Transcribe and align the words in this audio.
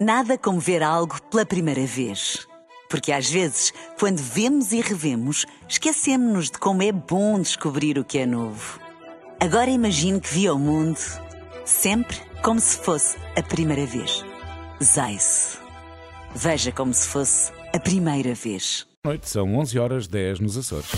Nada 0.00 0.38
como 0.38 0.58
ver 0.58 0.82
algo 0.82 1.20
pela 1.24 1.44
primeira 1.44 1.84
vez. 1.84 2.48
Porque 2.88 3.12
às 3.12 3.28
vezes, 3.28 3.70
quando 3.98 4.16
vemos 4.16 4.72
e 4.72 4.80
revemos, 4.80 5.44
esquecemos-nos 5.68 6.46
de 6.50 6.58
como 6.58 6.82
é 6.82 6.90
bom 6.90 7.38
descobrir 7.38 7.98
o 7.98 8.04
que 8.04 8.16
é 8.16 8.24
novo. 8.24 8.80
Agora 9.38 9.68
imagine 9.68 10.18
que 10.18 10.32
viu 10.32 10.54
o 10.54 10.58
mundo 10.58 10.98
sempre 11.66 12.16
como 12.42 12.58
se 12.58 12.78
fosse 12.78 13.18
a 13.36 13.42
primeira 13.42 13.84
vez. 13.84 14.24
Zais. 14.82 15.58
Veja 16.34 16.72
como 16.72 16.94
se 16.94 17.06
fosse 17.06 17.52
a 17.74 17.78
primeira 17.78 18.34
vez. 18.34 18.86
Noite, 19.04 19.28
são 19.28 19.54
11 19.58 19.78
horas 19.78 20.08
10 20.08 20.40
nos 20.40 20.56
Açores. 20.56 20.90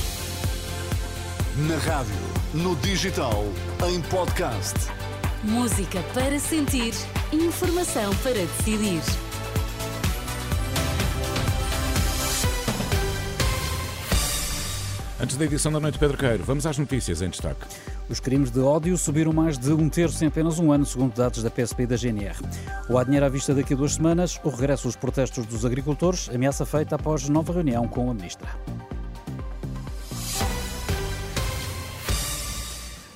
Na 1.57 1.77
rádio, 1.79 2.15
no 2.55 2.77
digital, 2.77 3.45
em 3.85 4.01
podcast. 4.03 4.75
Música 5.43 6.01
para 6.15 6.39
sentir, 6.39 6.95
informação 7.33 8.15
para 8.17 8.35
decidir. 8.35 9.01
Antes 15.19 15.37
da 15.37 15.45
edição 15.45 15.73
da 15.73 15.81
noite, 15.81 15.99
Pedro 15.99 16.19
Queiro, 16.19 16.45
vamos 16.45 16.67
às 16.67 16.77
notícias 16.77 17.23
em 17.23 17.31
destaque. 17.31 17.65
Os 18.09 18.21
crimes 18.21 18.51
de 18.51 18.61
ódio 18.61 18.99
subiram 18.99 19.33
mais 19.33 19.57
de 19.57 19.73
um 19.73 19.89
terço 19.89 20.23
em 20.25 20.27
apenas 20.27 20.59
um 20.59 20.73
ano, 20.73 20.85
segundo 20.85 21.15
dados 21.15 21.43
da 21.43 21.51
PSP 21.51 21.85
e 21.85 21.87
da 21.87 21.97
GNR. 21.97 22.37
O 22.89 22.99
há 22.99 23.05
dinheiro 23.05 23.25
à 23.25 23.29
vista 23.29 23.55
daqui 23.55 23.73
a 23.73 23.77
duas 23.77 23.95
semanas, 23.95 24.39
o 24.43 24.51
regresso 24.51 24.89
dos 24.89 24.97
protestos 24.97 25.47
dos 25.47 25.65
agricultores, 25.65 26.29
ameaça 26.29 26.67
feita 26.67 26.97
após 26.97 27.29
nova 27.29 27.53
reunião 27.53 27.87
com 27.89 28.11
a 28.11 28.15
ministra. 28.15 28.49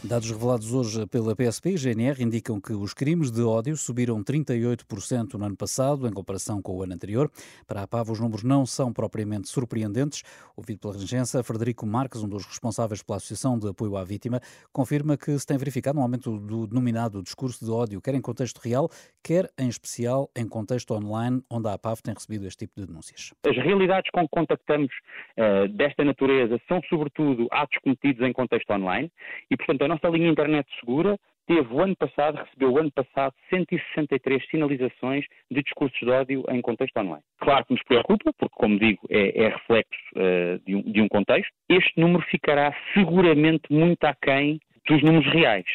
Dados 0.09 0.31
revelados 0.31 0.73
hoje 0.73 1.05
pela 1.09 1.35
PSP 1.35 1.71
e 1.71 1.77
GNR 1.77 2.23
indicam 2.23 2.61
que 2.61 2.73
os 2.73 2.95
crimes 2.95 3.29
de 3.29 3.43
ódio 3.43 3.77
subiram 3.77 4.23
38% 4.23 5.35
no 5.35 5.45
ano 5.45 5.57
passado, 5.57 6.07
em 6.07 6.13
comparação 6.13 6.63
com 6.63 6.77
o 6.77 6.83
ano 6.85 6.95
anterior. 6.95 7.29
Para 7.67 7.83
a 7.83 7.89
PAV, 7.89 8.13
os 8.13 8.21
números 8.21 8.45
não 8.45 8.65
são 8.65 8.93
propriamente 8.93 9.49
surpreendentes. 9.49 10.23
Ouvido 10.57 10.79
pela 10.79 10.95
Regença, 10.95 11.43
Frederico 11.43 11.85
Marques, 11.85 12.23
um 12.23 12.29
dos 12.29 12.47
responsáveis 12.47 13.03
pela 13.03 13.17
Associação 13.17 13.59
de 13.59 13.69
Apoio 13.69 13.97
à 13.97 14.05
Vítima, 14.05 14.41
confirma 14.73 15.17
que 15.17 15.37
se 15.37 15.45
tem 15.45 15.59
verificado 15.59 15.99
um 15.99 16.03
aumento 16.03 16.39
do 16.39 16.69
denominado 16.69 17.21
discurso 17.21 17.65
de 17.65 17.71
ódio, 17.73 18.01
quer 18.01 18.15
em 18.15 18.21
contexto 18.21 18.59
real, 18.59 18.89
quer 19.25 19.51
em 19.59 19.69
especial 19.69 20.31
em 20.37 20.47
contexto 20.47 20.95
online, 20.95 21.43
onde 21.51 21.69
a 21.69 21.77
PAV 21.77 22.01
tem 22.01 22.15
recebido 22.15 22.47
este 22.47 22.65
tipo 22.65 22.81
de 22.81 22.87
denúncias. 22.87 23.35
As 23.45 23.57
realidades 23.57 24.09
com 24.13 24.23
que 24.23 24.31
contactamos 24.31 24.93
uh, 25.37 25.67
desta 25.69 26.05
natureza 26.05 26.61
são, 26.69 26.81
sobretudo, 26.89 27.49
atos 27.51 27.77
cometidos 27.83 28.25
em 28.25 28.33
contexto 28.33 28.71
online 28.71 29.11
e, 29.51 29.57
portanto, 29.57 29.83
a 29.83 29.96
nossa 29.97 30.15
linha 30.15 30.31
internet 30.31 30.69
segura 30.79 31.19
teve 31.47 31.73
o 31.73 31.81
ano 31.81 31.97
passado, 31.97 32.37
recebeu 32.37 32.73
o 32.73 32.79
ano 32.79 32.91
passado 32.91 33.33
163 33.51 34.45
sinalizações 34.51 35.25
de 35.51 35.63
discursos 35.63 35.99
de 35.99 36.11
ódio 36.11 36.45
em 36.51 36.61
contexto 36.61 36.97
online. 36.99 37.23
Claro 37.39 37.65
que 37.65 37.75
nos 37.75 37.83
preocupa, 37.85 38.33
porque, 38.37 38.55
como 38.57 38.79
digo, 38.79 39.01
é, 39.09 39.45
é 39.45 39.49
reflexo 39.49 39.97
uh, 40.17 40.59
de, 40.67 40.75
um, 40.75 40.83
de 40.83 41.01
um 41.01 41.09
contexto. 41.09 41.53
Este 41.69 42.01
número 42.01 42.25
ficará 42.25 42.75
seguramente 42.93 43.73
muito 43.73 44.05
aquém 44.05 44.59
dos 44.89 45.03
números 45.03 45.33
reais. 45.33 45.67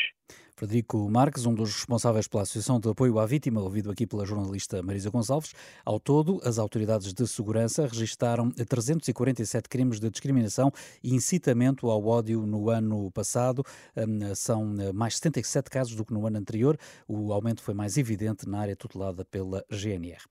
Frederico 0.61 1.09
Marques, 1.09 1.47
um 1.47 1.55
dos 1.55 1.73
responsáveis 1.73 2.27
pela 2.27 2.43
Associação 2.43 2.79
de 2.79 2.87
Apoio 2.87 3.17
à 3.17 3.25
Vítima, 3.25 3.59
ouvido 3.59 3.89
aqui 3.89 4.05
pela 4.05 4.23
jornalista 4.27 4.83
Marisa 4.83 5.09
Gonçalves. 5.09 5.55
Ao 5.83 5.99
todo, 5.99 6.39
as 6.43 6.59
autoridades 6.59 7.15
de 7.15 7.27
segurança 7.27 7.87
registaram 7.87 8.51
347 8.51 9.67
crimes 9.67 9.99
de 9.99 10.07
discriminação 10.11 10.71
e 11.03 11.15
incitamento 11.15 11.89
ao 11.89 12.05
ódio 12.05 12.45
no 12.45 12.69
ano 12.69 13.09
passado. 13.09 13.65
Hum, 13.97 14.35
são 14.35 14.75
eh, 14.79 14.93
mais 14.93 15.15
77 15.15 15.67
casos 15.67 15.95
do 15.95 16.05
que 16.05 16.13
no 16.13 16.27
ano 16.27 16.37
anterior. 16.37 16.77
O 17.07 17.33
aumento 17.33 17.63
foi 17.63 17.73
mais 17.73 17.97
evidente 17.97 18.47
na 18.47 18.59
área 18.59 18.75
tutelada 18.75 19.25
pela 19.25 19.65
GNR. 19.67 20.21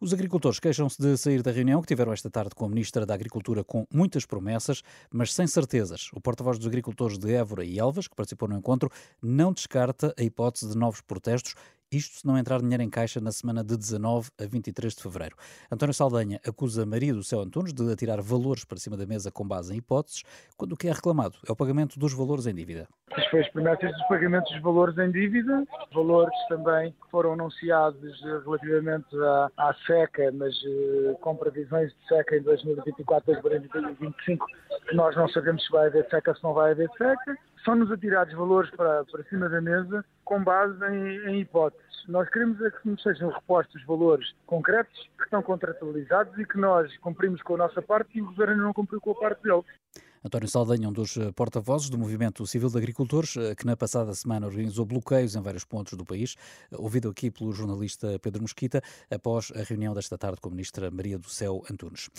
Os 0.00 0.12
agricultores 0.12 0.60
queixam-se 0.60 0.96
de 1.02 1.16
sair 1.16 1.42
da 1.42 1.50
reunião 1.50 1.80
que 1.80 1.88
tiveram 1.88 2.12
esta 2.12 2.30
tarde 2.30 2.54
com 2.54 2.64
a 2.64 2.68
Ministra 2.68 3.04
da 3.04 3.14
Agricultura 3.14 3.64
com 3.64 3.84
muitas 3.92 4.24
promessas, 4.24 4.80
mas 5.10 5.34
sem 5.34 5.44
certezas. 5.44 6.10
O 6.14 6.20
porta-voz 6.20 6.56
dos 6.56 6.68
agricultores 6.68 7.18
de 7.18 7.34
Évora 7.34 7.64
e 7.64 7.80
Elvas, 7.80 8.06
que 8.06 8.14
participou 8.14 8.48
no 8.48 8.56
encontro, 8.56 8.92
não 9.20 9.52
descarta 9.52 10.14
a 10.16 10.22
hipótese 10.22 10.68
de 10.68 10.78
novos 10.78 11.00
protestos 11.00 11.56
isto 11.90 12.18
se 12.18 12.26
não 12.26 12.36
entrar 12.36 12.60
dinheiro 12.60 12.82
em 12.82 12.90
caixa 12.90 13.20
na 13.20 13.32
semana 13.32 13.64
de 13.64 13.76
19 13.76 14.30
a 14.40 14.46
23 14.46 14.94
de 14.94 15.02
fevereiro. 15.02 15.36
António 15.72 15.94
Saldanha 15.94 16.40
acusa 16.46 16.84
Maria 16.84 17.14
do 17.14 17.22
Céu 17.24 17.40
Antunes 17.40 17.72
de 17.72 17.90
atirar 17.90 18.20
valores 18.20 18.64
para 18.64 18.78
cima 18.78 18.96
da 18.96 19.06
mesa 19.06 19.30
com 19.30 19.46
base 19.46 19.72
em 19.72 19.78
hipóteses, 19.78 20.22
quando 20.56 20.72
o 20.72 20.76
que 20.76 20.88
é 20.88 20.92
reclamado 20.92 21.36
é 21.48 21.52
o 21.52 21.56
pagamento 21.56 21.98
dos 21.98 22.12
valores 22.12 22.46
em 22.46 22.54
dívida. 22.54 22.86
As 23.12 23.26
foi 23.28 23.40
as 23.40 23.48
promessas 23.50 23.90
dos 23.90 24.08
pagamentos 24.08 24.52
dos 24.52 24.62
valores 24.62 24.98
em 24.98 25.10
dívida, 25.10 25.64
valores 25.94 26.38
também 26.48 26.92
que 26.92 27.10
foram 27.10 27.32
anunciados 27.32 28.20
relativamente 28.44 29.08
à, 29.16 29.50
à 29.56 29.74
seca, 29.86 30.30
mas 30.32 30.54
uh, 30.62 31.16
com 31.20 31.34
previsões 31.36 31.90
de 31.90 32.08
seca 32.08 32.36
em 32.36 32.42
2024, 32.42 33.40
2025, 33.42 34.46
que 34.88 34.94
nós 34.94 35.16
não 35.16 35.28
sabemos 35.28 35.64
se 35.64 35.72
vai 35.72 35.86
haver 35.86 36.06
seca 36.10 36.34
se 36.34 36.42
não 36.42 36.52
vai 36.52 36.72
haver 36.72 36.90
seca 36.98 37.38
são-nos 37.64 37.90
atirados 37.90 38.34
valores 38.34 38.70
para, 38.70 39.04
para 39.04 39.24
cima 39.24 39.48
da 39.48 39.60
mesa 39.60 40.04
com 40.24 40.42
base 40.42 40.84
em, 40.86 41.30
em, 41.30 41.40
hipóteses. 41.40 41.86
Nós 42.08 42.28
queremos 42.28 42.60
é 42.62 42.70
que 42.70 42.88
nos 42.88 43.02
sejam 43.02 43.30
repostos 43.30 43.84
valores 43.84 44.34
concretos 44.46 45.08
que 45.16 45.24
estão 45.24 45.42
contratualizados 45.42 46.38
e 46.38 46.44
que 46.44 46.58
nós 46.58 46.96
cumprimos 46.98 47.42
com 47.42 47.54
a 47.54 47.58
nossa 47.58 47.82
parte 47.82 48.18
e 48.18 48.22
o 48.22 48.26
Governo 48.26 48.62
não 48.62 48.72
cumpriu 48.72 49.00
com 49.00 49.12
a 49.12 49.14
parte 49.14 49.42
deles. 49.42 49.64
António 50.24 50.48
Saldanha, 50.48 50.88
um 50.88 50.92
dos 50.92 51.16
eh, 51.16 51.30
porta-vozes 51.30 51.88
do 51.88 51.96
Movimento 51.96 52.44
Civil 52.44 52.68
de 52.68 52.76
Agricultores, 52.76 53.36
eh, 53.36 53.54
que 53.54 53.64
na 53.64 53.76
passada 53.76 54.12
semana 54.14 54.46
organizou 54.46 54.84
bloqueios 54.84 55.36
em 55.36 55.40
vários 55.40 55.64
pontos 55.64 55.96
do 55.96 56.04
país, 56.04 56.34
eh, 56.72 56.76
ouvido 56.76 57.08
aqui 57.08 57.30
pelo 57.30 57.52
jornalista 57.52 58.18
Pedro 58.18 58.42
Mosquita, 58.42 58.82
após 59.08 59.52
a 59.54 59.62
reunião 59.62 59.94
desta 59.94 60.18
tarde 60.18 60.40
com 60.40 60.48
a 60.48 60.50
ministra 60.50 60.90
Maria 60.90 61.18
do 61.18 61.28
Céu 61.28 61.62
Antunes. 61.70 62.10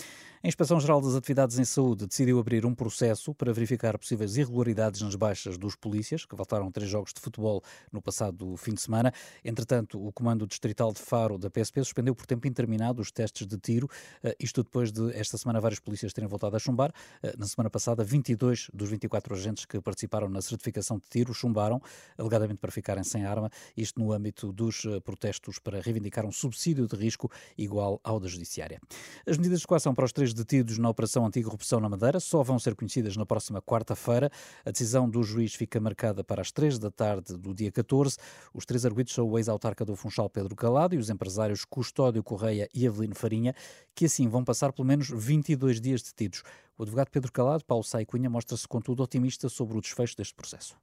A 0.42 0.48
Inspeção 0.48 0.80
Geral 0.80 1.02
das 1.02 1.14
Atividades 1.14 1.58
em 1.58 1.64
Saúde 1.64 2.06
decidiu 2.06 2.38
abrir 2.38 2.64
um 2.64 2.74
processo 2.74 3.34
para 3.34 3.52
verificar 3.52 3.98
possíveis 3.98 4.38
irregularidades 4.38 5.02
nas 5.02 5.14
baixas 5.14 5.58
dos 5.58 5.76
polícias, 5.76 6.24
que 6.24 6.34
voltaram 6.34 6.70
três 6.72 6.90
jogos 6.90 7.12
de 7.12 7.20
futebol 7.20 7.62
no 7.92 8.00
passado 8.00 8.56
fim 8.56 8.72
de 8.72 8.80
semana. 8.80 9.12
Entretanto, 9.44 10.02
o 10.02 10.10
Comando 10.10 10.46
Distrital 10.46 10.90
de 10.92 11.00
Faro 11.00 11.36
da 11.36 11.50
PSP 11.50 11.84
suspendeu 11.84 12.14
por 12.14 12.24
tempo 12.24 12.46
interminado 12.46 13.02
os 13.02 13.12
testes 13.12 13.46
de 13.46 13.58
tiro, 13.58 13.90
isto 14.38 14.62
depois 14.62 14.90
de 14.90 15.14
esta 15.14 15.36
semana 15.36 15.60
vários 15.60 15.80
polícias 15.80 16.14
terem 16.14 16.28
voltado 16.28 16.56
a 16.56 16.58
chumbar. 16.58 16.92
Na 17.36 17.46
semana 17.46 17.68
passada, 17.68 17.89
passada, 17.90 18.04
22 18.04 18.70
dos 18.72 18.88
24 18.88 19.34
agentes 19.34 19.64
que 19.64 19.80
participaram 19.80 20.28
na 20.28 20.40
certificação 20.40 20.98
de 20.98 21.04
tiro 21.08 21.34
chumbaram, 21.34 21.80
alegadamente 22.16 22.60
para 22.60 22.70
ficarem 22.70 23.04
sem 23.04 23.24
arma, 23.24 23.50
isto 23.76 24.00
no 24.00 24.12
âmbito 24.12 24.52
dos 24.52 24.84
eh, 24.84 25.00
protestos 25.00 25.58
para 25.58 25.80
reivindicar 25.80 26.26
um 26.26 26.32
subsídio 26.32 26.86
de 26.86 26.96
risco 26.96 27.30
igual 27.56 28.00
ao 28.02 28.20
da 28.20 28.28
Judiciária. 28.28 28.80
As 29.26 29.36
medidas 29.36 29.60
de 29.60 29.66
coação 29.66 29.94
para 29.94 30.04
os 30.04 30.12
três 30.12 30.32
detidos 30.32 30.78
na 30.78 30.88
Operação 30.88 31.26
Anticorrupção 31.26 31.80
na 31.80 31.88
Madeira 31.88 32.20
só 32.20 32.42
vão 32.42 32.58
ser 32.58 32.74
conhecidas 32.74 33.16
na 33.16 33.26
próxima 33.26 33.60
quarta-feira. 33.60 34.30
A 34.64 34.70
decisão 34.70 35.08
do 35.08 35.22
juiz 35.22 35.54
fica 35.54 35.80
marcada 35.80 36.22
para 36.22 36.40
as 36.40 36.52
3 36.52 36.78
da 36.78 36.90
tarde 36.90 37.36
do 37.36 37.54
dia 37.54 37.70
14. 37.70 38.16
Os 38.54 38.64
três 38.64 38.84
arguidos 38.84 39.14
são 39.14 39.28
o 39.28 39.38
ex-autarca 39.38 39.84
do 39.84 39.96
Funchal 39.96 40.28
Pedro 40.30 40.54
Calado 40.54 40.94
e 40.94 40.98
os 40.98 41.10
empresários 41.10 41.64
Custódio 41.64 42.22
Correia 42.22 42.68
e 42.74 42.86
Avelino 42.86 43.14
Farinha, 43.14 43.54
que 43.94 44.04
assim 44.04 44.28
vão 44.28 44.44
passar 44.44 44.72
pelo 44.72 44.86
menos 44.86 45.08
22 45.10 45.80
dias 45.80 46.02
detidos. 46.02 46.42
O 46.80 46.82
advogado 46.82 47.10
Pedro 47.10 47.30
Calado, 47.30 47.62
Paulo 47.62 47.84
Sai 47.84 48.06
Cunha, 48.06 48.30
mostra-se, 48.30 48.66
contudo, 48.66 49.02
otimista 49.02 49.50
sobre 49.50 49.76
o 49.76 49.82
desfecho 49.82 50.16
deste 50.16 50.32
processo. 50.32 50.74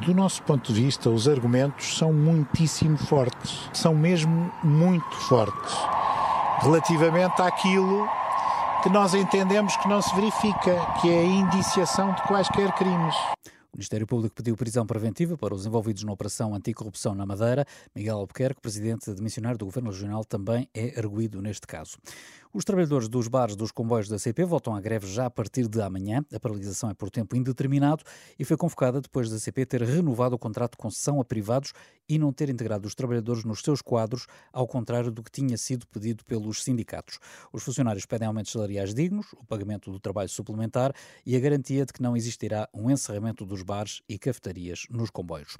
Do 0.00 0.14
nosso 0.14 0.42
ponto 0.42 0.72
de 0.72 0.82
vista, 0.82 1.10
os 1.10 1.28
argumentos 1.28 1.98
são 1.98 2.14
muitíssimo 2.14 2.96
fortes. 2.96 3.68
São 3.74 3.94
mesmo 3.94 4.50
muito 4.64 5.14
fortes. 5.28 5.74
Relativamente 6.62 7.42
àquilo 7.42 8.08
que 8.82 8.88
nós 8.88 9.12
entendemos 9.12 9.76
que 9.76 9.86
não 9.86 10.00
se 10.00 10.14
verifica, 10.14 10.80
que 11.02 11.10
é 11.10 11.20
a 11.20 11.26
indiciação 11.26 12.14
de 12.14 12.22
quaisquer 12.22 12.72
crimes. 12.76 13.14
O 13.74 13.76
Ministério 13.76 14.06
Público 14.06 14.36
pediu 14.36 14.56
prisão 14.56 14.86
preventiva 14.86 15.36
para 15.36 15.52
os 15.52 15.66
envolvidos 15.66 16.04
na 16.04 16.12
Operação 16.12 16.54
Anticorrupção 16.54 17.12
na 17.12 17.26
Madeira. 17.26 17.66
Miguel 17.94 18.18
Albuquerque, 18.18 18.60
presidente 18.60 19.12
de 19.12 19.20
missionário 19.20 19.58
do 19.58 19.64
Governo 19.64 19.90
Regional, 19.90 20.24
também 20.24 20.68
é 20.72 20.98
arguído 20.98 21.42
neste 21.42 21.66
caso. 21.66 21.98
Os 22.56 22.64
trabalhadores 22.64 23.08
dos 23.08 23.26
bares 23.26 23.56
dos 23.56 23.72
comboios 23.72 24.08
da 24.08 24.16
CP 24.16 24.44
voltam 24.44 24.76
à 24.76 24.80
greve 24.80 25.08
já 25.08 25.26
a 25.26 25.30
partir 25.30 25.66
de 25.66 25.82
amanhã. 25.82 26.24
A 26.32 26.38
paralisação 26.38 26.88
é 26.88 26.94
por 26.94 27.10
tempo 27.10 27.34
indeterminado 27.34 28.04
e 28.38 28.44
foi 28.44 28.56
convocada 28.56 29.00
depois 29.00 29.28
da 29.28 29.40
CP 29.40 29.66
ter 29.66 29.82
renovado 29.82 30.36
o 30.36 30.38
contrato 30.38 30.74
de 30.74 30.76
concessão 30.76 31.20
a 31.20 31.24
privados 31.24 31.72
e 32.08 32.16
não 32.16 32.32
ter 32.32 32.48
integrado 32.48 32.86
os 32.86 32.94
trabalhadores 32.94 33.42
nos 33.44 33.60
seus 33.60 33.82
quadros, 33.82 34.28
ao 34.52 34.68
contrário 34.68 35.10
do 35.10 35.20
que 35.20 35.32
tinha 35.32 35.56
sido 35.58 35.84
pedido 35.88 36.24
pelos 36.24 36.62
sindicatos. 36.62 37.18
Os 37.52 37.64
funcionários 37.64 38.06
pedem 38.06 38.28
aumentos 38.28 38.52
salariais 38.52 38.94
dignos, 38.94 39.32
o 39.32 39.44
pagamento 39.44 39.90
do 39.90 39.98
trabalho 39.98 40.28
suplementar 40.28 40.94
e 41.26 41.34
a 41.36 41.40
garantia 41.40 41.84
de 41.84 41.92
que 41.92 42.02
não 42.02 42.16
existirá 42.16 42.68
um 42.72 42.88
encerramento 42.88 43.44
dos 43.44 43.62
bares 43.62 44.00
e 44.08 44.16
cafetarias 44.16 44.86
nos 44.90 45.10
comboios. 45.10 45.56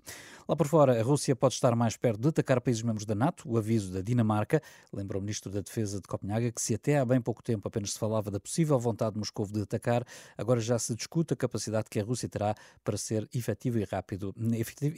Lá 0.46 0.54
por 0.54 0.68
fora, 0.68 1.00
a 1.00 1.02
Rússia 1.02 1.34
pode 1.34 1.54
estar 1.54 1.74
mais 1.74 1.96
perto 1.96 2.20
de 2.20 2.28
atacar 2.28 2.60
países 2.60 2.82
membros 2.82 3.04
da 3.04 3.16
NATO, 3.16 3.48
o 3.48 3.58
aviso 3.58 3.92
da 3.92 4.00
Dinamarca, 4.00 4.62
lembra 4.92 5.18
o 5.18 5.20
ministro 5.20 5.50
da 5.50 5.60
Defesa 5.60 5.96
de 5.96 6.06
Copenhaga, 6.06 6.52
que 6.52 6.62
se 6.62 6.74
até 6.84 6.98
há 6.98 7.04
bem 7.06 7.18
pouco 7.18 7.42
tempo 7.42 7.66
apenas 7.66 7.94
se 7.94 7.98
falava 7.98 8.30
da 8.30 8.38
possível 8.38 8.78
vontade 8.78 9.14
de 9.14 9.18
Moscou 9.18 9.46
de 9.46 9.62
atacar, 9.62 10.04
agora 10.36 10.60
já 10.60 10.78
se 10.78 10.94
discute 10.94 11.32
a 11.32 11.36
capacidade 11.36 11.88
que 11.88 11.98
a 11.98 12.04
Rússia 12.04 12.28
terá 12.28 12.54
para 12.84 12.98
ser 12.98 13.26
efetiva 13.34 13.80
e, 13.80 13.84
rápido, 13.84 14.34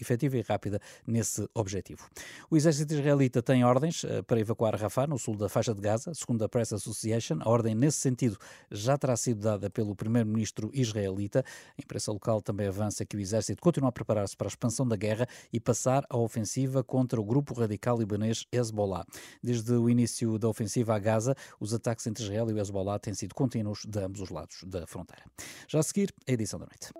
efetiva 0.00 0.36
e 0.36 0.40
rápida 0.40 0.80
nesse 1.06 1.48
objetivo. 1.54 2.10
O 2.50 2.56
exército 2.56 2.92
israelita 2.92 3.40
tem 3.40 3.64
ordens 3.64 4.02
eh, 4.02 4.20
para 4.22 4.40
evacuar 4.40 4.74
Rafah, 4.74 5.06
no 5.06 5.16
sul 5.16 5.36
da 5.36 5.48
faixa 5.48 5.72
de 5.72 5.80
Gaza, 5.80 6.12
segundo 6.12 6.42
a 6.44 6.48
Press 6.48 6.72
Association. 6.72 7.38
A 7.38 7.48
ordem 7.48 7.72
nesse 7.72 7.98
sentido 7.98 8.36
já 8.68 8.98
terá 8.98 9.16
sido 9.16 9.42
dada 9.42 9.70
pelo 9.70 9.94
primeiro-ministro 9.94 10.72
israelita. 10.74 11.44
A 11.78 11.80
imprensa 11.80 12.10
local 12.10 12.42
também 12.42 12.66
avança 12.66 13.06
que 13.06 13.16
o 13.16 13.20
exército 13.20 13.62
continua 13.62 13.90
a 13.90 13.92
preparar-se 13.92 14.36
para 14.36 14.48
a 14.48 14.50
expansão 14.50 14.88
da 14.88 14.96
guerra 14.96 15.28
e 15.52 15.60
passar 15.60 16.04
à 16.10 16.16
ofensiva 16.16 16.82
contra 16.82 17.20
o 17.20 17.24
grupo 17.24 17.54
radical 17.54 17.96
libanês 17.96 18.44
Hezbollah. 18.50 19.06
Desde 19.40 19.72
o 19.72 19.88
início 19.88 20.36
da 20.36 20.48
ofensiva 20.48 20.96
a 20.96 20.98
Gaza, 20.98 21.36
os 21.60 21.75
ataques 21.76 22.06
entre 22.06 22.24
Israel 22.24 22.50
e 22.50 22.52
o 22.52 22.58
Hezbollah 22.58 22.98
têm 22.98 23.14
sido 23.14 23.34
contínuos 23.34 23.84
de 23.86 23.98
ambos 24.00 24.20
os 24.20 24.30
lados 24.30 24.64
da 24.66 24.86
fronteira. 24.86 25.24
Já 25.68 25.80
a 25.80 25.82
seguir, 25.82 26.12
a 26.28 26.32
edição 26.32 26.58
da 26.58 26.66
noite. 26.66 26.92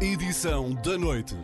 Edição 0.00 0.74
da 0.82 0.96
noite. 0.96 1.36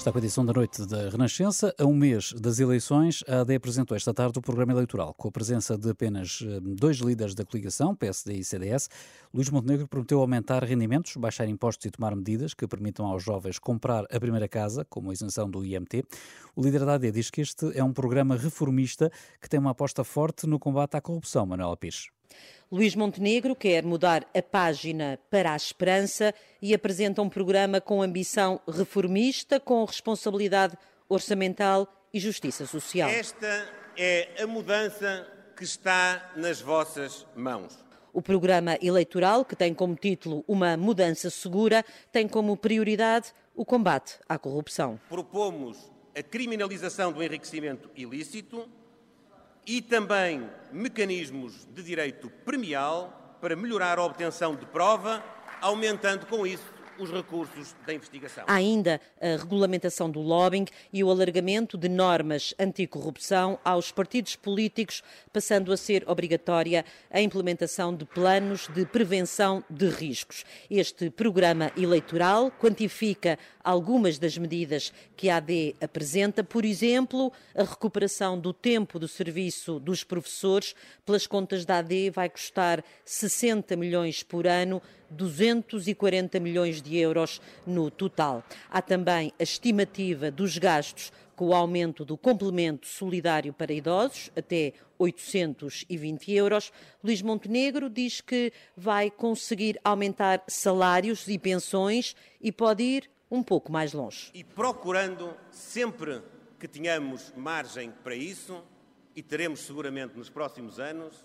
Está 0.00 0.10
com 0.10 0.16
a 0.16 0.20
edição 0.22 0.46
da 0.46 0.54
noite 0.54 0.86
da 0.86 1.10
Renascença. 1.10 1.74
A 1.78 1.84
um 1.84 1.94
mês 1.94 2.32
das 2.32 2.58
eleições, 2.58 3.22
a 3.28 3.42
AD 3.42 3.54
apresentou 3.54 3.94
esta 3.94 4.14
tarde 4.14 4.38
o 4.38 4.40
programa 4.40 4.72
eleitoral, 4.72 5.12
com 5.12 5.28
a 5.28 5.30
presença 5.30 5.76
de 5.76 5.90
apenas 5.90 6.42
eh, 6.42 6.58
dois 6.62 6.96
líderes 6.96 7.34
da 7.34 7.44
coligação, 7.44 7.94
PSD 7.94 8.32
e 8.32 8.42
CDS. 8.42 8.88
Luís 9.32 9.48
Montenegro 9.48 9.86
prometeu 9.86 10.20
aumentar 10.20 10.64
rendimentos, 10.64 11.16
baixar 11.16 11.48
impostos 11.48 11.86
e 11.86 11.90
tomar 11.90 12.16
medidas 12.16 12.52
que 12.52 12.66
permitam 12.66 13.06
aos 13.06 13.22
jovens 13.22 13.60
comprar 13.60 14.04
a 14.10 14.18
primeira 14.18 14.48
casa, 14.48 14.84
como 14.84 15.10
a 15.10 15.12
isenção 15.12 15.48
do 15.48 15.64
IMT. 15.64 16.04
O 16.56 16.62
líder 16.62 16.84
da 16.84 16.94
AD 16.94 17.12
diz 17.12 17.30
que 17.30 17.40
este 17.40 17.70
é 17.78 17.84
um 17.84 17.92
programa 17.92 18.36
reformista 18.36 19.10
que 19.40 19.48
tem 19.48 19.60
uma 19.60 19.70
aposta 19.70 20.02
forte 20.02 20.48
no 20.48 20.58
combate 20.58 20.96
à 20.96 21.00
corrupção, 21.00 21.46
Manuel 21.46 21.76
Pires. 21.76 22.08
Luís 22.72 22.96
Montenegro 22.96 23.54
quer 23.54 23.84
mudar 23.84 24.26
a 24.34 24.42
página 24.42 25.16
para 25.30 25.52
a 25.52 25.56
esperança 25.56 26.34
e 26.60 26.74
apresenta 26.74 27.22
um 27.22 27.28
programa 27.28 27.80
com 27.80 28.02
ambição 28.02 28.60
reformista, 28.68 29.60
com 29.60 29.84
responsabilidade 29.84 30.76
orçamental 31.08 31.86
e 32.12 32.18
justiça 32.18 32.66
social. 32.66 33.08
Esta 33.08 33.68
é 33.96 34.42
a 34.42 34.46
mudança 34.46 35.24
que 35.56 35.62
está 35.62 36.32
nas 36.36 36.60
vossas 36.60 37.26
mãos. 37.36 37.89
O 38.12 38.20
programa 38.20 38.76
eleitoral, 38.82 39.44
que 39.44 39.54
tem 39.54 39.72
como 39.72 39.94
título 39.94 40.44
Uma 40.48 40.76
Mudança 40.76 41.30
Segura, 41.30 41.84
tem 42.10 42.26
como 42.26 42.56
prioridade 42.56 43.32
o 43.54 43.64
combate 43.64 44.18
à 44.28 44.38
corrupção. 44.38 44.98
Propomos 45.08 45.90
a 46.16 46.22
criminalização 46.22 47.12
do 47.12 47.22
enriquecimento 47.22 47.88
ilícito, 47.94 48.68
e 49.66 49.80
também 49.80 50.48
mecanismos 50.72 51.66
de 51.72 51.82
direito 51.82 52.30
premial 52.44 53.38
para 53.40 53.54
melhorar 53.54 53.98
a 53.98 54.04
obtenção 54.04 54.56
de 54.56 54.66
prova, 54.66 55.22
aumentando 55.60 56.26
com 56.26 56.46
isso 56.46 56.79
os 57.00 57.10
recursos 57.10 57.74
da 57.86 57.94
investigação. 57.94 58.44
Há 58.46 58.54
ainda 58.54 59.00
a 59.20 59.36
regulamentação 59.38 60.10
do 60.10 60.20
lobbying 60.20 60.66
e 60.92 61.02
o 61.02 61.10
alargamento 61.10 61.78
de 61.78 61.88
normas 61.88 62.54
anticorrupção 62.58 63.58
aos 63.64 63.90
partidos 63.90 64.36
políticos, 64.36 65.02
passando 65.32 65.72
a 65.72 65.76
ser 65.76 66.04
obrigatória 66.06 66.84
a 67.10 67.20
implementação 67.20 67.94
de 67.94 68.04
planos 68.04 68.68
de 68.68 68.84
prevenção 68.84 69.64
de 69.70 69.88
riscos. 69.88 70.44
Este 70.70 71.08
programa 71.08 71.72
eleitoral 71.76 72.50
quantifica 72.50 73.38
algumas 73.64 74.18
das 74.18 74.36
medidas 74.36 74.92
que 75.16 75.30
a 75.30 75.36
AD 75.36 75.76
apresenta, 75.80 76.44
por 76.44 76.64
exemplo, 76.64 77.32
a 77.54 77.62
recuperação 77.62 78.38
do 78.38 78.52
tempo 78.52 78.98
do 78.98 79.08
serviço 79.08 79.80
dos 79.80 80.04
professores, 80.04 80.74
pelas 81.06 81.26
contas 81.26 81.64
da 81.64 81.78
AD, 81.78 82.10
vai 82.10 82.28
custar 82.28 82.84
60 83.04 83.74
milhões 83.76 84.22
por 84.22 84.46
ano 84.46 84.82
240 85.10 86.38
milhões 86.40 86.80
de 86.80 86.96
euros 86.96 87.40
no 87.66 87.90
total. 87.90 88.42
Há 88.70 88.80
também 88.80 89.32
a 89.38 89.42
estimativa 89.42 90.30
dos 90.30 90.56
gastos 90.56 91.12
com 91.34 91.48
o 91.48 91.54
aumento 91.54 92.04
do 92.04 92.18
complemento 92.18 92.86
solidário 92.86 93.52
para 93.52 93.72
idosos, 93.72 94.30
até 94.36 94.74
820 94.98 96.32
euros. 96.32 96.70
Luís 97.02 97.22
Montenegro 97.22 97.88
diz 97.88 98.20
que 98.20 98.52
vai 98.76 99.10
conseguir 99.10 99.80
aumentar 99.82 100.42
salários 100.46 101.26
e 101.28 101.38
pensões 101.38 102.14
e 102.40 102.52
pode 102.52 102.82
ir 102.82 103.10
um 103.30 103.42
pouco 103.42 103.72
mais 103.72 103.94
longe. 103.94 104.30
E 104.34 104.44
procurando 104.44 105.34
sempre 105.50 106.20
que 106.58 106.68
tenhamos 106.68 107.32
margem 107.34 107.90
para 108.04 108.14
isso, 108.14 108.62
e 109.16 109.22
teremos 109.22 109.60
seguramente 109.60 110.16
nos 110.16 110.28
próximos 110.28 110.78
anos, 110.78 111.24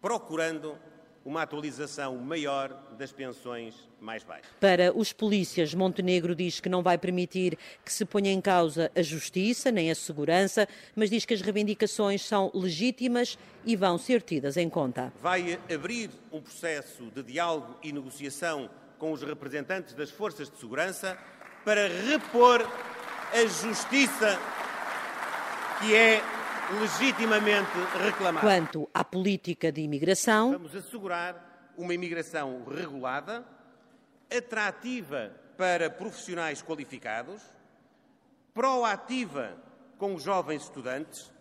procurando 0.00 0.78
uma 1.24 1.42
atualização 1.42 2.16
maior 2.16 2.74
das 2.98 3.12
pensões 3.12 3.74
mais 4.00 4.24
baixas. 4.24 4.50
Para 4.58 4.96
os 4.96 5.12
polícias, 5.12 5.74
Montenegro 5.74 6.34
diz 6.34 6.60
que 6.60 6.68
não 6.68 6.82
vai 6.82 6.96
permitir 6.96 7.58
que 7.84 7.92
se 7.92 8.04
ponha 8.04 8.32
em 8.32 8.40
causa 8.40 8.90
a 8.96 9.02
justiça 9.02 9.70
nem 9.70 9.90
a 9.90 9.94
segurança, 9.94 10.66
mas 10.96 11.10
diz 11.10 11.24
que 11.24 11.34
as 11.34 11.42
reivindicações 11.42 12.22
são 12.22 12.50
legítimas 12.54 13.38
e 13.64 13.76
vão 13.76 13.98
ser 13.98 14.22
tidas 14.22 14.56
em 14.56 14.68
conta. 14.68 15.12
Vai 15.20 15.58
abrir 15.72 16.10
um 16.32 16.40
processo 16.40 17.04
de 17.14 17.22
diálogo 17.22 17.76
e 17.82 17.92
negociação 17.92 18.70
com 18.98 19.12
os 19.12 19.22
representantes 19.22 19.94
das 19.94 20.10
forças 20.10 20.50
de 20.50 20.56
segurança 20.58 21.18
para 21.64 21.88
repor 21.88 22.66
a 23.32 23.46
justiça 23.46 24.38
que 25.80 25.94
é 25.94 26.22
legitimamente 26.78 27.70
reclamar. 28.04 28.42
Quanto 28.42 28.88
à 28.94 29.02
política 29.04 29.72
de 29.72 29.80
imigração, 29.80 30.52
vamos 30.52 30.74
assegurar 30.74 31.72
uma 31.76 31.94
imigração 31.94 32.64
regulada, 32.64 33.44
atrativa 34.30 35.32
para 35.56 35.90
profissionais 35.90 36.62
qualificados, 36.62 37.42
proativa 38.54 39.56
com 39.98 40.14
os 40.14 40.22
jovens 40.22 40.62
estudantes 40.62 41.32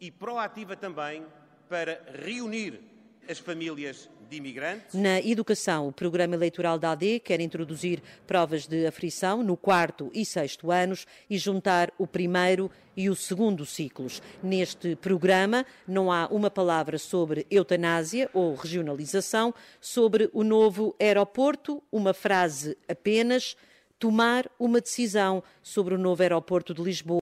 e 0.00 0.10
proativa 0.10 0.76
também 0.76 1.26
para 1.68 2.02
reunir 2.24 2.91
as 3.28 3.38
famílias 3.38 4.08
de 4.28 4.36
imigrantes. 4.36 4.94
Na 4.94 5.20
educação, 5.20 5.88
o 5.88 5.92
programa 5.92 6.34
eleitoral 6.34 6.78
da 6.78 6.92
AD 6.92 7.20
quer 7.20 7.40
introduzir 7.40 8.02
provas 8.26 8.66
de 8.66 8.86
aflição 8.86 9.42
no 9.42 9.56
quarto 9.56 10.10
e 10.14 10.24
sexto 10.24 10.70
anos 10.70 11.06
e 11.28 11.36
juntar 11.36 11.92
o 11.98 12.06
primeiro 12.06 12.70
e 12.96 13.08
o 13.08 13.14
segundo 13.14 13.64
ciclos. 13.66 14.22
Neste 14.42 14.96
programa 14.96 15.64
não 15.86 16.10
há 16.10 16.26
uma 16.28 16.50
palavra 16.50 16.98
sobre 16.98 17.46
eutanásia 17.50 18.28
ou 18.32 18.54
regionalização, 18.54 19.54
sobre 19.80 20.30
o 20.32 20.42
novo 20.42 20.94
aeroporto, 21.00 21.82
uma 21.90 22.14
frase 22.14 22.76
apenas, 22.88 23.56
tomar 23.98 24.50
uma 24.58 24.80
decisão 24.80 25.42
sobre 25.62 25.94
o 25.94 25.98
novo 25.98 26.22
aeroporto 26.22 26.74
de 26.74 26.82
Lisboa 26.82 27.20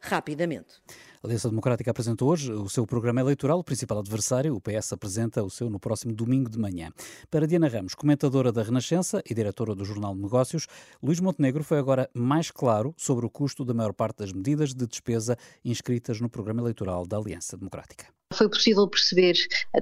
rapidamente. 0.00 0.80
A 1.22 1.26
Aliança 1.26 1.50
Democrática 1.50 1.90
apresentou 1.90 2.30
hoje 2.30 2.50
o 2.50 2.66
seu 2.66 2.86
programa 2.86 3.20
eleitoral. 3.20 3.58
O 3.58 3.64
principal 3.64 3.98
adversário, 3.98 4.54
o 4.54 4.60
PS, 4.60 4.94
apresenta 4.94 5.44
o 5.44 5.50
seu 5.50 5.68
no 5.68 5.78
próximo 5.78 6.14
domingo 6.14 6.48
de 6.48 6.58
manhã. 6.58 6.90
Para 7.30 7.46
Diana 7.46 7.68
Ramos, 7.68 7.94
comentadora 7.94 8.50
da 8.50 8.62
Renascença 8.62 9.22
e 9.28 9.34
diretora 9.34 9.74
do 9.74 9.84
Jornal 9.84 10.14
de 10.14 10.22
Negócios, 10.22 10.66
Luís 11.02 11.20
Montenegro 11.20 11.62
foi 11.62 11.78
agora 11.78 12.08
mais 12.14 12.50
claro 12.50 12.94
sobre 12.96 13.26
o 13.26 13.30
custo 13.30 13.66
da 13.66 13.74
maior 13.74 13.92
parte 13.92 14.20
das 14.20 14.32
medidas 14.32 14.72
de 14.72 14.86
despesa 14.86 15.36
inscritas 15.62 16.22
no 16.22 16.30
programa 16.30 16.62
eleitoral 16.62 17.06
da 17.06 17.18
Aliança 17.18 17.54
Democrática 17.54 18.19
foi 18.32 18.48
possível 18.48 18.86
perceber 18.86 19.34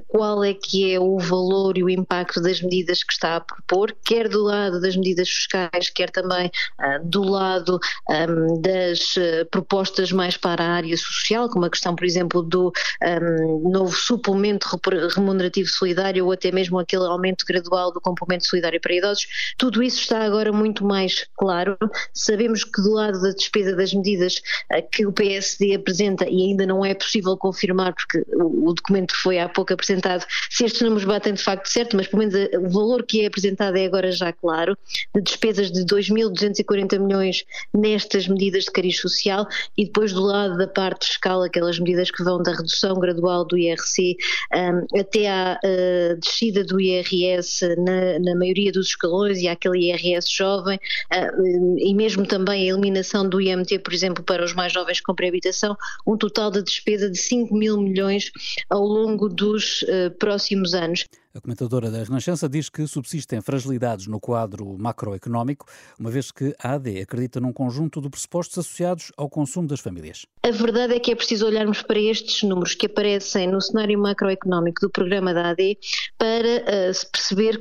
qual 0.06 0.42
é 0.42 0.54
que 0.54 0.92
é 0.92 0.98
o 0.98 1.18
valor 1.18 1.76
e 1.76 1.84
o 1.84 1.90
impacto 1.90 2.40
das 2.40 2.62
medidas 2.62 3.04
que 3.04 3.12
está 3.12 3.36
a 3.36 3.40
propor, 3.40 3.94
quer 4.02 4.28
do 4.28 4.42
lado 4.42 4.80
das 4.80 4.96
medidas 4.96 5.28
fiscais, 5.28 5.90
quer 5.90 6.10
também 6.10 6.46
uh, 6.80 7.04
do 7.04 7.22
lado 7.22 7.78
um, 8.08 8.60
das 8.60 9.16
uh, 9.16 9.46
propostas 9.50 10.12
mais 10.12 10.36
para 10.36 10.64
a 10.64 10.70
área 10.70 10.96
social, 10.96 11.48
como 11.50 11.66
a 11.66 11.70
questão, 11.70 11.94
por 11.94 12.04
exemplo, 12.04 12.42
do 12.42 12.72
um, 13.02 13.70
novo 13.70 13.94
suplemento 13.94 14.66
remunerativo 15.14 15.68
solidário 15.68 16.24
ou 16.24 16.32
até 16.32 16.50
mesmo 16.50 16.78
aquele 16.78 17.04
aumento 17.04 17.44
gradual 17.46 17.92
do 17.92 18.00
complemento 18.00 18.46
solidário 18.46 18.80
para 18.80 18.94
idosos. 18.94 19.26
Tudo 19.58 19.82
isso 19.82 20.00
está 20.00 20.24
agora 20.24 20.52
muito 20.52 20.86
mais 20.86 21.26
claro. 21.36 21.76
Sabemos 22.14 22.64
que 22.64 22.80
do 22.80 22.94
lado 22.94 23.20
da 23.20 23.30
despesa 23.30 23.76
das 23.76 23.92
medidas 23.92 24.36
uh, 24.72 24.82
que 24.90 25.04
o 25.04 25.12
PSD 25.12 25.74
apresenta, 25.74 26.26
e 26.26 26.46
ainda 26.46 26.64
não 26.64 26.82
é 26.82 26.94
possível 26.94 27.36
confirmar 27.36 27.92
porque 27.92 28.24
o, 28.44 28.72
documento 28.72 29.14
que 29.14 29.20
foi 29.20 29.38
há 29.38 29.48
pouco 29.48 29.72
apresentado, 29.72 30.24
se 30.50 30.64
estes 30.64 30.82
números 30.82 31.04
batem 31.04 31.34
de 31.34 31.42
facto 31.42 31.66
certo, 31.66 31.96
mas 31.96 32.06
pelo 32.06 32.20
menos 32.20 32.34
o 32.34 32.68
valor 32.68 33.04
que 33.04 33.22
é 33.22 33.26
apresentado 33.26 33.76
é 33.76 33.84
agora 33.84 34.10
já 34.12 34.32
claro, 34.32 34.76
de 35.14 35.22
despesas 35.22 35.70
de 35.70 35.84
2.240 35.84 36.98
milhões 36.98 37.44
nestas 37.74 38.28
medidas 38.28 38.64
de 38.64 38.70
cariz 38.70 38.98
social 38.98 39.46
e 39.76 39.84
depois 39.84 40.12
do 40.12 40.22
lado 40.22 40.56
da 40.56 40.66
parte 40.66 41.06
fiscal, 41.06 41.42
aquelas 41.42 41.78
medidas 41.78 42.10
que 42.10 42.22
vão 42.22 42.42
da 42.42 42.52
redução 42.52 42.98
gradual 42.98 43.44
do 43.44 43.56
IRC 43.56 44.16
um, 44.54 45.00
até 45.00 45.28
à 45.28 45.58
uh, 45.64 46.20
descida 46.20 46.64
do 46.64 46.80
IRS 46.80 47.60
na, 47.76 48.18
na, 48.18 48.34
maioria 48.38 48.72
dos 48.72 48.88
escalões 48.88 49.38
e 49.38 49.48
aquele 49.48 49.90
IRS 49.90 50.30
jovem 50.30 50.78
uh, 51.12 51.78
e 51.78 51.94
mesmo 51.94 52.26
também 52.26 52.62
a 52.62 52.72
eliminação 52.72 53.28
do 53.28 53.40
IMT, 53.40 53.80
por 53.80 53.92
exemplo, 53.92 54.22
para 54.22 54.44
os 54.44 54.52
mais 54.52 54.72
jovens 54.72 55.00
com 55.00 55.14
pré-habitação, 55.14 55.76
um 56.06 56.16
total 56.16 56.50
de 56.50 56.62
despesa 56.62 57.10
de 57.10 57.18
5 57.18 57.54
mil 57.54 57.78
milhões 57.80 58.27
ao 58.68 58.84
longo 58.84 59.28
dos 59.28 59.82
uh, 59.82 60.10
próximos 60.18 60.74
anos. 60.74 61.04
A 61.34 61.40
comentadora 61.40 61.90
da 61.90 62.02
Renascença 62.02 62.48
diz 62.48 62.68
que 62.68 62.86
subsistem 62.86 63.40
fragilidades 63.40 64.06
no 64.06 64.18
quadro 64.18 64.76
macroeconómico, 64.78 65.66
uma 65.98 66.10
vez 66.10 66.32
que 66.32 66.54
a 66.58 66.74
AD 66.74 67.00
acredita 67.00 67.38
num 67.38 67.52
conjunto 67.52 68.00
de 68.00 68.08
pressupostos 68.10 68.58
associados 68.58 69.12
ao 69.16 69.28
consumo 69.28 69.68
das 69.68 69.78
famílias. 69.78 70.26
A 70.42 70.50
verdade 70.50 70.94
é 70.94 70.98
que 70.98 71.12
é 71.12 71.14
preciso 71.14 71.46
olharmos 71.46 71.82
para 71.82 72.00
estes 72.00 72.42
números 72.42 72.74
que 72.74 72.86
aparecem 72.86 73.46
no 73.46 73.60
cenário 73.60 73.98
macroeconómico 73.98 74.80
do 74.80 74.90
programa 74.90 75.32
da 75.32 75.50
AD 75.50 75.78
para 76.18 76.62
uh, 76.62 77.10
perceber 77.12 77.60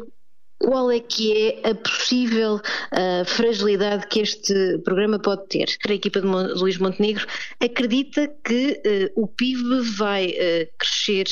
qual 0.60 0.92
é 0.92 1.00
que 1.00 1.60
é 1.64 1.70
a 1.70 1.76
possível 1.76 2.56
uh, 2.56 3.26
fragilidade 3.26 4.08
que 4.08 4.22
este 4.22 4.80
programa 4.80 5.20
pode 5.20 5.48
ter. 5.48 5.68
A 5.88 5.94
equipa 5.94 6.20
de 6.20 6.28
Luís 6.28 6.78
Montenegro 6.78 7.26
acredita 7.60 8.28
que 8.44 8.82
uh, 9.16 9.22
o 9.22 9.28
PIB 9.28 9.82
vai 9.96 10.30
uh, 10.30 10.68
crescer 10.78 11.28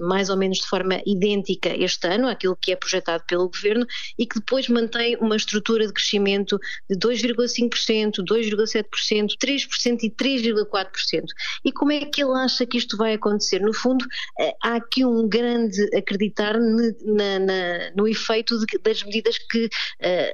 mais 0.00 0.28
ou 0.30 0.36
menos 0.36 0.58
de 0.58 0.66
forma 0.66 1.00
idêntica 1.06 1.68
este 1.68 2.06
ano 2.06 2.28
àquilo 2.28 2.56
que 2.56 2.72
é 2.72 2.76
projetado 2.76 3.24
pelo 3.26 3.48
governo 3.48 3.86
e 4.18 4.26
que 4.26 4.38
depois 4.38 4.68
mantém 4.68 5.16
uma 5.16 5.36
estrutura 5.36 5.86
de 5.86 5.92
crescimento 5.92 6.58
de 6.88 6.96
2,5%, 6.96 8.24
2,7%, 8.24 9.28
3% 9.40 10.02
e 10.02 10.10
3,4%. 10.10 11.24
E 11.64 11.72
como 11.72 11.92
é 11.92 12.04
que 12.04 12.22
ele 12.22 12.34
acha 12.38 12.66
que 12.66 12.78
isto 12.78 12.96
vai 12.96 13.14
acontecer? 13.14 13.60
No 13.60 13.72
fundo, 13.72 14.04
há 14.62 14.76
aqui 14.76 15.04
um 15.04 15.28
grande 15.28 15.82
acreditar 15.96 16.58
na, 16.58 17.38
na, 17.38 17.90
no 17.94 18.06
efeito 18.08 18.45
das 18.82 19.02
medidas 19.02 19.38
que 19.38 19.66
uh, 19.66 19.68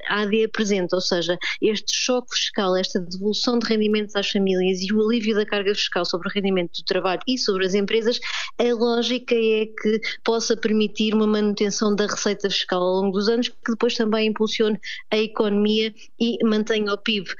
a 0.08 0.22
AD 0.22 0.44
apresenta, 0.44 0.96
ou 0.96 1.02
seja, 1.02 1.38
este 1.60 1.94
choque 1.94 2.34
fiscal, 2.34 2.76
esta 2.76 3.00
devolução 3.00 3.58
de 3.58 3.66
rendimentos 3.66 4.14
às 4.16 4.30
famílias 4.30 4.80
e 4.80 4.92
o 4.92 5.00
alívio 5.06 5.34
da 5.34 5.46
carga 5.46 5.74
fiscal 5.74 6.04
sobre 6.04 6.28
o 6.28 6.30
rendimento 6.30 6.72
do 6.78 6.84
trabalho 6.84 7.20
e 7.26 7.38
sobre 7.38 7.66
as 7.66 7.74
empresas, 7.74 8.18
a 8.58 8.74
lógica 8.74 9.34
é 9.34 9.66
que 9.66 10.00
possa 10.24 10.56
permitir 10.56 11.14
uma 11.14 11.26
manutenção 11.26 11.94
da 11.94 12.06
receita 12.06 12.48
fiscal 12.50 12.82
ao 12.82 13.02
longo 13.02 13.12
dos 13.12 13.28
anos, 13.28 13.48
que 13.48 13.72
depois 13.72 13.94
também 13.94 14.28
impulsione 14.28 14.78
a 15.10 15.18
economia 15.18 15.94
e 16.20 16.38
mantenha 16.44 16.92
o 16.92 16.98
PIB 16.98 17.30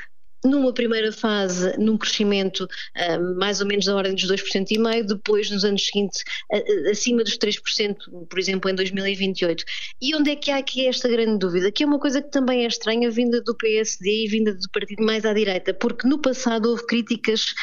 numa 0.45 0.73
primeira 0.73 1.13
fase, 1.13 1.77
num 1.79 1.97
crescimento 1.97 2.65
uh, 2.65 3.39
mais 3.39 3.61
ou 3.61 3.67
menos 3.67 3.87
da 3.87 3.95
ordem 3.95 4.15
dos 4.15 4.31
2,5%, 4.31 5.07
depois 5.07 5.51
nos 5.51 5.65
anos 5.65 5.87
seguintes 5.87 6.23
uh, 6.53 6.91
acima 6.91 7.23
dos 7.23 7.39
3%, 7.39 7.97
por 8.29 8.39
exemplo, 8.39 8.71
em 8.71 8.75
2028. 8.75 9.65
E 10.01 10.15
onde 10.15 10.31
é 10.31 10.37
que 10.37 10.51
há 10.51 10.59
aqui 10.59 10.87
esta 10.87 11.09
grande 11.09 11.39
dúvida? 11.39 11.71
Que 11.71 11.85
é 11.85 11.87
uma 11.87 11.99
coisa 11.99 12.21
que 12.21 12.31
também 12.31 12.65
é 12.65 12.67
estranha 12.67 13.11
vinda 13.11 13.41
do 13.41 13.55
PSD 13.57 14.25
e 14.25 14.29
vinda 14.29 14.55
do 14.55 14.71
partido 14.71 15.05
mais 15.05 15.25
à 15.25 15.33
direita, 15.33 15.73
porque 15.73 16.09
no 16.09 16.19
passado 16.19 16.69
houve 16.71 16.87
críticas 16.87 17.55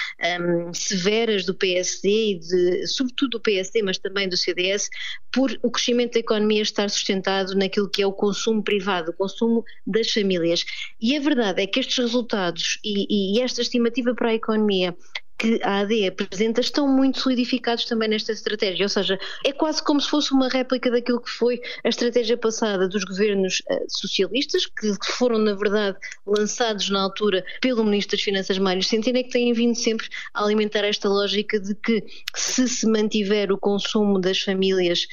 um, 0.42 0.74
severas 0.74 1.46
do 1.46 1.54
PSD 1.54 2.10
e 2.10 2.40
de, 2.40 2.88
sobretudo 2.88 3.32
do 3.32 3.40
PSD, 3.40 3.82
mas 3.84 3.98
também 3.98 4.28
do 4.28 4.38
CDS, 4.38 4.90
por 5.32 5.58
o 5.62 5.70
crescimento 5.70 6.14
da 6.14 6.20
economia 6.20 6.62
estar 6.62 6.90
sustentado 6.90 7.56
naquilo 7.56 7.90
que 7.90 8.02
é 8.02 8.08
o 8.08 8.14
consumo 8.14 8.64
privado, 8.64 9.12
o 9.12 9.14
consumo 9.14 9.64
das 9.86 10.12
famílias. 10.12 10.64
E 11.02 11.16
a 11.16 11.20
verdade 11.20 11.62
é 11.62 11.68
que 11.68 11.80
estes 11.80 11.98
resultados 11.98 12.69
e, 12.84 13.38
e 13.38 13.42
esta 13.42 13.62
estimativa 13.62 14.14
para 14.14 14.30
a 14.30 14.34
economia 14.34 14.96
que 15.40 15.60
a 15.64 15.80
AD 15.80 16.08
apresenta 16.08 16.60
estão 16.60 16.86
muito 16.86 17.22
solidificados 17.22 17.86
também 17.86 18.10
nesta 18.10 18.34
estratégia, 18.34 18.86
ou 18.86 18.90
seja, 18.90 19.18
é 19.46 19.54
quase 19.54 19.82
como 19.82 20.02
se 20.02 20.10
fosse 20.10 20.34
uma 20.34 20.50
réplica 20.50 20.92
daquilo 20.92 21.22
que 21.22 21.30
foi 21.30 21.62
a 21.84 21.88
estratégia 21.88 22.38
passada 22.38 22.90
dos 22.90 23.06
governos 23.06 23.64
uh, 23.72 23.86
socialistas, 23.88 24.66
que 24.66 24.94
foram, 25.14 25.38
na 25.38 25.54
verdade, 25.54 25.98
lançados 26.28 26.90
na 26.90 27.02
altura 27.02 27.46
pelo 27.62 27.86
Ministro 27.86 28.18
das 28.18 28.24
Finanças 28.24 28.58
Mário 28.58 28.84
Centeno, 28.84 29.18
é 29.18 29.24
que 29.24 29.30
têm 29.30 29.54
vindo 29.54 29.76
sempre 29.76 30.08
a 30.34 30.44
alimentar 30.44 30.84
esta 30.84 31.08
lógica 31.08 31.58
de 31.58 31.74
que 31.74 32.04
se 32.36 32.68
se 32.68 32.86
mantiver 32.86 33.50
o 33.52 33.58
consumo 33.58 34.20
das 34.20 34.42
famílias 34.42 35.08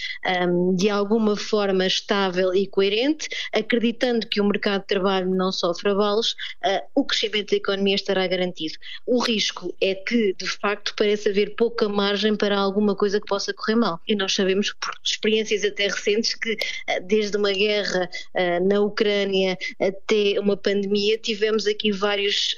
um, 0.48 0.74
de 0.74 0.90
alguma 0.90 1.36
forma 1.36 1.86
estável 1.86 2.52
e 2.52 2.66
coerente, 2.66 3.28
acreditando 3.52 4.26
que 4.26 4.40
o 4.40 4.44
mercado 4.44 4.80
de 4.80 4.88
trabalho 4.88 5.32
não 5.32 5.52
sofre 5.52 5.90
abalos, 5.90 6.32
uh, 6.64 6.82
o 6.96 7.04
crescimento 7.04 7.50
da 7.50 7.56
economia 7.58 7.94
estará 7.94 8.26
garantido. 8.26 8.74
O 9.06 9.20
risco 9.22 9.72
é 9.80 9.94
que 9.94 10.15
que, 10.16 10.32
de 10.32 10.46
facto, 10.46 10.94
parece 10.96 11.28
haver 11.28 11.54
pouca 11.56 11.90
margem 11.90 12.34
para 12.34 12.56
alguma 12.56 12.96
coisa 12.96 13.20
que 13.20 13.26
possa 13.26 13.52
correr 13.52 13.74
mal. 13.74 14.00
E 14.08 14.16
nós 14.16 14.34
sabemos, 14.34 14.72
por 14.80 14.94
experiências 15.04 15.62
até 15.62 15.88
recentes, 15.88 16.34
que 16.34 16.56
eh, 16.86 17.00
desde 17.00 17.36
uma 17.36 17.52
guerra 17.52 18.08
uh, 18.34 18.66
na 18.66 18.80
Ucrânia 18.80 19.58
até 19.78 20.40
uma 20.40 20.56
pandemia, 20.56 21.18
tivemos 21.18 21.66
aqui 21.66 21.92
vários. 21.92 22.56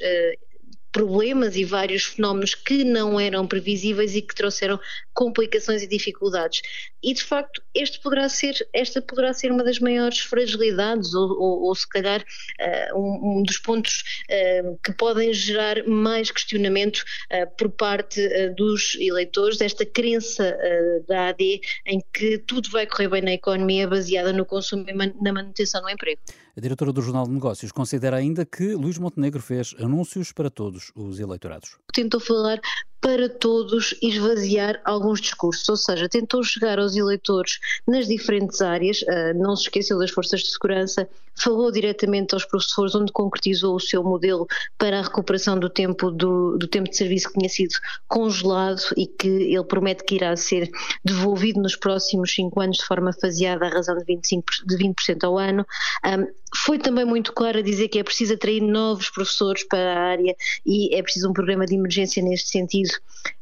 Problemas 0.99 1.55
e 1.55 1.65
vários 1.65 2.07
fenómenos 2.07 2.57
que 2.57 2.83
não 2.83 3.21
eram 3.21 3.47
previsíveis 3.47 4.17
e 4.17 4.21
que 4.21 4.35
trouxeram 4.35 4.81
complicações 5.15 5.81
e 5.81 5.87
dificuldades. 5.87 6.61
E 7.01 7.15
de 7.15 7.23
facto, 7.23 7.63
este 7.73 8.01
poderá 8.01 8.29
ser, 8.29 8.57
esta 8.73 9.01
poderá 9.01 9.33
ser 9.33 9.53
uma 9.53 9.63
das 9.63 9.79
maiores 9.79 10.19
fragilidades, 10.19 11.15
ou, 11.15 11.31
ou, 11.41 11.63
ou 11.67 11.75
se 11.77 11.89
calhar 11.89 12.21
uh, 12.21 12.99
um, 12.99 13.39
um, 13.39 13.43
dos 13.45 13.59
pontos 13.59 14.03
uh, 14.29 14.77
que 14.83 14.93
podem 14.93 15.33
gerar 15.33 15.87
mais 15.87 16.33
questionamento 16.33 17.05
uh, 17.33 17.49
por 17.57 17.71
parte 17.71 18.21
dos 18.57 18.97
eleitores, 18.99 19.57
desta 19.57 19.87
crença 19.87 20.59
da 21.07 21.29
AD 21.29 21.61
em 21.87 22.03
que 22.13 22.39
tudo 22.39 22.71
vai 22.71 22.89
correr 22.89 23.09
bem 23.09 23.23
na 23.23 23.35
economia 23.35 23.87
baseada 23.87 24.33
no 24.33 24.45
consumo 24.45 24.85
e 24.89 24.93
man 24.93 25.13
na 25.23 25.33
manutenção 25.33 25.81
do 25.81 25.89
emprego. 25.89 26.21
A 26.59 26.61
diretora 26.61 26.93
do 26.93 27.01
Jornal 27.01 27.25
de 27.25 27.31
Negócios 27.31 27.71
considera 27.71 28.17
ainda 28.17 28.45
que 28.45 28.75
Luís 28.75 28.99
Montenegro 28.99 29.41
fez 29.41 29.77
anúncios 29.79 30.33
para 30.33 30.51
todos 30.51 30.91
os 30.97 31.21
eleitorados. 31.21 31.77
Tentou 31.93 32.19
falar 32.19 32.61
para 33.01 33.29
todos 33.29 33.95
esvaziar 34.03 34.81
alguns 34.85 35.21
discursos, 35.21 35.69
ou 35.69 35.77
seja, 35.77 36.09
tentou 36.09 36.43
chegar 36.43 36.81
aos 36.81 36.97
eleitores 36.97 37.61
nas 37.87 38.09
diferentes 38.09 38.61
áreas, 38.61 39.05
ah, 39.09 39.33
não 39.35 39.55
se 39.55 39.63
esqueceu 39.63 39.99
das 39.99 40.11
forças 40.11 40.41
de 40.41 40.51
segurança, 40.51 41.09
falou 41.37 41.71
diretamente 41.71 42.35
aos 42.35 42.45
professores, 42.45 42.95
onde 42.95 43.13
concretizou 43.13 43.77
o 43.77 43.81
seu 43.81 44.03
modelo 44.03 44.47
para 44.77 44.99
a 44.99 45.03
recuperação 45.03 45.59
do 45.59 45.71
tempo, 45.71 46.11
do, 46.11 46.59
do 46.59 46.67
tempo 46.67 46.91
de 46.91 46.97
serviço 46.97 47.29
que 47.29 47.39
tinha 47.39 47.49
sido 47.49 47.75
congelado 48.09 48.83
e 48.97 49.07
que 49.07 49.29
ele 49.29 49.65
promete 49.65 50.05
que 50.05 50.17
irá 50.17 50.35
ser 50.37 50.69
devolvido 51.05 51.61
nos 51.63 51.77
próximos 51.77 52.35
cinco 52.35 52.61
anos 52.61 52.79
de 52.79 52.85
forma 52.85 53.13
faseada 53.13 53.67
à 53.67 53.69
razão 53.69 53.97
de 53.97 54.05
25%, 54.05 54.43
de 54.67 54.77
20 54.77 55.25
ao 55.25 55.39
ano. 55.39 55.65
Um, 56.05 56.27
foi 56.57 56.79
também 56.79 57.05
muito 57.05 57.33
claro 57.33 57.59
a 57.59 57.63
dizer 57.63 57.89
que 57.89 57.99
é 57.99 58.05
preciso 58.05 58.35
atrair 58.35 58.61
novos 58.61 59.11
professores 59.11 59.65
para 59.65 59.95
a 59.95 60.01
área 60.01 60.35
e 60.65 60.95
é 60.95 61.03
preciso 61.03 61.29
um 61.29 61.33
programa 61.33 61.67
de 61.67 61.75
emergência 61.75 62.23
neste 62.23 62.49
sentido 62.49 62.91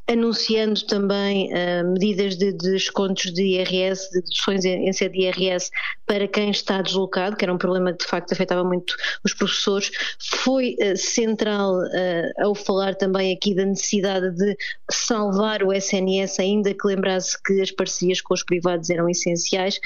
anunciando 0.07 0.81
também 0.85 1.49
uh, 1.51 1.91
medidas 1.91 2.37
de, 2.37 2.53
de, 2.53 2.71
descontos 2.71 3.31
de 3.33 3.43
IRS, 3.43 4.09
de 4.11 4.21
deduções 4.21 4.63
em, 4.63 4.91
sede 4.93 5.17
de 5.17 5.25
IRS 5.25 5.69
para 6.05 6.27
quem 6.27 6.49
está 6.49 6.81
deslocado, 6.81 7.35
que 7.35 7.43
era 7.43 7.53
um 7.53 7.57
problema 7.57 7.91
que 7.91 8.05
de 8.05 8.09
facto 8.09 8.31
afetava 8.31 8.63
muito 8.63 8.95
os 9.23 9.33
professores. 9.33 9.91
Foi 10.19 10.75
uh, 10.81 10.95
central 10.95 11.73
uh, 11.79 12.45
ao 12.45 12.55
falar 12.55 12.95
também 12.95 13.33
aqui 13.33 13.53
da 13.53 13.65
necessidade 13.65 14.31
de 14.31 14.57
salvar 14.89 15.61
o 15.61 15.73
SNS, 15.73 16.39
ainda 16.39 16.73
que 16.73 16.87
lembrasse 16.87 17.37
que 17.43 17.61
as 17.61 17.71
parcerias 17.71 18.21
com 18.21 18.33
os 18.33 18.43
privados 18.43 18.89
eram 18.89 19.09
essenciais. 19.09 19.79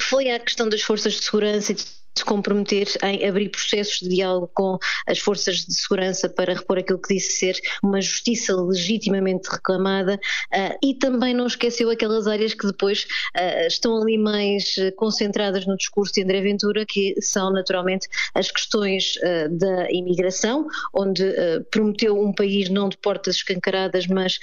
Foi 0.00 0.30
a 0.30 0.38
questão 0.38 0.68
das 0.68 0.82
forças 0.82 1.14
de 1.14 1.24
segurança 1.24 1.72
e 1.72 1.76
se 2.16 2.24
comprometer 2.24 2.86
em 3.02 3.26
abrir 3.26 3.48
processos 3.48 3.98
de 3.98 4.08
diálogo 4.08 4.48
com 4.54 4.78
as 5.06 5.18
forças 5.18 5.56
de 5.56 5.74
segurança 5.74 6.28
para 6.28 6.54
repor 6.54 6.78
aquilo 6.78 7.00
que 7.00 7.14
disse 7.14 7.38
ser 7.38 7.60
uma 7.82 8.00
justiça 8.00 8.54
legitimamente 8.54 9.48
reclamada 9.64 10.14
uh, 10.14 10.78
e 10.82 10.94
também 10.94 11.32
não 11.32 11.46
esqueceu 11.46 11.90
aquelas 11.90 12.26
áreas 12.26 12.52
que 12.52 12.66
depois 12.66 13.06
uh, 13.34 13.66
estão 13.66 13.96
ali 14.00 14.18
mais 14.18 14.76
concentradas 14.96 15.66
no 15.66 15.76
discurso 15.76 16.12
de 16.12 16.22
André 16.22 16.42
Ventura, 16.42 16.84
que 16.86 17.14
são 17.20 17.50
naturalmente 17.50 18.06
as 18.34 18.50
questões 18.50 19.16
uh, 19.16 19.48
da 19.56 19.90
imigração, 19.90 20.66
onde 20.92 21.24
prometeu 21.70 22.20
um 22.20 22.32
país 22.32 22.68
não 22.68 22.88
de 22.88 22.96
portas 22.98 23.36
escancaradas, 23.36 24.06
mas 24.06 24.38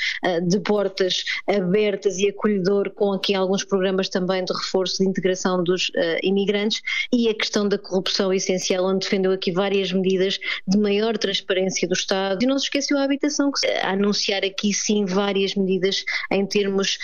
de 0.48 0.60
portas 0.60 1.24
abertas 1.48 2.18
e 2.18 2.30
acolhedor, 2.30 2.90
com 2.92 3.12
aqui 3.14 3.36
alguns 3.36 3.64
programas 3.64 4.10
também 4.10 4.44
de 4.44 4.54
reforço 4.54 4.98
de 4.98 5.10
integração 5.10 5.64
dos 5.64 5.92
imigrantes 6.24 6.82
e 7.12 7.30
a 7.30 7.34
questão 7.34 7.68
da 7.68 7.78
corrupção 7.78 8.34
essencial, 8.34 8.86
onde 8.86 9.06
defendeu 9.06 9.32
aqui 9.32 9.52
várias 9.52 9.92
medidas 9.92 10.40
de 10.68 10.78
maior 10.78 11.18
transparência 11.18 11.88
do 11.88 11.94
Estado. 11.94 12.44
E 12.44 12.48
não 12.48 12.58
se 12.58 12.66
esqueceu 12.66 12.98
a 12.98 13.04
habitação, 13.04 13.52
a 13.82 13.92
anunciar 13.92 14.44
aqui 14.44 14.74
sim 14.74 15.06
várias 15.12 15.56
medidas 15.56 16.04
em 16.32 16.46
termos 16.46 16.98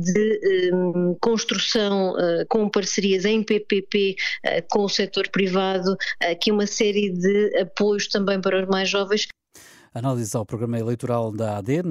de 0.00 0.70
um, 0.72 1.16
construção 1.20 2.14
com 2.48 2.68
parcerias 2.68 3.24
em 3.24 3.42
PPP 3.42 4.16
com 4.70 4.84
o 4.84 4.88
setor 4.88 5.28
privado, 5.28 5.96
aqui 6.20 6.50
uma 6.50 6.66
série 6.66 7.10
de 7.10 7.58
apoios 7.58 8.08
também 8.08 8.40
para 8.40 8.62
os 8.62 8.68
mais 8.68 8.88
jovens 8.88 9.26
Análise 9.94 10.36
ao 10.36 10.44
programa 10.44 10.78
eleitoral 10.78 11.32
da 11.32 11.56
AD, 11.56 11.82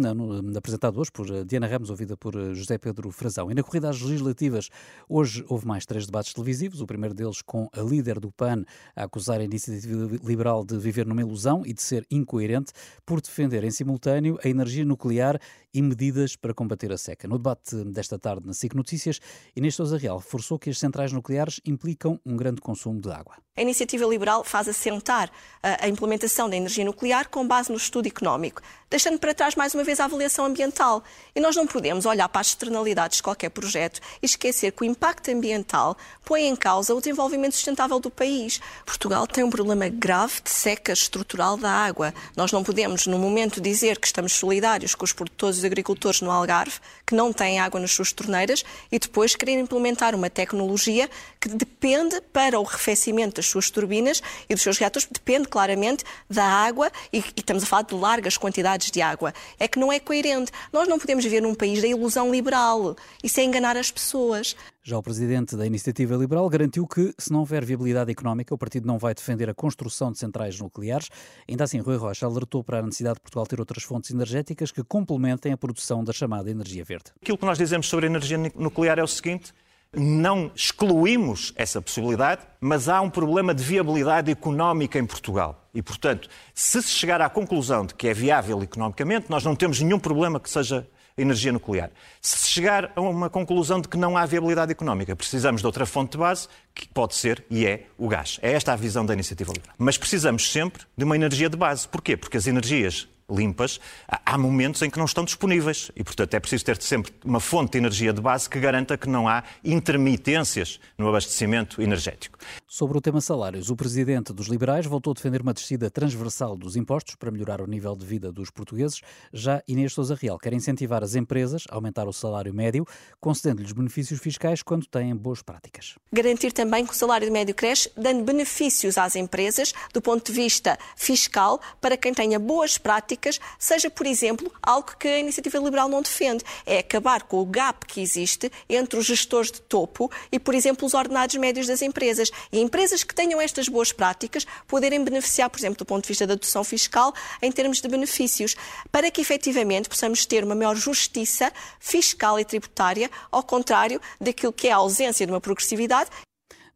apresentado 0.56 1.00
hoje 1.00 1.12
por 1.12 1.28
eh, 1.30 1.44
Diana 1.44 1.66
Ramos, 1.66 1.90
ouvida 1.90 2.16
por 2.16 2.36
eh, 2.36 2.54
José 2.54 2.78
Pedro 2.78 3.10
Frazão. 3.10 3.50
E 3.50 3.56
na 3.56 3.64
corrida 3.64 3.90
às 3.90 4.00
legislativas, 4.00 4.70
hoje 5.10 5.44
houve 5.50 5.66
mais 5.66 5.84
três 5.84 6.06
debates 6.06 6.32
televisivos, 6.32 6.80
o 6.80 6.86
primeiro 6.86 7.16
deles 7.16 7.42
com 7.42 7.68
a 7.74 7.82
líder 7.82 8.20
do 8.20 8.32
PAN 8.32 8.64
a 8.96 9.04
acusar 9.04 9.40
a 9.40 9.44
iniciativa 9.44 10.16
liberal 10.24 10.64
de 10.64 10.78
viver 10.78 11.08
numa 11.08 11.22
ilusão 11.22 11.64
e 11.66 11.74
de 11.74 11.82
ser 11.82 12.06
incoerente 12.12 12.72
por 13.04 13.20
defender 13.20 13.64
em 13.64 13.72
simultâneo 13.72 14.38
a 14.44 14.48
energia 14.48 14.86
nuclear 14.86 15.40
e 15.74 15.82
medidas 15.82 16.36
para 16.36 16.54
combater 16.54 16.92
a 16.92 16.98
seca. 16.98 17.28
No 17.28 17.38
debate 17.38 17.84
desta 17.86 18.20
tarde 18.20 18.46
na 18.46 18.54
SIC 18.54 18.76
Notícias, 18.76 19.20
Inês 19.56 19.74
Sousa 19.74 19.98
Real 19.98 20.18
reforçou 20.18 20.60
que 20.60 20.70
as 20.70 20.78
centrais 20.78 21.12
nucleares 21.12 21.60
implicam 21.66 22.20
um 22.24 22.38
grande 22.38 22.62
consumo 22.62 23.02
de 23.02 23.10
água. 23.10 23.47
A 23.58 23.62
iniciativa 23.64 24.06
liberal 24.06 24.44
faz 24.44 24.68
assentar 24.68 25.32
eh, 25.64 25.78
a 25.82 25.88
implementação 25.90 26.48
da 26.48 26.56
energia 26.56 26.86
nuclear 26.86 27.28
com 27.28 27.46
base 27.46 27.72
no 27.72 27.78
estudo 27.78 28.08
económico, 28.08 28.62
deixando 28.88 29.18
para 29.18 29.34
trás 29.34 29.56
mais 29.56 29.74
uma 29.74 29.84
vez 29.84 30.00
a 30.00 30.06
avaliação 30.06 30.46
ambiental. 30.46 31.04
E 31.36 31.40
nós 31.40 31.56
não 31.56 31.66
podemos 31.66 32.06
olhar 32.06 32.30
para 32.30 32.42
as 32.42 32.48
externalidades 32.48 33.18
de 33.18 33.24
qualquer 33.24 33.50
projeto 33.50 34.00
e 34.22 34.28
esquecer 34.28 34.72
que 34.72 34.84
o 34.84 34.86
impacto 34.86 35.32
ambiental 35.32 35.98
põe 36.24 36.46
em 36.46 36.56
causa 36.56 36.94
o 36.94 37.00
desenvolvimento 37.00 37.54
sustentável 37.54 38.00
do 38.00 38.12
país. 38.12 38.62
Portugal 38.86 39.26
tem 39.26 39.44
um 39.44 39.50
problema 39.50 39.90
grave 39.90 40.40
de 40.42 40.52
seca 40.52 40.94
estrutural 40.94 41.58
da 41.58 41.72
água. 41.72 42.14
Nós 42.36 42.52
não 42.52 42.64
podemos, 42.64 43.08
no 43.08 43.18
momento, 43.18 43.60
dizer 43.60 43.98
que 44.00 44.06
estamos 44.06 44.34
solidários 44.34 44.94
com 44.94 45.04
os 45.04 45.14
produtores 45.14 45.64
e 45.64 45.66
agricultores 45.66 46.22
no 46.22 46.30
Algarve, 46.30 46.80
que 47.08 47.16
não 47.16 47.34
têm 47.34 47.60
água 47.60 47.80
nas 47.80 47.92
suas 47.92 48.14
torneiras, 48.14 48.64
e 48.92 49.00
depois 49.00 49.36
querer 49.36 49.60
implementar 49.60 50.14
uma 50.14 50.30
tecnologia 50.30 51.10
que 51.42 51.50
depende 51.50 52.22
para 52.32 52.60
o 52.60 52.66
arrefecimento 52.66 53.38
das 53.38 53.47
suas 53.48 53.70
turbinas 53.70 54.22
e 54.50 54.54
dos 54.54 54.64
seus 54.64 54.78
reatores, 54.78 55.08
depende 55.12 55.48
claramente 55.48 56.04
da 56.30 56.46
água, 56.46 56.92
e, 57.12 57.20
e 57.20 57.24
estamos 57.38 57.64
a 57.64 57.66
falar 57.66 57.84
de 57.84 57.96
largas 57.96 58.38
quantidades 58.38 58.92
de 58.92 59.02
água. 59.02 59.34
É 59.60 59.68
que 59.68 59.80
não 59.80 59.92
é 59.92 60.00
coerente. 60.00 60.52
Nós 60.72 60.88
não 60.88 61.00
podemos 61.00 61.24
viver 61.24 61.42
num 61.42 61.56
país 61.56 61.82
da 61.82 61.88
ilusão 61.88 62.32
liberal. 62.32 62.96
Isso 63.24 63.40
é 63.40 63.44
enganar 63.44 63.78
as 63.78 63.92
pessoas. 63.92 64.56
Já 64.88 64.98
o 64.98 65.04
presidente 65.04 65.54
da 65.58 65.66
Iniciativa 65.66 66.16
Liberal 66.16 66.48
garantiu 66.48 66.88
que, 66.88 67.14
se 67.18 67.30
não 67.30 67.40
houver 67.40 67.66
viabilidade 67.66 68.10
económica, 68.10 68.56
o 68.56 68.58
partido 68.58 68.88
não 68.88 68.98
vai 68.98 69.14
defender 69.14 69.50
a 69.50 69.54
construção 69.54 70.14
de 70.14 70.18
centrais 70.18 70.58
nucleares. 70.62 71.10
Ainda 71.46 71.66
assim, 71.66 71.80
Rui 71.80 71.98
Rocha 71.98 72.26
alertou 72.26 72.64
para 72.64 72.80
a 72.80 72.82
necessidade 72.82 73.16
de 73.16 73.22
Portugal 73.22 73.46
ter 73.46 73.60
outras 73.60 73.84
fontes 73.84 74.12
energéticas 74.12 74.72
que 74.72 74.82
complementem 74.86 75.52
a 75.52 75.58
produção 75.58 76.06
da 76.06 76.14
chamada 76.14 76.50
energia 76.50 76.86
verde. 76.86 77.12
Aquilo 77.22 77.38
que 77.38 77.46
nós 77.46 77.58
dizemos 77.58 77.88
sobre 77.90 78.06
a 78.06 78.10
energia 78.10 78.38
nuclear 78.56 78.98
é 78.98 79.04
o 79.04 79.08
seguinte: 79.08 79.54
não 79.96 80.52
excluímos 80.56 81.54
essa 81.56 81.82
possibilidade, 81.82 82.42
mas 82.60 82.90
há 82.90 83.02
um 83.02 83.10
problema 83.10 83.54
de 83.54 83.64
viabilidade 83.64 84.32
económica 84.32 85.00
em 85.00 85.06
Portugal. 85.06 85.68
E, 85.74 85.82
portanto, 85.82 86.30
se 86.54 86.82
se 86.82 86.90
chegar 86.90 87.22
à 87.22 87.30
conclusão 87.30 87.86
de 87.86 87.94
que 87.94 88.08
é 88.08 88.14
viável 88.14 88.62
economicamente, 88.62 89.30
nós 89.30 89.44
não 89.44 89.56
temos 89.56 89.80
nenhum 89.82 90.00
problema 90.00 90.40
que 90.40 90.50
seja 90.50 90.88
energia 91.18 91.52
nuclear. 91.52 91.90
Se 92.22 92.48
chegar 92.48 92.92
a 92.96 93.02
uma 93.02 93.30
conclusão 93.30 93.82
de 93.82 93.88
que 93.88 93.98
não 93.98 94.16
há 94.16 94.26
viabilidade 94.26 94.72
económica, 94.72 95.16
precisamos 95.16 95.62
de 95.62 95.68
outra 95.68 95.86
fonte 95.86 96.12
de 96.12 96.18
base, 96.18 96.48
que 96.76 96.88
pode 96.88 97.16
ser 97.16 97.44
e 97.50 97.66
é 97.66 97.86
o 97.98 98.08
gás. 98.08 98.40
É 98.42 98.52
esta 98.52 98.74
a 98.74 98.76
visão 98.76 99.06
da 99.06 99.14
iniciativa 99.14 99.52
liberal. 99.52 99.76
Mas 99.78 99.98
precisamos 99.98 100.52
sempre 100.52 100.84
de 100.96 101.04
uma 101.04 101.16
energia 101.16 101.50
de 101.50 101.58
base. 101.58 101.88
Porquê? 101.88 102.16
Porque 102.16 102.38
as 102.38 102.46
energias 102.46 103.08
limpas, 103.30 103.80
há 104.08 104.38
momentos 104.38 104.82
em 104.82 104.90
que 104.90 104.98
não 104.98 105.06
estão 105.06 105.26
disponíveis 105.26 105.92
e, 105.96 106.04
portanto, 106.04 106.34
é 106.34 106.40
preciso 106.40 106.64
ter 106.64 106.82
sempre 106.82 107.14
uma 107.26 107.40
fonte 107.40 107.74
de 107.74 107.78
energia 107.78 108.14
de 108.14 108.22
base 108.22 108.50
que 108.50 108.60
garanta 108.60 108.98
que 108.98 109.10
não 109.10 109.28
há 109.28 109.44
intermitências 109.64 110.80
no 110.98 111.10
abastecimento 111.10 111.82
energético. 111.82 112.40
Sobre 112.66 112.98
o 112.98 113.02
tema 113.02 113.20
salários, 113.20 113.70
o 113.70 113.76
presidente 113.76 114.32
dos 114.32 114.48
liberais 114.48 114.86
voltou 114.86 115.12
a 115.12 115.14
defender 115.14 115.42
uma 115.42 115.54
descida 115.54 115.90
transversal 115.90 116.56
dos 116.56 116.76
impostos 116.76 117.16
para 117.16 117.32
melhorar 117.32 117.62
o 117.62 117.68
nível 117.68 117.96
de 117.96 118.06
vida 118.06 118.32
dos 118.32 118.50
portugueses. 118.50 119.02
Já 119.34 119.62
Inês 119.68 119.94
Sousa 119.94 120.16
Real 120.16 120.38
quer 120.38 120.54
incentivar 120.54 121.04
as 121.04 121.16
empresas 121.16 121.64
a 121.70 121.76
aumentar 121.76 122.08
o 122.08 122.14
salário 122.14 122.54
médio, 122.54 122.86
concedendo-lhes 123.20 123.74
benefícios 123.74 124.20
fiscais 124.20 124.64
quando 124.64 124.86
têm 124.86 125.16
boas 125.16 125.42
práticas. 125.42 125.96
Garantir 126.14 126.52
também 126.54 126.86
que 126.86 126.94
o 126.94 126.96
salário 126.96 127.32
médio 127.32 127.54
cresce, 127.54 127.92
dando 127.98 128.24
benefícios 128.24 128.98
às 128.98 129.16
empresas 129.16 129.74
do 129.94 130.02
ponto 130.02 130.32
de 130.32 130.34
vista 130.34 130.78
fiscal 130.96 131.60
para 131.82 131.98
quem 131.98 132.14
tenha 132.14 132.40
boas 132.40 132.78
práticas 132.78 133.17
seja, 133.58 133.90
por 133.90 134.06
exemplo, 134.06 134.52
algo 134.62 134.96
que 134.98 135.08
a 135.08 135.20
iniciativa 135.20 135.58
liberal 135.58 135.90
não 135.90 136.02
defende. 136.02 136.44
É 136.66 136.80
acabar 136.80 137.24
com 137.24 137.42
o 137.42 137.46
gap 137.46 137.86
que 137.86 138.02
existe 138.02 138.52
entre 138.70 139.00
os 139.00 139.06
gestores 139.06 139.52
de 139.52 139.62
topo 139.62 140.12
e, 140.32 140.40
por 140.40 140.54
exemplo, 140.54 140.86
os 140.86 140.94
ordenados 140.94 141.36
médios 141.36 141.68
das 141.68 141.82
empresas. 141.82 142.32
E 142.52 142.60
empresas 142.60 143.04
que 143.04 143.14
tenham 143.14 143.40
estas 143.42 143.68
boas 143.68 143.92
práticas 143.92 144.46
poderem 144.68 145.04
beneficiar, 145.04 145.50
por 145.50 145.60
exemplo, 145.60 145.78
do 145.78 145.86
ponto 145.86 146.04
de 146.04 146.08
vista 146.08 146.28
da 146.28 146.36
dedução 146.36 146.64
fiscal, 146.64 147.14
em 147.42 147.52
termos 147.52 147.82
de 147.82 147.88
benefícios, 147.88 148.56
para 148.92 149.10
que 149.10 149.22
efetivamente 149.22 149.90
possamos 149.90 150.26
ter 150.26 150.44
uma 150.44 150.56
maior 150.56 150.76
justiça 150.76 151.52
fiscal 151.80 152.40
e 152.40 152.46
tributária, 152.46 153.10
ao 153.32 153.44
contrário 153.44 154.00
daquilo 154.20 154.54
que 154.54 154.68
é 154.68 154.72
a 154.72 154.78
ausência 154.78 155.26
de 155.26 155.32
uma 155.32 155.42
progressividade 155.42 156.10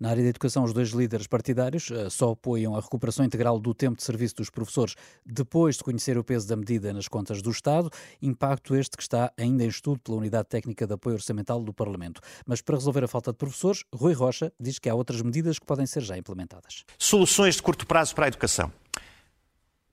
na 0.01 0.09
área 0.09 0.23
da 0.23 0.29
educação, 0.29 0.63
os 0.63 0.73
dois 0.73 0.89
líderes 0.89 1.27
partidários 1.27 1.91
uh, 1.91 2.09
só 2.09 2.31
apoiam 2.31 2.75
a 2.75 2.81
recuperação 2.81 3.23
integral 3.23 3.59
do 3.59 3.71
tempo 3.71 3.97
de 3.97 4.03
serviço 4.03 4.35
dos 4.37 4.49
professores 4.49 4.95
depois 5.23 5.77
de 5.77 5.83
conhecer 5.83 6.17
o 6.17 6.23
peso 6.23 6.47
da 6.47 6.55
medida 6.55 6.91
nas 6.91 7.07
contas 7.07 7.39
do 7.39 7.51
Estado, 7.51 7.87
impacto 8.19 8.75
este 8.75 8.97
que 8.97 9.03
está 9.03 9.31
ainda 9.37 9.63
em 9.63 9.67
estudo 9.67 9.99
pela 9.99 10.17
Unidade 10.17 10.47
Técnica 10.49 10.87
de 10.87 10.93
Apoio 10.95 11.17
Orçamental 11.17 11.63
do 11.63 11.71
Parlamento. 11.71 12.19
Mas 12.47 12.63
para 12.63 12.77
resolver 12.77 13.03
a 13.03 13.07
falta 13.07 13.31
de 13.31 13.37
professores, 13.37 13.83
Rui 13.93 14.13
Rocha 14.13 14.51
diz 14.59 14.79
que 14.79 14.89
há 14.89 14.95
outras 14.95 15.21
medidas 15.21 15.59
que 15.59 15.67
podem 15.67 15.85
ser 15.85 16.01
já 16.01 16.17
implementadas. 16.17 16.83
Soluções 16.97 17.57
de 17.57 17.61
curto 17.61 17.85
prazo 17.85 18.15
para 18.15 18.25
a 18.25 18.29
educação. 18.29 18.73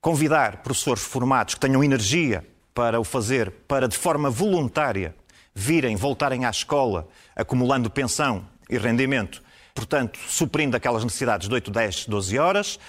Convidar 0.00 0.62
professores 0.62 1.02
formados 1.02 1.52
que 1.52 1.60
tenham 1.60 1.84
energia 1.84 2.48
para 2.72 2.98
o 2.98 3.04
fazer, 3.04 3.50
para 3.68 3.86
de 3.86 3.98
forma 3.98 4.30
voluntária 4.30 5.14
virem, 5.54 5.96
voltarem 5.96 6.46
à 6.46 6.50
escola, 6.50 7.06
acumulando 7.36 7.90
pensão 7.90 8.48
e 8.70 8.78
rendimento 8.78 9.46
portanto, 9.78 10.18
suprindo 10.26 10.76
aquelas 10.76 11.04
necessidades 11.04 11.48
de 11.48 11.54
8, 11.54 11.70
10, 11.70 12.06
12 12.06 12.36
horas. 12.36 12.80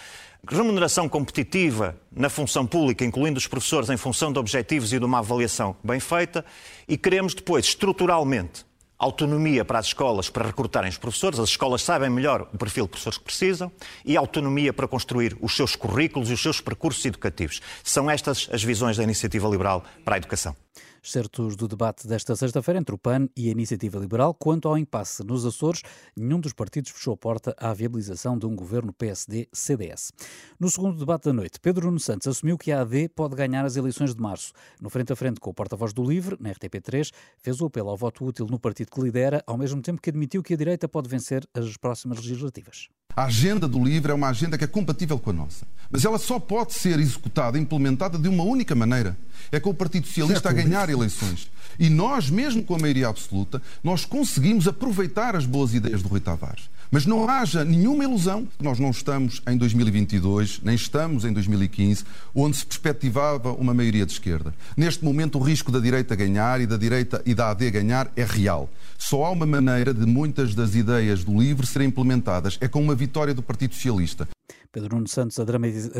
Remuneração 0.49 1.07
competitiva 1.07 1.95
na 2.11 2.29
função 2.29 2.65
pública, 2.65 3.05
incluindo 3.05 3.37
os 3.37 3.45
professores, 3.45 3.91
em 3.91 3.97
função 3.97 4.33
de 4.33 4.39
objetivos 4.39 4.91
e 4.91 4.97
de 4.97 5.05
uma 5.05 5.19
avaliação 5.19 5.75
bem 5.83 5.99
feita. 5.99 6.43
E 6.87 6.97
queremos 6.97 7.35
depois, 7.35 7.65
estruturalmente, 7.65 8.65
autonomia 8.97 9.63
para 9.63 9.77
as 9.77 9.87
escolas 9.87 10.31
para 10.31 10.47
recrutarem 10.47 10.89
os 10.89 10.97
professores, 10.97 11.39
as 11.39 11.49
escolas 11.49 11.83
sabem 11.83 12.09
melhor 12.09 12.49
o 12.53 12.57
perfil 12.57 12.85
de 12.85 12.89
professores 12.89 13.17
que 13.19 13.23
precisam, 13.23 13.71
e 14.03 14.17
autonomia 14.17 14.73
para 14.73 14.87
construir 14.87 15.37
os 15.39 15.55
seus 15.55 15.75
currículos 15.75 16.31
e 16.31 16.33
os 16.33 16.41
seus 16.41 16.59
percursos 16.59 17.05
educativos. 17.05 17.61
São 17.83 18.09
estas 18.09 18.49
as 18.51 18.63
visões 18.63 18.97
da 18.97 19.03
Iniciativa 19.03 19.47
Liberal 19.47 19.83
para 20.03 20.15
a 20.15 20.17
Educação 20.17 20.55
certos 21.01 21.55
do 21.55 21.67
debate 21.67 22.07
desta 22.07 22.35
sexta-feira 22.35 22.79
entre 22.79 22.95
o 22.95 22.97
PAN 22.97 23.27
e 23.35 23.47
a 23.47 23.51
Iniciativa 23.51 23.99
Liberal. 23.99 24.33
Quanto 24.33 24.67
ao 24.67 24.77
impasse 24.77 25.23
nos 25.23 25.45
Açores, 25.45 25.81
nenhum 26.15 26.39
dos 26.39 26.53
partidos 26.53 26.91
fechou 26.91 27.13
a 27.13 27.17
porta 27.17 27.55
à 27.57 27.73
viabilização 27.73 28.37
de 28.37 28.45
um 28.45 28.55
governo 28.55 28.93
PSD-CDS. 28.93 30.11
No 30.59 30.69
segundo 30.69 30.97
debate 30.97 31.25
da 31.25 31.33
noite, 31.33 31.59
Pedro 31.59 31.87
Nuno 31.87 31.99
Santos 31.99 32.27
assumiu 32.27 32.57
que 32.57 32.71
a 32.71 32.81
AD 32.81 33.09
pode 33.09 33.35
ganhar 33.35 33.65
as 33.65 33.75
eleições 33.75 34.13
de 34.13 34.21
março. 34.21 34.51
No 34.81 34.89
frente 34.89 35.13
a 35.13 35.15
frente 35.15 35.39
com 35.39 35.49
o 35.49 35.53
porta-voz 35.53 35.93
do 35.93 36.03
LIVRE, 36.03 36.37
na 36.39 36.51
RTP3, 36.51 37.11
fez 37.37 37.61
o 37.61 37.65
apelo 37.65 37.89
ao 37.89 37.97
voto 37.97 38.25
útil 38.25 38.47
no 38.47 38.59
partido 38.59 38.91
que 38.91 39.01
lidera, 39.01 39.43
ao 39.45 39.57
mesmo 39.57 39.81
tempo 39.81 40.01
que 40.01 40.09
admitiu 40.09 40.43
que 40.43 40.53
a 40.53 40.57
direita 40.57 40.87
pode 40.87 41.09
vencer 41.09 41.47
as 41.53 41.77
próximas 41.77 42.17
legislativas. 42.17 42.89
A 43.15 43.25
agenda 43.25 43.67
do 43.67 43.83
LIVRE 43.83 44.11
é 44.11 44.15
uma 44.15 44.29
agenda 44.29 44.57
que 44.57 44.63
é 44.63 44.67
compatível 44.67 45.19
com 45.19 45.31
a 45.31 45.33
nossa. 45.33 45.67
Mas 45.91 46.05
ela 46.05 46.17
só 46.17 46.39
pode 46.39 46.73
ser 46.73 46.99
executada, 46.99 47.57
implementada 47.57 48.17
de 48.17 48.29
uma 48.29 48.43
única 48.43 48.75
maneira. 48.75 49.17
É 49.51 49.59
com 49.59 49.71
o 49.71 49.73
Partido 49.73 50.07
Socialista 50.07 50.49
a 50.49 50.53
ganhar 50.53 50.88
eleições. 50.89 51.49
E 51.79 51.89
nós, 51.89 52.29
mesmo 52.29 52.61
com 52.63 52.75
a 52.75 52.79
maioria 52.79 53.07
absoluta, 53.07 53.61
nós 53.83 54.03
conseguimos 54.03 54.67
aproveitar 54.67 55.35
as 55.35 55.45
boas 55.45 55.73
ideias 55.73 56.01
do 56.01 56.09
Rui 56.09 56.19
Tavares. 56.19 56.69
Mas 56.91 57.05
não 57.05 57.29
haja 57.29 57.63
nenhuma 57.63 58.03
ilusão, 58.03 58.47
nós 58.59 58.79
não 58.79 58.89
estamos 58.89 59.43
em 59.47 59.55
2022, 59.55 60.59
nem 60.63 60.73
estamos 60.73 61.23
em 61.23 61.31
2015, 61.31 62.03
onde 62.33 62.57
se 62.57 62.65
perspectivava 62.65 63.53
uma 63.53 63.75
maioria 63.75 64.07
de 64.07 64.13
esquerda. 64.13 64.55
Neste 64.75 65.05
momento, 65.05 65.37
o 65.37 65.41
risco 65.41 65.71
da 65.71 65.79
direita 65.79 66.15
ganhar 66.15 66.59
e 66.59 66.65
da 66.65 66.77
direita 66.77 67.21
e 67.27 67.35
da 67.35 67.51
AD 67.51 67.69
ganhar 67.69 68.11
é 68.15 68.25
real. 68.25 68.67
Só 68.97 69.23
há 69.23 69.29
uma 69.29 69.45
maneira 69.45 69.93
de 69.93 70.05
muitas 70.05 70.55
das 70.55 70.73
ideias 70.73 71.23
do 71.23 71.39
LIVRE 71.39 71.67
serem 71.67 71.89
implementadas, 71.89 72.57
é 72.59 72.67
com 72.67 72.81
uma 72.81 72.95
vitória 72.95 73.35
do 73.35 73.43
Partido 73.43 73.75
Socialista. 73.75 74.27
Pedro 74.71 74.95
Nuno 74.95 75.07
Santos 75.07 75.39
a 75.39 75.45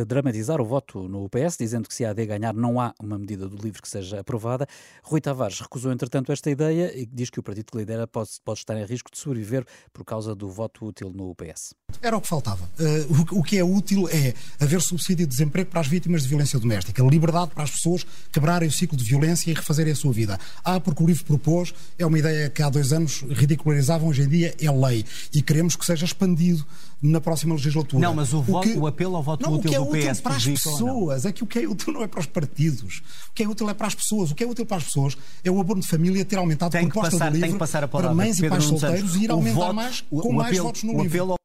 dramatizar 0.05 0.61
o 0.61 0.65
voto 0.65 1.07
no 1.07 1.27
PS, 1.29 1.57
dizendo 1.57 1.87
que 1.87 1.93
se 1.93 2.05
a 2.05 2.11
AD 2.11 2.25
ganhar 2.25 2.53
não 2.53 2.79
há 2.79 2.93
uma 3.01 3.17
medida 3.17 3.47
do 3.47 3.57
livro 3.57 3.81
que 3.81 3.89
seja 3.89 4.19
aprovada. 4.19 4.67
Rui 5.03 5.19
Tavares 5.19 5.59
recusou, 5.59 5.91
entretanto, 5.91 6.31
esta 6.31 6.49
ideia 6.51 6.95
e 6.95 7.05
diz 7.05 7.29
que 7.29 7.39
o 7.39 7.43
partido 7.43 7.71
que 7.71 7.77
lidera 7.77 8.05
pode, 8.05 8.29
pode 8.45 8.59
estar 8.59 8.77
em 8.77 8.85
risco 8.85 9.09
de 9.11 9.17
sobreviver 9.17 9.65
por 9.91 10.05
causa 10.05 10.35
do 10.35 10.49
voto 10.49 10.85
útil 10.85 11.11
no 11.11 11.33
PS. 11.35 11.73
Era 12.01 12.15
o 12.15 12.21
que 12.21 12.27
faltava. 12.27 12.69
Uh, 12.79 13.35
o, 13.35 13.39
o, 13.39 13.43
que 13.43 13.57
é 13.57 13.63
útil 13.63 14.07
é 14.09 14.33
haver 14.59 14.81
subsídio 14.81 15.25
de 15.25 15.31
desemprego 15.31 15.69
para 15.69 15.81
as 15.81 15.87
vítimas 15.87 16.23
de 16.23 16.29
violência 16.29 16.57
doméstica, 16.59 17.03
liberdade 17.03 17.51
para 17.53 17.63
as 17.63 17.71
pessoas 17.71 18.05
quebrarem 18.31 18.69
o 18.69 18.71
ciclo 18.71 18.97
de 18.97 19.03
violência 19.03 19.51
e 19.51 19.53
refazerem 19.53 19.91
a 19.91 19.95
sua 19.95 20.13
vida. 20.13 20.39
Ah, 20.63 20.79
porque 20.79 21.03
o 21.03 21.05
livro 21.05 21.25
propôs, 21.25 21.73
é 21.97 22.05
uma 22.05 22.17
ideia 22.17 22.49
que 22.49 22.61
há 22.63 22.69
dois 22.69 22.93
anos 22.93 23.23
ridicularizavam, 23.29 24.07
hoje 24.07 24.21
em 24.21 24.29
dia 24.29 24.55
é 24.59 24.71
lei. 24.71 25.05
E 25.33 25.41
queremos 25.41 25.75
que 25.75 25.85
seja 25.85 26.05
expandido 26.05 26.65
na 27.01 27.21
próxima 27.21 27.55
legislatura. 27.55 28.01
Não, 28.01 28.13
mas 28.13 28.33
o, 28.33 28.41
voto, 28.41 28.67
o, 28.67 28.71
que... 28.71 28.77
o 28.77 28.87
apelo 28.87 29.15
ao 29.15 29.23
voto 29.23 29.41
não, 29.41 29.55
útil 29.55 29.71
do 29.71 29.85
PS... 29.85 29.87
O 29.87 29.91
que 29.91 30.05
é 30.05 30.11
útil 30.11 30.21
para 30.23 30.35
as 30.35 30.45
pessoas, 30.45 31.25
é 31.25 31.31
que 31.31 31.43
o 31.43 31.47
que 31.47 31.59
é 31.59 31.67
útil 31.67 31.93
não 31.93 32.03
é 32.03 32.07
para 32.07 32.19
os 32.19 32.25
partidos. 32.25 33.01
O 33.29 33.33
que 33.33 33.43
é 33.43 33.47
útil 33.47 33.69
é 33.69 33.73
para 33.73 33.87
as 33.87 33.95
pessoas. 33.95 34.31
O 34.31 34.35
que 34.35 34.43
é 34.43 34.47
útil 34.47 34.65
para 34.65 34.77
as 34.77 34.83
pessoas 34.83 35.17
é 35.43 35.51
o 35.51 35.59
abono 35.59 35.81
de 35.81 35.87
família 35.87 36.25
ter 36.25 36.37
aumentado 36.37 36.75
a 36.75 36.79
proposta 36.79 37.11
passar, 37.11 37.31
do 37.31 37.37
livro 37.37 37.59
para 37.89 38.13
mães 38.13 38.39
e 38.39 38.49
pais 38.49 38.63
solteiros 38.65 39.15
e 39.15 39.23
ir 39.23 39.31
aumentar 39.31 39.55
voto, 39.55 39.73
mais 39.73 40.03
com 40.09 40.33
mais 40.33 40.49
apelo, 40.49 40.63
votos 40.65 40.83
no 40.83 41.01
livro. 41.01 41.38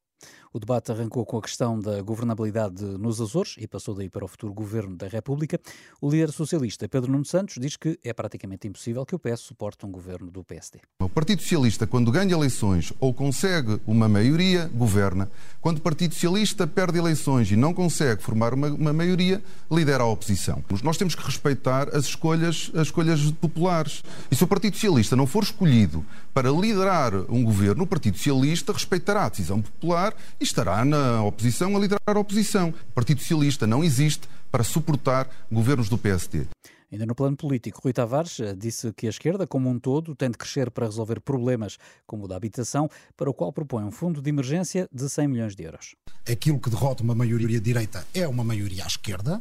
O 0.56 0.60
debate 0.60 0.92
arrancou 0.92 1.26
com 1.26 1.36
a 1.36 1.42
questão 1.42 1.80
da 1.80 2.00
governabilidade 2.00 2.84
nos 2.84 3.20
Açores 3.20 3.56
e 3.58 3.66
passou 3.66 3.92
daí 3.92 4.08
para 4.08 4.24
o 4.24 4.28
futuro 4.28 4.52
governo 4.52 4.94
da 4.94 5.08
República. 5.08 5.58
O 6.00 6.08
líder 6.08 6.30
socialista 6.30 6.88
Pedro 6.88 7.10
Nuno 7.10 7.24
Santos 7.24 7.56
diz 7.58 7.76
que 7.76 7.98
é 8.04 8.12
praticamente 8.12 8.68
impossível 8.68 9.04
que 9.04 9.16
o 9.16 9.18
PS 9.18 9.40
suporte 9.40 9.84
um 9.84 9.90
governo 9.90 10.30
do 10.30 10.44
PSD. 10.44 10.78
O 11.00 11.08
Partido 11.08 11.42
Socialista, 11.42 11.88
quando 11.88 12.12
ganha 12.12 12.32
eleições 12.32 12.92
ou 13.00 13.12
consegue 13.12 13.80
uma 13.84 14.08
maioria, 14.08 14.70
governa. 14.72 15.28
Quando 15.60 15.78
o 15.78 15.80
Partido 15.80 16.14
Socialista 16.14 16.68
perde 16.68 16.98
eleições 16.98 17.50
e 17.50 17.56
não 17.56 17.74
consegue 17.74 18.22
formar 18.22 18.54
uma, 18.54 18.68
uma 18.68 18.92
maioria, 18.92 19.42
lidera 19.68 20.04
a 20.04 20.06
oposição. 20.06 20.62
Nós 20.84 20.96
temos 20.96 21.16
que 21.16 21.22
respeitar 21.24 21.88
as 21.88 22.04
escolhas, 22.04 22.70
as 22.74 22.82
escolhas 22.82 23.28
populares. 23.32 24.04
E 24.30 24.36
se 24.36 24.44
o 24.44 24.46
Partido 24.46 24.74
Socialista 24.74 25.16
não 25.16 25.26
for 25.26 25.42
escolhido 25.42 26.06
para 26.34 26.50
liderar 26.50 27.14
um 27.30 27.44
governo, 27.44 27.84
o 27.84 27.86
Partido 27.86 28.16
Socialista 28.16 28.72
respeitará 28.72 29.24
a 29.24 29.28
decisão 29.28 29.62
popular 29.62 30.12
estará 30.40 30.84
na 30.84 31.22
oposição 31.22 31.76
a 31.76 31.78
liderar 31.78 32.00
a 32.04 32.18
oposição. 32.18 32.70
O 32.90 32.92
Partido 32.92 33.20
Socialista 33.20 33.68
não 33.68 33.84
existe 33.84 34.28
para 34.50 34.64
suportar 34.64 35.30
governos 35.50 35.88
do 35.88 35.96
PSD. 35.96 36.46
Ainda 36.90 37.06
no 37.06 37.14
plano 37.14 37.36
político, 37.36 37.80
Rui 37.82 37.92
Tavares 37.92 38.38
disse 38.56 38.92
que 38.92 39.06
a 39.06 39.10
esquerda, 39.10 39.46
como 39.46 39.68
um 39.68 39.78
todo, 39.78 40.14
tem 40.14 40.30
de 40.30 40.36
crescer 40.36 40.70
para 40.70 40.86
resolver 40.86 41.20
problemas 41.20 41.78
como 42.06 42.24
o 42.24 42.28
da 42.28 42.36
habitação, 42.36 42.88
para 43.16 43.30
o 43.30 43.34
qual 43.34 43.52
propõe 43.52 43.84
um 43.84 43.90
fundo 43.90 44.20
de 44.20 44.28
emergência 44.28 44.88
de 44.92 45.08
100 45.08 45.28
milhões 45.28 45.56
de 45.56 45.64
euros. 45.64 45.94
Aquilo 46.28 46.60
que 46.60 46.70
derrota 46.70 47.02
uma 47.02 47.14
maioria 47.14 47.60
direita 47.60 48.06
é 48.12 48.26
uma 48.28 48.44
maioria 48.44 48.84
à 48.84 48.86
esquerda 48.86 49.40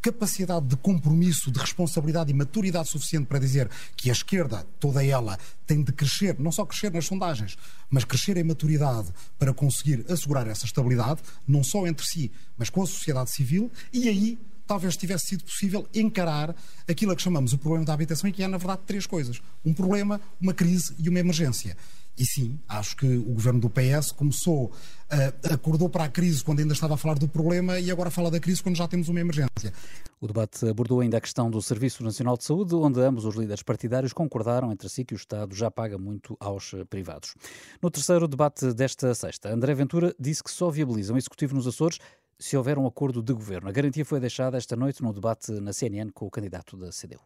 capacidade 0.00 0.66
de 0.66 0.76
compromisso, 0.76 1.50
de 1.50 1.58
responsabilidade 1.58 2.30
e 2.30 2.34
maturidade 2.34 2.88
suficiente 2.88 3.26
para 3.26 3.38
dizer 3.38 3.68
que 3.96 4.10
a 4.10 4.12
esquerda, 4.12 4.66
toda 4.78 5.04
ela, 5.04 5.38
tem 5.66 5.82
de 5.82 5.92
crescer, 5.92 6.38
não 6.38 6.52
só 6.52 6.64
crescer 6.64 6.92
nas 6.92 7.06
sondagens, 7.06 7.56
mas 7.90 8.04
crescer 8.04 8.36
em 8.36 8.44
maturidade 8.44 9.08
para 9.38 9.52
conseguir 9.52 10.04
assegurar 10.08 10.46
essa 10.46 10.64
estabilidade, 10.64 11.20
não 11.46 11.64
só 11.64 11.86
entre 11.86 12.06
si, 12.06 12.30
mas 12.56 12.70
com 12.70 12.82
a 12.82 12.86
sociedade 12.86 13.30
civil, 13.30 13.70
e 13.92 14.08
aí 14.08 14.38
talvez 14.66 14.96
tivesse 14.96 15.28
sido 15.28 15.44
possível 15.44 15.88
encarar 15.94 16.54
aquilo 16.86 17.10
a 17.10 17.16
que 17.16 17.22
chamamos 17.22 17.54
o 17.54 17.58
problema 17.58 17.86
da 17.86 17.94
habitação 17.94 18.28
e 18.28 18.32
que 18.32 18.42
é, 18.42 18.46
na 18.46 18.58
verdade, 18.58 18.82
três 18.86 19.06
coisas: 19.06 19.40
um 19.64 19.72
problema, 19.72 20.20
uma 20.40 20.52
crise 20.52 20.94
e 20.98 21.08
uma 21.08 21.18
emergência. 21.18 21.76
E 22.18 22.26
sim, 22.26 22.58
acho 22.68 22.96
que 22.96 23.06
o 23.06 23.32
governo 23.32 23.60
do 23.60 23.70
PS 23.70 24.10
começou, 24.10 24.66
uh, 24.66 25.54
acordou 25.54 25.88
para 25.88 26.04
a 26.04 26.08
crise 26.08 26.42
quando 26.42 26.58
ainda 26.58 26.72
estava 26.72 26.94
a 26.94 26.96
falar 26.96 27.16
do 27.16 27.28
problema 27.28 27.78
e 27.78 27.92
agora 27.92 28.10
fala 28.10 28.28
da 28.28 28.40
crise 28.40 28.60
quando 28.60 28.76
já 28.76 28.88
temos 28.88 29.08
uma 29.08 29.20
emergência. 29.20 29.72
O 30.20 30.26
debate 30.26 30.68
abordou 30.68 31.00
ainda 31.00 31.18
a 31.18 31.20
questão 31.20 31.48
do 31.48 31.62
Serviço 31.62 32.02
Nacional 32.02 32.36
de 32.36 32.42
Saúde, 32.42 32.74
onde 32.74 33.00
ambos 33.00 33.24
os 33.24 33.36
líderes 33.36 33.62
partidários 33.62 34.12
concordaram 34.12 34.72
entre 34.72 34.88
si 34.88 35.04
que 35.04 35.14
o 35.14 35.16
Estado 35.16 35.54
já 35.54 35.70
paga 35.70 35.96
muito 35.96 36.36
aos 36.40 36.74
privados. 36.90 37.36
No 37.80 37.88
terceiro 37.88 38.26
debate 38.26 38.72
desta 38.74 39.14
sexta, 39.14 39.48
André 39.54 39.72
Ventura 39.74 40.12
disse 40.18 40.42
que 40.42 40.50
só 40.50 40.70
viabiliza 40.70 41.14
um 41.14 41.16
executivo 41.16 41.54
nos 41.54 41.68
Açores 41.68 42.00
se 42.38 42.56
houver 42.56 42.78
um 42.78 42.86
acordo 42.86 43.22
de 43.22 43.32
governo. 43.32 43.68
A 43.68 43.72
garantia 43.72 44.04
foi 44.04 44.20
deixada 44.20 44.56
esta 44.56 44.76
noite 44.76 45.02
no 45.02 45.12
debate 45.12 45.52
na 45.52 45.72
CNN 45.72 46.10
com 46.12 46.26
o 46.26 46.30
candidato 46.30 46.76
da 46.76 46.90
CDU. 46.90 47.20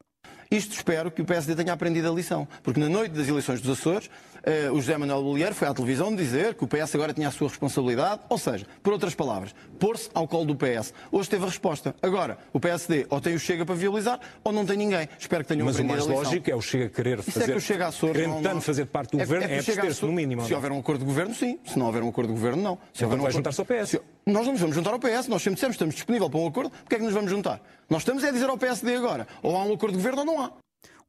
Isto 0.50 0.74
espero 0.74 1.10
que 1.10 1.22
o 1.22 1.24
PSD 1.24 1.54
tenha 1.54 1.72
aprendido 1.72 2.10
a 2.10 2.14
lição, 2.14 2.46
porque 2.62 2.78
na 2.78 2.88
noite 2.88 3.12
das 3.12 3.26
eleições 3.26 3.60
dos 3.60 3.78
Açores, 3.78 4.10
eh, 4.44 4.70
o 4.70 4.76
José 4.76 4.96
Manuel 4.96 5.22
Bolieiro 5.22 5.54
foi 5.54 5.68
à 5.68 5.74
televisão 5.74 6.14
dizer 6.14 6.54
que 6.54 6.64
o 6.64 6.68
PS 6.68 6.94
agora 6.94 7.12
tinha 7.12 7.28
a 7.28 7.30
sua 7.30 7.48
responsabilidade, 7.48 8.22
ou 8.28 8.38
seja, 8.38 8.66
por 8.82 8.92
outras 8.92 9.14
palavras, 9.14 9.54
pôr-se 9.78 10.10
ao 10.14 10.26
colo 10.26 10.46
do 10.46 10.56
PS. 10.56 10.92
Hoje 11.10 11.28
teve 11.28 11.44
a 11.44 11.48
resposta. 11.48 11.94
Agora, 12.02 12.38
o 12.52 12.60
PSD 12.60 13.06
ou 13.08 13.20
tem 13.20 13.34
o 13.34 13.38
Chega 13.38 13.64
para 13.64 13.74
viabilizar, 13.74 14.20
ou 14.44 14.52
não 14.52 14.64
tem 14.66 14.76
ninguém. 14.76 15.08
Espero 15.18 15.44
que 15.44 15.48
tenham 15.48 15.66
Mas 15.66 15.78
a 15.78 15.82
o 15.82 15.84
mais 15.84 16.06
lógico 16.06 16.50
é 16.50 16.54
o 16.54 16.60
Chega 16.60 16.88
querer 16.88 17.22
fazer... 17.22 17.30
Isso 17.30 17.42
é 17.42 17.52
que 17.52 17.58
o 17.58 17.60
Chega 17.60 17.86
Açores... 17.88 18.16
Querendo 18.16 18.42
tanto 18.42 18.60
fazer 18.60 18.86
parte 18.86 19.12
do 19.12 19.20
é, 19.20 19.24
governo, 19.24 19.46
é, 19.46 19.54
é 19.54 19.58
abster-se 19.58 20.04
no 20.04 20.12
mínimo. 20.12 20.44
Se 20.44 20.54
houver 20.54 20.72
um 20.72 20.78
acordo 20.78 21.00
de 21.00 21.06
governo, 21.06 21.34
sim. 21.34 21.58
Se 21.64 21.78
não 21.78 21.86
houver 21.86 22.02
um 22.02 22.08
acordo 22.08 22.28
de 22.32 22.34
governo, 22.34 22.62
não. 22.62 22.74
Se 22.92 23.04
então 23.04 23.08
houver 23.08 23.20
um 23.20 23.22
vai 23.22 23.32
juntar-se 23.32 23.60
ao 23.60 23.66
PS. 23.66 23.90
Se... 23.90 24.00
Nós 24.26 24.44
não 24.44 24.52
nos 24.52 24.60
vamos 24.60 24.74
juntar 24.76 24.92
ao 24.92 24.98
PS. 24.98 25.28
Nós 25.28 25.42
sempre 25.42 25.54
dissemos 25.54 25.76
que 25.76 25.82
estamos 25.82 25.94
disponíveis 25.94 26.30
para 26.30 26.40
um 26.40 26.46
acordo. 26.46 26.70
Porquê 26.70 26.96
é 26.96 26.98
que 26.98 27.04
nos 27.04 27.14
vamos 27.14 27.30
juntar? 27.30 27.60
Nós 27.88 28.02
estamos 28.02 28.24
é 28.24 28.28
a 28.28 28.32
dizer 28.32 28.48
ao 28.48 28.56
PSD 28.56 28.94
agora, 28.94 29.26
ou 29.42 29.56
há 29.56 29.64
um 29.64 29.72
acordo 29.74 29.96
de 29.96 30.02
governo 30.02 30.20
ou 30.20 30.24
não 30.24 30.40
há. 30.40 30.52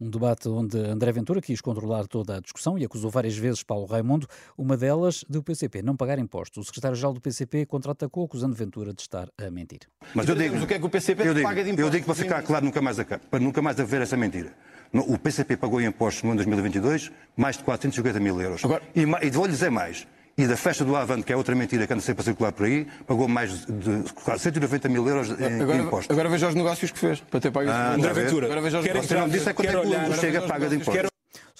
Um 0.04 0.10
debate 0.10 0.50
onde 0.50 0.78
André 0.78 1.14
Ventura 1.14 1.42
quis 1.42 1.62
controlar 1.62 2.08
toda 2.08 2.36
a 2.36 2.42
discussão 2.42 2.78
e 2.78 2.84
acusou 2.84 3.10
várias 3.10 3.38
vezes 3.38 3.64
Paulo 3.64 3.86
Raimundo, 3.86 4.28
uma 4.58 4.76
delas 4.76 5.24
do 5.30 5.42
PCP 5.42 5.82
não 5.82 5.96
pagar 5.96 6.20
impostos. 6.20 6.58
O 6.58 6.66
secretário-geral 6.66 7.14
do 7.14 7.22
PCP 7.22 7.66
contra-atacou, 7.66 8.26
acusando 8.26 8.54
Ventura 8.54 8.94
de 8.94 9.02
estar 9.02 9.30
a 9.38 9.50
mentir. 9.50 9.80
Mas 10.14 10.28
eu 10.28 10.36
digo, 10.36 10.58
o 10.58 10.68
que 10.68 10.74
é 10.74 10.80
que 10.80 10.86
o 10.86 10.90
PCP 10.90 11.26
eu 11.26 11.34
digo, 11.34 11.48
paga 11.48 11.64
de 11.64 11.70
impostos? 11.70 11.86
Eu 11.86 11.90
digo 11.90 12.06
para 12.06 12.16
ficar 12.16 12.42
claro 12.44 12.66
nunca 12.66 12.82
mais, 12.82 12.98
para 13.00 13.40
nunca 13.40 13.62
mais 13.62 13.80
haver 13.80 14.02
essa 14.02 14.18
mentira. 14.18 14.54
O 14.92 15.18
PCP 15.18 15.56
pagou 15.56 15.80
impostos 15.80 16.22
no 16.24 16.32
ano 16.32 16.38
2022 16.40 17.10
mais 17.38 17.56
de 17.56 17.64
450 17.64 18.20
mil 18.20 18.42
euros. 18.42 18.66
Agora... 18.66 18.84
E, 18.94 19.04
e 19.04 19.30
vou-lhe 19.30 19.54
dizer 19.54 19.72
mais. 19.72 20.06
E 20.36 20.48
da 20.48 20.58
festa 20.58 20.84
do 20.84 20.96
Avante, 20.96 21.24
que 21.24 21.32
é 21.32 21.36
outra 21.36 21.54
mentira 21.54 21.86
que 21.86 21.94
anda 21.94 22.02
sempre 22.02 22.22
a 22.22 22.24
circular 22.24 22.52
por 22.52 22.66
aí, 22.66 22.88
pagou 23.06 23.28
mais 23.28 23.66
de 23.68 24.04
quase 24.16 24.44
190 24.44 24.90
mil 24.90 25.08
euros 25.08 25.30
em 25.30 25.62
agora, 25.62 25.78
impostos. 25.78 26.10
Agora 26.10 26.28
veja 26.28 26.48
os 26.48 26.56
negócios 26.56 26.90
que 26.90 26.98
fez 26.98 27.20
para 27.20 27.40
ter 27.40 27.52
pago 27.52 27.70
ah, 27.70 27.94
André 27.94 28.14
Ventura. 28.14 28.48
Agora 28.48 28.62
veja 28.62 28.80
os 28.80 28.86
negócios. 28.86 29.12
Não 29.12 29.30
disse 29.30 29.50
é 29.50 29.54
quanto 29.54 29.70
é 29.70 30.10
que 30.10 30.20
chega 30.20 30.42
paga 30.42 30.70
de 30.70 30.76
impostos. 30.78 31.14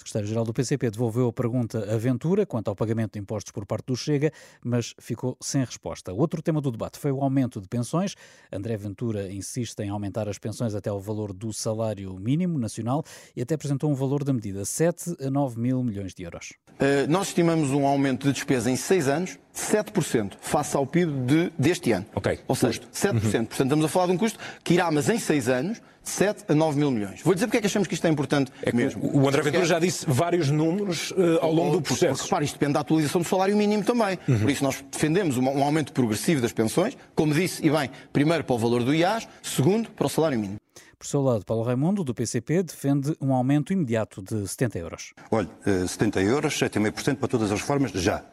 O 0.04 0.06
secretário-geral 0.06 0.44
do 0.44 0.52
PCP 0.52 0.90
devolveu 0.90 1.28
a 1.28 1.32
pergunta 1.32 1.78
à 1.90 1.96
Ventura 1.96 2.44
quanto 2.44 2.68
ao 2.68 2.76
pagamento 2.76 3.14
de 3.14 3.20
impostos 3.20 3.50
por 3.50 3.64
parte 3.64 3.86
do 3.86 3.96
Chega, 3.96 4.30
mas 4.62 4.94
ficou 4.98 5.34
sem 5.40 5.64
resposta. 5.64 6.12
Outro 6.12 6.42
tema 6.42 6.60
do 6.60 6.70
debate 6.70 6.98
foi 6.98 7.10
o 7.10 7.22
aumento 7.22 7.58
de 7.58 7.66
pensões. 7.66 8.14
André 8.52 8.76
Ventura 8.76 9.32
insiste 9.32 9.80
em 9.80 9.88
aumentar 9.88 10.28
as 10.28 10.38
pensões 10.38 10.74
até 10.74 10.92
o 10.92 11.00
valor 11.00 11.32
do 11.32 11.54
salário 11.54 12.14
mínimo 12.18 12.58
nacional 12.58 13.02
e 13.34 13.40
até 13.40 13.54
apresentou 13.54 13.90
um 13.90 13.94
valor 13.94 14.22
da 14.24 14.32
medida 14.34 14.66
7 14.66 15.16
a 15.24 15.30
9 15.30 15.58
mil 15.58 15.82
milhões 15.82 16.12
de 16.12 16.22
euros. 16.22 16.52
Uh, 16.72 17.08
nós 17.08 17.28
estimamos 17.28 17.70
um 17.70 17.86
aumento 17.86 18.26
de 18.26 18.34
despesa 18.34 18.70
em 18.70 18.76
seis 18.76 19.08
anos 19.08 19.38
7% 19.54 20.32
face 20.40 20.76
ao 20.76 20.86
PIB 20.86 21.12
de, 21.24 21.52
deste 21.58 21.92
ano. 21.92 22.04
Ok. 22.14 22.40
Ou 22.46 22.54
seja, 22.54 22.82
7%. 22.92 23.14
Uhum. 23.14 23.20
Portanto, 23.20 23.52
estamos 23.52 23.84
a 23.84 23.88
falar 23.88 24.06
de 24.06 24.12
um 24.12 24.18
custo 24.18 24.38
que 24.62 24.74
irá, 24.74 24.90
mas 24.90 25.08
em 25.08 25.18
seis 25.18 25.48
anos, 25.48 25.80
7 26.04 26.44
a 26.48 26.54
9 26.54 26.78
mil 26.78 26.90
milhões. 26.90 27.22
Vou 27.22 27.34
dizer 27.34 27.46
porque 27.46 27.58
é 27.58 27.60
que 27.60 27.66
achamos 27.66 27.88
que 27.88 27.94
isto 27.94 28.06
é 28.06 28.10
importante 28.10 28.52
é 28.62 28.72
mesmo. 28.72 29.10
O 29.12 29.26
André 29.26 29.42
Ventura 29.42 29.64
já 29.64 29.78
disse 29.78 30.04
vários 30.06 30.50
números 30.50 31.10
uh, 31.12 31.38
ao 31.40 31.52
longo 31.52 31.76
do 31.76 31.82
processo. 31.82 32.14
Porque, 32.14 32.24
repare, 32.24 32.44
isto 32.44 32.54
depende 32.54 32.74
da 32.74 32.80
atualização 32.80 33.22
do 33.22 33.26
salário 33.26 33.56
mínimo 33.56 33.82
também. 33.82 34.18
Uhum. 34.28 34.40
Por 34.40 34.50
isso 34.50 34.62
nós 34.62 34.84
defendemos 34.92 35.36
um, 35.36 35.48
um 35.48 35.64
aumento 35.64 35.92
progressivo 35.92 36.40
das 36.40 36.52
pensões, 36.52 36.96
como 37.14 37.32
disse, 37.32 37.64
e 37.66 37.70
bem, 37.70 37.90
primeiro 38.12 38.44
para 38.44 38.54
o 38.54 38.58
valor 38.58 38.84
do 38.84 38.94
IAS, 38.94 39.26
segundo 39.42 39.90
para 39.90 40.06
o 40.06 40.08
salário 40.08 40.38
mínimo. 40.38 40.58
Por 40.98 41.06
seu 41.06 41.20
lado, 41.20 41.44
Paulo 41.44 41.62
Raimundo, 41.62 42.02
do 42.02 42.14
PCP, 42.14 42.62
defende 42.62 43.14
um 43.20 43.34
aumento 43.34 43.72
imediato 43.72 44.22
de 44.22 44.48
70 44.48 44.78
euros. 44.78 45.12
Olha, 45.30 45.50
70 45.86 46.20
eh, 46.20 46.24
euros, 46.24 46.54
7,5% 46.54 47.16
para 47.16 47.28
todas 47.28 47.52
as 47.52 47.60
reformas, 47.60 47.90
já. 47.92 48.24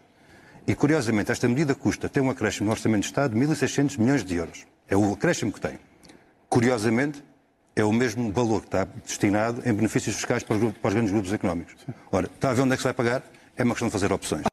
E, 0.65 0.73
curiosamente, 0.73 1.31
esta 1.31 1.49
medida 1.49 1.75
custa, 1.75 2.07
tem 2.07 2.21
um 2.23 2.29
acréscimo 2.29 2.67
no 2.67 2.71
Orçamento 2.71 3.01
de 3.01 3.07
Estado 3.07 3.33
de 3.33 3.45
1.600 3.45 3.99
milhões 3.99 4.23
de 4.23 4.35
euros. 4.35 4.65
É 4.87 4.95
o 4.95 5.11
acréscimo 5.13 5.51
que 5.51 5.59
tem. 5.59 5.79
Curiosamente, 6.47 7.23
é 7.75 7.83
o 7.83 7.91
mesmo 7.91 8.31
valor 8.31 8.61
que 8.61 8.67
está 8.67 8.85
destinado 9.05 9.61
em 9.65 9.73
benefícios 9.73 10.15
fiscais 10.15 10.43
para 10.43 10.55
os, 10.55 10.59
grupos, 10.59 10.79
para 10.79 10.87
os 10.89 10.93
grandes 10.93 11.11
grupos 11.11 11.33
económicos. 11.33 11.75
Ora, 12.11 12.27
está 12.27 12.49
a 12.49 12.53
ver 12.53 12.61
onde 12.61 12.73
é 12.73 12.75
que 12.75 12.81
se 12.81 12.87
vai 12.87 12.93
pagar? 12.93 13.23
É 13.55 13.63
uma 13.63 13.73
questão 13.73 13.87
de 13.87 13.93
fazer 13.93 14.11
opções. 14.11 14.50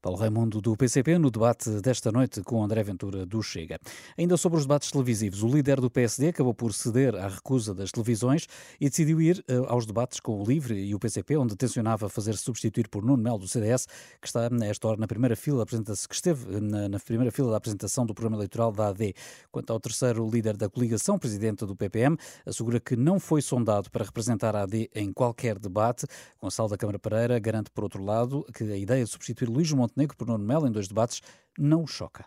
Paulo 0.00 0.18
Raimundo 0.18 0.60
do 0.60 0.76
PCP 0.76 1.18
no 1.18 1.30
debate 1.30 1.68
desta 1.80 2.12
noite 2.12 2.40
com 2.42 2.62
André 2.62 2.82
Ventura 2.82 3.26
do 3.26 3.42
Chega. 3.42 3.78
Ainda 4.16 4.36
sobre 4.36 4.58
os 4.58 4.64
debates 4.64 4.90
televisivos, 4.90 5.42
o 5.42 5.48
líder 5.48 5.80
do 5.80 5.90
PSD 5.90 6.28
acabou 6.28 6.54
por 6.54 6.72
ceder 6.72 7.16
à 7.16 7.28
recusa 7.28 7.74
das 7.74 7.90
televisões 7.90 8.46
e 8.80 8.88
decidiu 8.88 9.20
ir 9.20 9.44
uh, 9.50 9.64
aos 9.66 9.86
debates 9.86 10.20
com 10.20 10.40
o 10.40 10.44
LIVRE 10.44 10.78
e 10.78 10.94
o 10.94 10.98
PCP, 10.98 11.36
onde 11.36 11.56
tencionava 11.56 12.08
fazer 12.08 12.34
-se 12.34 12.44
substituir 12.44 12.88
por 12.88 13.04
Nuno 13.04 13.22
Melo 13.22 13.38
do 13.38 13.48
CDS, 13.48 13.86
que 14.20 14.28
está 14.28 14.48
nesta 14.48 14.86
hora 14.86 15.00
na 15.00 15.06
primeira 15.06 15.34
fila, 15.34 15.66
que 15.66 15.74
esteve 16.12 16.60
na, 16.60 16.88
na, 16.88 16.98
primeira 17.00 17.32
fila 17.32 17.50
da 17.50 17.56
apresentação 17.56 18.06
do 18.06 18.14
programa 18.14 18.36
eleitoral 18.36 18.70
da 18.70 18.88
AD. 18.88 19.14
Quanto 19.50 19.72
ao 19.72 19.80
terceiro 19.80 20.28
líder 20.30 20.56
da 20.56 20.68
coligação, 20.68 21.18
presidente 21.18 21.66
do 21.66 21.74
PPM, 21.74 22.16
assegura 22.46 22.78
que 22.78 22.96
não 22.96 23.18
foi 23.18 23.42
sondado 23.42 23.90
para 23.90 24.04
representar 24.04 24.54
a 24.54 24.62
AD 24.62 24.90
em 24.94 25.12
qualquer 25.12 25.58
debate. 25.58 26.06
Gonçalo 26.40 26.68
da 26.68 26.76
Câmara 26.76 26.98
Pereira 26.98 27.38
garante, 27.38 27.70
por 27.70 27.84
outro 27.84 28.02
lado, 28.04 28.46
que 28.54 28.64
a 28.64 28.76
ideia 28.76 29.04
de 29.04 29.10
substituir 29.10 29.48
Luís 29.48 29.72
Montenegro 29.72 29.87
Montenegro 29.88 30.16
por 30.16 30.26
Nuno 30.26 30.44
Melo 30.44 30.66
em 30.66 30.72
dois 30.72 30.86
debates 30.86 31.22
não 31.58 31.82
o 31.82 31.86
choca. 31.86 32.24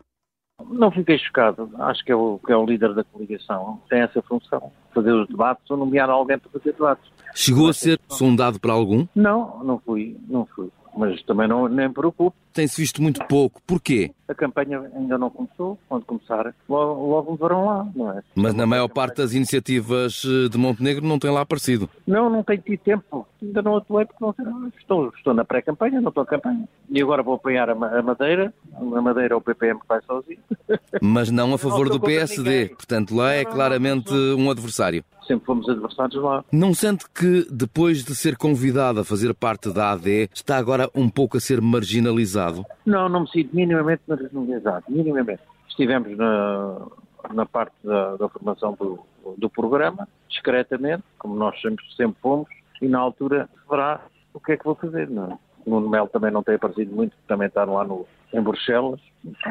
Não 0.69 0.91
fiquei 0.91 1.17
chocado. 1.17 1.69
Acho 1.79 2.03
que 2.03 2.11
é, 2.11 2.15
o, 2.15 2.39
que 2.45 2.51
é 2.51 2.55
o 2.55 2.65
líder 2.65 2.93
da 2.93 3.03
coligação. 3.03 3.81
Tem 3.89 4.01
essa 4.01 4.21
função, 4.21 4.71
fazer 4.93 5.11
os 5.11 5.27
debates 5.27 5.69
ou 5.69 5.77
nomear 5.77 6.09
alguém 6.09 6.37
para 6.37 6.51
fazer 6.51 6.73
debates. 6.73 7.11
Chegou 7.33 7.69
a 7.69 7.73
ser 7.73 7.99
sondado 8.09 8.59
para 8.59 8.73
algum? 8.73 9.07
Não, 9.15 9.63
não 9.63 9.79
fui, 9.79 10.17
não 10.27 10.45
fui. 10.45 10.69
Mas 10.95 11.21
também 11.23 11.47
não, 11.47 11.67
nem 11.67 11.87
me 11.87 11.93
preocupo. 11.93 12.35
Tem-se 12.53 12.79
visto 12.79 13.01
muito 13.01 13.23
pouco. 13.27 13.61
Porquê? 13.65 14.11
a 14.31 14.35
campanha 14.35 14.89
ainda 14.95 15.17
não 15.17 15.29
começou. 15.29 15.77
Quando 15.87 16.05
começar, 16.05 16.53
logo, 16.67 17.35
verão 17.35 17.65
lá, 17.65 17.87
não 17.93 18.11
é? 18.11 18.23
Mas 18.35 18.53
na 18.53 18.65
maior 18.65 18.87
parte 18.87 19.17
das 19.17 19.33
iniciativas 19.33 20.23
eh, 20.25 20.49
de 20.49 20.57
Montenegro 20.57 21.05
não 21.05 21.19
tem 21.19 21.29
lá 21.29 21.41
aparecido. 21.41 21.89
Não, 22.07 22.29
não 22.29 22.43
tenho 22.43 22.61
tido 22.61 22.79
tempo. 22.79 23.27
Ainda 23.41 23.61
não 23.61 23.77
atuei 23.77 24.05
porque 24.05 24.23
não 24.23 24.33
sei. 24.33 24.45
Estou, 24.79 25.09
estou 25.15 25.33
na 25.33 25.43
pré-campanha, 25.43 26.01
não 26.01 26.09
estou 26.09 26.23
a 26.23 26.25
campanha. 26.25 26.67
E 26.89 27.01
agora 27.01 27.21
vou 27.21 27.35
apoiar 27.35 27.69
a, 27.69 27.73
a 27.73 28.01
Madeira. 28.01 28.53
A 28.73 29.01
Madeira 29.01 29.33
é 29.33 29.37
o 29.37 29.41
PPM 29.41 29.79
que 29.79 29.87
vai 29.87 30.01
sozinho. 30.01 30.39
Mas 31.01 31.29
não 31.29 31.53
a 31.53 31.57
favor 31.57 31.87
não 31.89 31.97
do 31.97 32.01
PSD. 32.01 32.69
Portanto, 32.69 33.15
lá 33.15 33.33
é 33.33 33.43
claramente 33.45 34.13
um 34.13 34.49
adversário. 34.49 35.03
Sempre 35.27 35.45
fomos 35.45 35.69
adversários 35.69 36.21
lá. 36.21 36.43
Não 36.51 36.73
sente 36.73 37.05
que, 37.13 37.47
depois 37.51 38.03
de 38.03 38.15
ser 38.15 38.35
convidado 38.37 39.01
a 39.01 39.05
fazer 39.05 39.33
parte 39.33 39.71
da 39.71 39.91
AD, 39.91 40.29
está 40.33 40.57
agora 40.57 40.89
um 40.95 41.09
pouco 41.09 41.37
a 41.37 41.39
ser 41.39 41.61
marginalizado? 41.61 42.40
Não, 42.85 43.09
não 43.09 43.21
me 43.21 43.29
sinto 43.29 43.55
minimamente 43.55 44.01
marginalizado. 44.07 44.85
Minimamente. 44.89 45.41
Estivemos 45.67 46.17
na, 46.17 46.87
na 47.33 47.45
parte 47.45 47.75
da, 47.83 48.17
da 48.17 48.29
formação 48.29 48.73
do, 48.73 48.99
do 49.37 49.49
programa, 49.49 50.07
discretamente, 50.29 51.03
como 51.17 51.35
nós 51.35 51.59
sempre, 51.61 51.85
sempre 51.95 52.17
fomos, 52.21 52.49
e 52.81 52.87
na 52.87 52.99
altura 52.99 53.49
verá 53.69 54.01
o 54.33 54.39
que 54.39 54.53
é 54.53 54.57
que 54.57 54.65
vou 54.65 54.75
fazer. 54.75 55.09
Não 55.09 55.31
é? 55.31 55.37
O 55.65 55.69
Nuno 55.69 55.89
Melo 55.89 56.07
também 56.07 56.31
não 56.31 56.43
tem 56.43 56.55
aparecido 56.55 56.93
muito, 56.95 57.15
também 57.27 57.47
está 57.47 57.63
lá 57.63 57.83
no, 57.83 58.05
em 58.33 58.41
Bruxelas. 58.41 58.99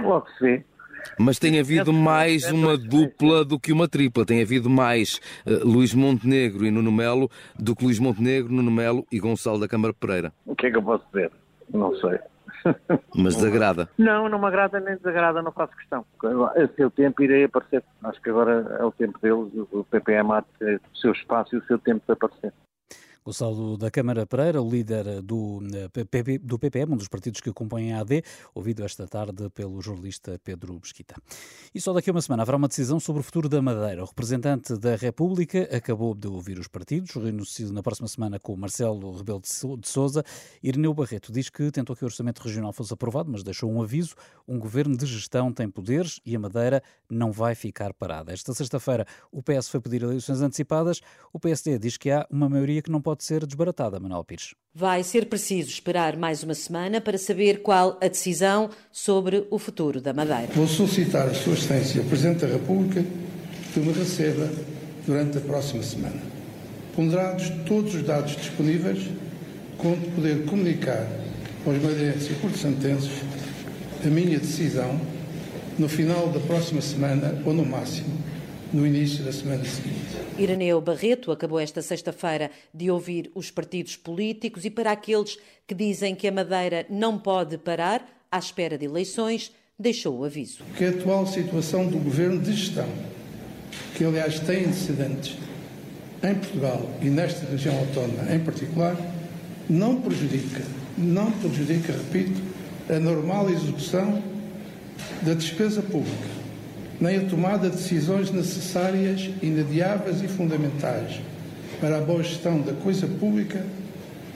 Logo 0.02 0.26
se 0.30 0.40
vê. 0.40 0.64
Mas 1.18 1.38
tem 1.38 1.58
havido 1.58 1.92
mais 1.92 2.50
uma 2.50 2.76
dupla 2.76 3.44
do 3.44 3.58
que 3.58 3.72
uma 3.72 3.88
tripla. 3.88 4.26
Tem 4.26 4.42
havido 4.42 4.68
mais 4.68 5.20
uh, 5.46 5.66
Luís 5.66 5.94
Montenegro 5.94 6.66
e 6.66 6.70
Nuno 6.70 6.92
Melo 6.92 7.30
do 7.58 7.74
que 7.74 7.84
Luís 7.84 7.98
Montenegro, 7.98 8.52
Nuno 8.52 8.70
Melo 8.70 9.06
e 9.10 9.18
Gonçalo 9.18 9.58
da 9.58 9.68
Câmara 9.68 9.94
Pereira. 9.94 10.32
O 10.44 10.54
que 10.54 10.66
é 10.66 10.70
que 10.70 10.76
eu 10.76 10.82
posso 10.82 11.04
dizer? 11.12 11.30
Não 11.72 11.94
sei. 11.96 12.18
Mas 13.14 13.36
desagrada? 13.36 13.88
Não, 13.98 14.28
não 14.28 14.38
me 14.38 14.46
agrada 14.46 14.80
nem 14.80 14.96
desagrada, 14.96 15.42
não 15.42 15.52
faço 15.52 15.76
questão. 15.76 16.04
A 16.22 16.68
seu 16.76 16.90
tempo 16.90 17.22
irei 17.22 17.44
aparecer. 17.44 17.82
Acho 18.02 18.20
que 18.20 18.30
agora 18.30 18.76
é 18.78 18.84
o 18.84 18.92
tempo 18.92 19.18
deles, 19.20 19.68
o 19.72 19.84
PPM 19.84 20.32
há 20.32 20.40
o 20.40 20.96
seu 20.96 21.12
espaço 21.12 21.54
e 21.54 21.58
o 21.58 21.64
seu 21.64 21.78
tempo 21.78 22.02
de 22.06 22.12
aparecer. 22.12 22.52
Gonçalo 23.24 23.76
da 23.76 23.90
Câmara 23.90 24.26
Pereira, 24.26 24.62
o 24.62 24.70
líder 24.70 25.20
do, 25.20 25.60
PP, 25.92 26.38
do 26.38 26.58
PPM, 26.58 26.94
um 26.94 26.96
dos 26.96 27.08
partidos 27.08 27.40
que 27.40 27.52
compõem 27.52 27.92
a 27.92 28.00
AD, 28.00 28.22
ouvido 28.54 28.82
esta 28.82 29.06
tarde 29.06 29.50
pelo 29.50 29.80
jornalista 29.82 30.40
Pedro 30.42 30.74
Mesquita. 30.74 31.14
E 31.74 31.80
só 31.80 31.92
daqui 31.92 32.08
a 32.08 32.12
uma 32.12 32.22
semana 32.22 32.42
haverá 32.42 32.56
uma 32.56 32.68
decisão 32.68 32.98
sobre 32.98 33.20
o 33.20 33.22
futuro 33.22 33.48
da 33.48 33.60
Madeira. 33.60 34.02
O 34.02 34.06
representante 34.06 34.76
da 34.78 34.96
República 34.96 35.68
acabou 35.76 36.14
de 36.14 36.28
ouvir 36.28 36.58
os 36.58 36.66
partidos, 36.66 37.10
reuniu-se 37.14 37.70
na 37.70 37.82
próxima 37.82 38.08
semana 38.08 38.38
com 38.40 38.56
Marcelo 38.56 39.14
Rebelo 39.16 39.40
de 39.40 39.88
Sousa. 39.88 40.24
Ireneu 40.62 40.94
Barreto 40.94 41.30
diz 41.30 41.50
que 41.50 41.70
tentou 41.70 41.94
que 41.94 42.04
o 42.04 42.06
orçamento 42.06 42.40
regional 42.40 42.72
fosse 42.72 42.94
aprovado, 42.94 43.30
mas 43.30 43.42
deixou 43.42 43.70
um 43.70 43.82
aviso: 43.82 44.14
um 44.48 44.58
governo 44.58 44.96
de 44.96 45.04
gestão 45.04 45.52
tem 45.52 45.68
poderes 45.68 46.20
e 46.24 46.34
a 46.34 46.38
Madeira 46.38 46.82
não 47.08 47.32
vai 47.32 47.54
ficar 47.54 47.92
parada. 47.92 48.32
Esta 48.32 48.54
sexta-feira 48.54 49.06
o 49.30 49.42
PS 49.42 49.68
foi 49.68 49.80
pedir 49.80 50.02
eleições 50.02 50.40
antecipadas, 50.40 51.00
o 51.32 51.38
PSD 51.38 51.78
diz 51.78 51.96
que 51.96 52.10
há 52.10 52.26
uma 52.30 52.48
maioria 52.48 52.80
que 52.80 52.90
não 52.90 53.00
pode 53.00 53.09
ser 53.18 53.44
desbaratada, 53.46 53.98
Manuel 53.98 54.24
Pires. 54.24 54.54
Vai 54.74 55.02
ser 55.02 55.26
preciso 55.26 55.68
esperar 55.68 56.16
mais 56.16 56.42
uma 56.42 56.54
semana 56.54 57.00
para 57.00 57.18
saber 57.18 57.62
qual 57.62 57.98
a 58.00 58.08
decisão 58.08 58.70
sobre 58.92 59.46
o 59.50 59.58
futuro 59.58 60.00
da 60.00 60.12
Madeira. 60.12 60.52
Vou 60.54 60.68
solicitar 60.68 61.28
a 61.28 61.34
Sua 61.34 61.54
Excelência, 61.54 62.00
o 62.00 62.04
Presidente 62.04 62.46
da 62.46 62.52
República, 62.52 63.04
que 63.72 63.80
me 63.80 63.92
receba 63.92 64.48
durante 65.06 65.38
a 65.38 65.40
próxima 65.40 65.82
semana. 65.82 66.20
Ponderados 66.94 67.50
todos 67.66 67.94
os 67.94 68.02
dados 68.02 68.36
disponíveis, 68.36 69.08
com 69.76 69.98
poder 70.14 70.44
comunicar 70.44 71.06
aos 71.66 71.82
madeirenses 71.82 72.30
e 72.30 72.34
porto-santenses 72.34 73.22
a 74.04 74.08
minha 74.08 74.38
decisão 74.38 75.00
no 75.78 75.88
final 75.88 76.28
da 76.28 76.40
próxima 76.40 76.80
semana 76.80 77.42
ou, 77.44 77.54
no 77.54 77.64
máximo, 77.64 78.18
no 78.72 78.86
início 78.86 79.24
da 79.24 79.32
semana 79.32 79.64
seguinte. 79.64 80.16
Ireneu 80.38 80.80
Barreto 80.80 81.32
acabou 81.32 81.58
esta 81.58 81.82
sexta-feira 81.82 82.50
de 82.72 82.90
ouvir 82.90 83.30
os 83.34 83.50
partidos 83.50 83.96
políticos 83.96 84.64
e 84.64 84.70
para 84.70 84.92
aqueles 84.92 85.38
que 85.66 85.74
dizem 85.74 86.14
que 86.14 86.28
a 86.28 86.32
Madeira 86.32 86.86
não 86.88 87.18
pode 87.18 87.58
parar 87.58 88.06
à 88.30 88.38
espera 88.38 88.78
de 88.78 88.84
eleições, 88.84 89.52
deixou 89.78 90.18
o 90.18 90.24
aviso. 90.24 90.62
Que 90.76 90.84
a 90.84 90.90
atual 90.90 91.26
situação 91.26 91.86
do 91.86 91.98
governo 91.98 92.40
de 92.40 92.52
gestão, 92.52 92.88
que 93.96 94.04
aliás 94.04 94.38
tem 94.40 94.64
antecedentes 94.64 95.36
em 96.22 96.34
Portugal 96.34 96.88
e 97.02 97.06
nesta 97.06 97.46
região 97.46 97.76
autónoma 97.78 98.32
em 98.32 98.38
particular, 98.40 98.96
não 99.68 100.00
prejudica, 100.00 100.62
não 100.96 101.30
prejudica, 101.32 101.92
repito, 101.92 102.40
a 102.88 102.98
normal 102.98 103.48
execução 103.50 104.22
da 105.22 105.34
despesa 105.34 105.82
pública 105.82 106.39
nem 107.00 107.16
a 107.16 107.24
tomada 107.24 107.70
de 107.70 107.76
decisões 107.76 108.30
necessárias, 108.30 109.30
inadiáveis 109.42 110.22
e 110.22 110.28
fundamentais 110.28 111.20
para 111.80 111.96
a 111.96 112.00
boa 112.00 112.22
gestão 112.22 112.60
da 112.60 112.74
coisa 112.74 113.06
pública, 113.06 113.64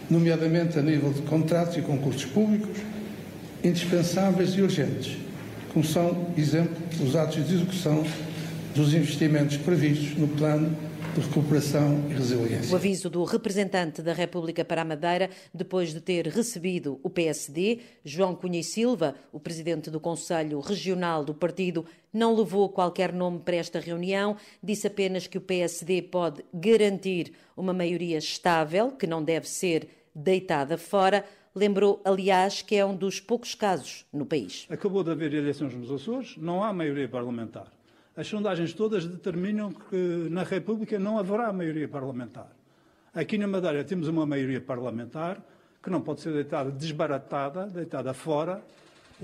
nomeadamente 0.09 0.79
a 0.79 0.83
nível 0.83 1.13
de 1.13 1.23
contratos 1.23 1.77
e 1.77 1.83
concursos 1.83 2.25
públicos, 2.25 2.79
indispensáveis 3.63 4.55
e 4.55 4.63
urgentes, 4.63 5.17
como 5.73 5.85
são, 5.85 6.29
exemplo, 6.39 6.77
os 7.03 7.15
atos 7.15 7.47
de 7.47 7.55
execução 7.55 8.05
dos 8.75 8.95
investimentos 8.95 9.57
previstos 9.59 10.17
no 10.17 10.29
plano 10.29 10.75
de 11.15 11.21
recuperação 11.21 12.11
e 12.11 12.13
resiliência. 12.13 12.73
O 12.73 12.77
aviso 12.77 13.09
do 13.09 13.23
representante 13.23 14.03
da 14.03 14.13
República 14.13 14.65
para 14.65 14.83
a 14.83 14.85
Madeira, 14.85 15.31
depois 15.53 15.93
de 15.93 16.01
ter 16.01 16.27
recebido 16.27 16.99
o 17.05 17.09
PSD, 17.09 17.79
João 18.05 18.35
Cunha 18.35 18.59
e 18.59 18.65
Silva, 18.65 19.15
o 19.33 19.39
presidente 19.39 19.91
do 19.91 20.01
Conselho 20.01 20.59
Regional 20.59 21.25
do 21.25 21.33
partido, 21.33 21.87
não 22.13 22.35
levou 22.35 22.69
qualquer 22.69 23.13
nome 23.13 23.39
para 23.39 23.57
esta 23.57 23.79
reunião, 23.79 24.37
disse 24.63 24.89
apenas 24.89 25.29
que 25.29 25.39
o 25.39 25.41
PSD 25.41 26.03
pode 26.03 26.45
garantir 26.53 27.33
uma 27.57 27.73
maioria 27.73 28.19
estável, 28.19 28.91
que 28.91 29.07
não 29.07 29.23
deve 29.23 29.49
ser 29.49 29.89
deitada 30.13 30.77
fora. 30.77 31.25
Lembrou, 31.55 32.01
aliás, 32.05 32.61
que 32.61 32.75
é 32.75 32.85
um 32.85 32.97
dos 32.97 33.21
poucos 33.21 33.55
casos 33.55 34.05
no 34.13 34.27
país. 34.27 34.67
Acabou 34.69 35.05
de 35.05 35.13
haver 35.13 35.33
eleições 35.33 35.75
nos 35.75 35.93
Açores, 35.93 36.37
não 36.37 36.65
há 36.65 36.73
maioria 36.73 37.09
parlamentar. 37.09 37.71
As 38.17 38.29
sondagens 38.29 38.73
todas 38.73 39.07
determinam 39.07 39.73
que 39.73 40.29
na 40.31 40.45
República 40.45 40.99
não 40.99 41.19
haverá 41.19 41.53
maioria 41.53 41.89
parlamentar. 41.89 42.51
Aqui 43.13 43.37
na 43.37 43.47
Madeira 43.47 43.83
temos 43.83 44.07
uma 44.07 44.25
maioria 44.25 44.61
parlamentar 44.61 45.43
que 45.83 45.91
não 45.91 46.01
pode 46.01 46.21
ser 46.21 46.33
deitada 46.33 46.71
desbaratada, 46.71 47.67
deitada 47.67 48.15
fora, 48.15 48.63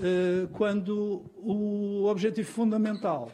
eh, 0.01 0.47
quando 0.53 1.23
o 1.37 2.05
objetivo 2.05 2.49
fundamental 2.49 3.31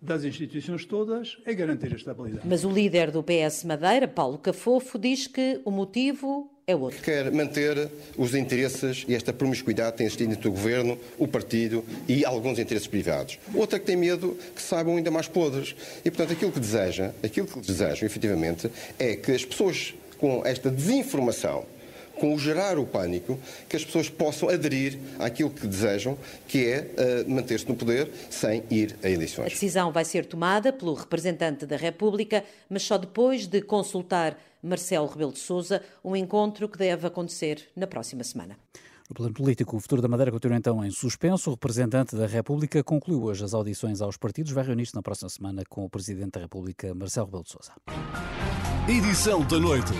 das 0.00 0.24
instituições 0.24 0.84
todas 0.84 1.38
é 1.44 1.54
garantir 1.54 1.92
a 1.92 1.96
estabilidade. 1.96 2.46
Mas 2.46 2.64
o 2.64 2.70
líder 2.70 3.10
do 3.10 3.22
PS 3.22 3.64
Madeira, 3.64 4.08
Paulo 4.08 4.38
Cafofo, 4.38 4.98
diz 4.98 5.26
que 5.26 5.60
o 5.64 5.70
motivo 5.70 6.50
é 6.66 6.74
outro. 6.74 7.00
Quer 7.02 7.30
manter 7.30 7.90
os 8.16 8.34
interesses 8.34 9.04
e 9.06 9.14
esta 9.14 9.32
promiscuidade 9.32 9.92
que 9.92 9.98
tem 9.98 10.06
existido 10.06 10.32
entre 10.32 10.48
o 10.48 10.50
governo, 10.50 10.98
o 11.18 11.28
partido 11.28 11.84
e 12.08 12.24
alguns 12.24 12.58
interesses 12.58 12.88
privados. 12.88 13.38
Outra 13.54 13.78
que 13.78 13.84
tem 13.84 13.96
medo 13.96 14.36
que 14.54 14.62
saibam 14.62 14.96
ainda 14.96 15.10
mais 15.10 15.28
podres. 15.28 15.74
E, 16.04 16.10
portanto, 16.10 16.32
aquilo 16.32 16.52
que 16.52 16.60
deseja, 16.60 17.12
aquilo 17.22 17.46
que 17.46 17.60
desejam, 17.60 18.06
efetivamente, 18.06 18.70
é 18.98 19.14
que 19.14 19.32
as 19.32 19.44
pessoas 19.44 19.94
com 20.18 20.42
esta 20.46 20.70
desinformação 20.70 21.66
com 22.18 22.34
o 22.34 22.38
gerar 22.38 22.78
o 22.78 22.86
pânico, 22.86 23.38
que 23.68 23.76
as 23.76 23.84
pessoas 23.84 24.08
possam 24.08 24.48
aderir 24.48 24.98
àquilo 25.18 25.50
que 25.50 25.66
desejam, 25.66 26.18
que 26.48 26.66
é 26.66 27.24
uh, 27.26 27.30
manter-se 27.30 27.68
no 27.68 27.74
poder 27.74 28.10
sem 28.30 28.62
ir 28.70 28.96
a 29.02 29.08
eleições. 29.08 29.46
A 29.46 29.48
decisão 29.48 29.92
vai 29.92 30.04
ser 30.04 30.26
tomada 30.26 30.72
pelo 30.72 30.94
representante 30.94 31.66
da 31.66 31.76
República, 31.76 32.44
mas 32.68 32.82
só 32.82 32.98
depois 32.98 33.46
de 33.46 33.60
consultar 33.62 34.36
Marcelo 34.62 35.06
Rebelo 35.06 35.32
de 35.32 35.38
Sousa, 35.38 35.82
um 36.02 36.16
encontro 36.16 36.68
que 36.68 36.78
deve 36.78 37.06
acontecer 37.06 37.68
na 37.76 37.86
próxima 37.86 38.24
semana. 38.24 38.56
No 39.08 39.14
plano 39.14 39.34
político, 39.34 39.76
o 39.76 39.80
futuro 39.80 40.00
da 40.00 40.08
Madeira 40.08 40.32
continua 40.32 40.56
então 40.56 40.82
em 40.82 40.90
suspenso. 40.90 41.50
O 41.50 41.54
representante 41.54 42.16
da 42.16 42.26
República 42.26 42.82
concluiu 42.82 43.22
hoje 43.24 43.44
as 43.44 43.52
audições 43.52 44.00
aos 44.00 44.16
partidos. 44.16 44.52
Vai 44.52 44.64
reunir-se 44.64 44.94
na 44.94 45.02
próxima 45.02 45.28
semana 45.28 45.62
com 45.68 45.84
o 45.84 45.90
Presidente 45.90 46.32
da 46.32 46.40
República, 46.40 46.94
Marcelo 46.94 47.26
Rebelo 47.26 47.44
de 47.44 47.50
Sousa. 47.50 47.72
Edição 48.88 49.46
da 49.46 49.58
noite. 49.58 49.92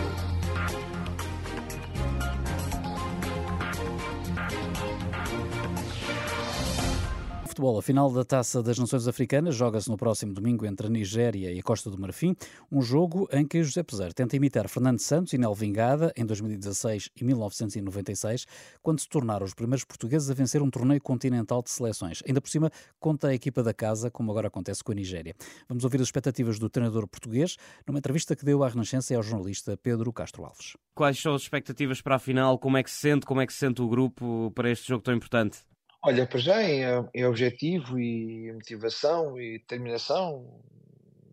Futebol. 7.54 7.78
A 7.78 7.82
final 7.82 8.10
da 8.10 8.24
Taça 8.24 8.60
das 8.60 8.76
Nações 8.78 9.06
Africanas 9.06 9.54
joga-se 9.54 9.88
no 9.88 9.96
próximo 9.96 10.34
domingo 10.34 10.66
entre 10.66 10.88
a 10.88 10.90
Nigéria 10.90 11.52
e 11.52 11.60
a 11.60 11.62
Costa 11.62 11.88
do 11.88 11.96
Marfim, 11.96 12.34
um 12.70 12.82
jogo 12.82 13.28
em 13.30 13.46
que 13.46 13.62
José 13.62 13.84
Peseiro 13.84 14.12
tenta 14.12 14.34
imitar 14.34 14.68
Fernando 14.68 14.98
Santos 14.98 15.32
e 15.32 15.38
Nel 15.38 15.54
Vingada 15.54 16.12
em 16.16 16.26
2016 16.26 17.10
e 17.14 17.24
1996, 17.24 18.46
quando 18.82 18.98
se 18.98 19.08
tornaram 19.08 19.46
os 19.46 19.54
primeiros 19.54 19.84
portugueses 19.84 20.28
a 20.28 20.34
vencer 20.34 20.62
um 20.62 20.68
torneio 20.68 21.00
continental 21.00 21.62
de 21.62 21.70
seleções. 21.70 22.24
Ainda 22.26 22.40
por 22.40 22.50
cima, 22.50 22.72
conta 22.98 23.28
a 23.28 23.34
equipa 23.34 23.62
da 23.62 23.72
casa, 23.72 24.10
como 24.10 24.32
agora 24.32 24.48
acontece 24.48 24.82
com 24.82 24.90
a 24.90 24.94
Nigéria. 24.96 25.34
Vamos 25.68 25.84
ouvir 25.84 26.00
as 26.00 26.08
expectativas 26.08 26.58
do 26.58 26.68
treinador 26.68 27.06
português 27.06 27.56
numa 27.86 28.00
entrevista 28.00 28.34
que 28.34 28.44
deu 28.44 28.64
à 28.64 28.68
Renascença 28.68 29.12
e 29.12 29.16
ao 29.16 29.22
jornalista 29.22 29.76
Pedro 29.76 30.12
Castro 30.12 30.44
Alves. 30.44 30.76
Quais 30.92 31.20
são 31.20 31.34
as 31.34 31.42
expectativas 31.42 32.00
para 32.00 32.16
a 32.16 32.18
final? 32.18 32.58
Como 32.58 32.76
é 32.76 32.82
que 32.82 32.90
se 32.90 32.98
sente? 32.98 33.24
Como 33.24 33.40
é 33.40 33.46
que 33.46 33.52
se 33.52 33.60
sente 33.60 33.80
o 33.80 33.88
grupo 33.88 34.50
para 34.56 34.70
este 34.70 34.88
jogo 34.88 35.04
tão 35.04 35.14
importante? 35.14 35.58
Olha, 36.06 36.26
para 36.26 36.38
já 36.38 36.62
em, 36.62 37.24
objetivo 37.24 37.98
e 37.98 38.52
motivação 38.52 39.40
e 39.40 39.58
determinação, 39.58 40.62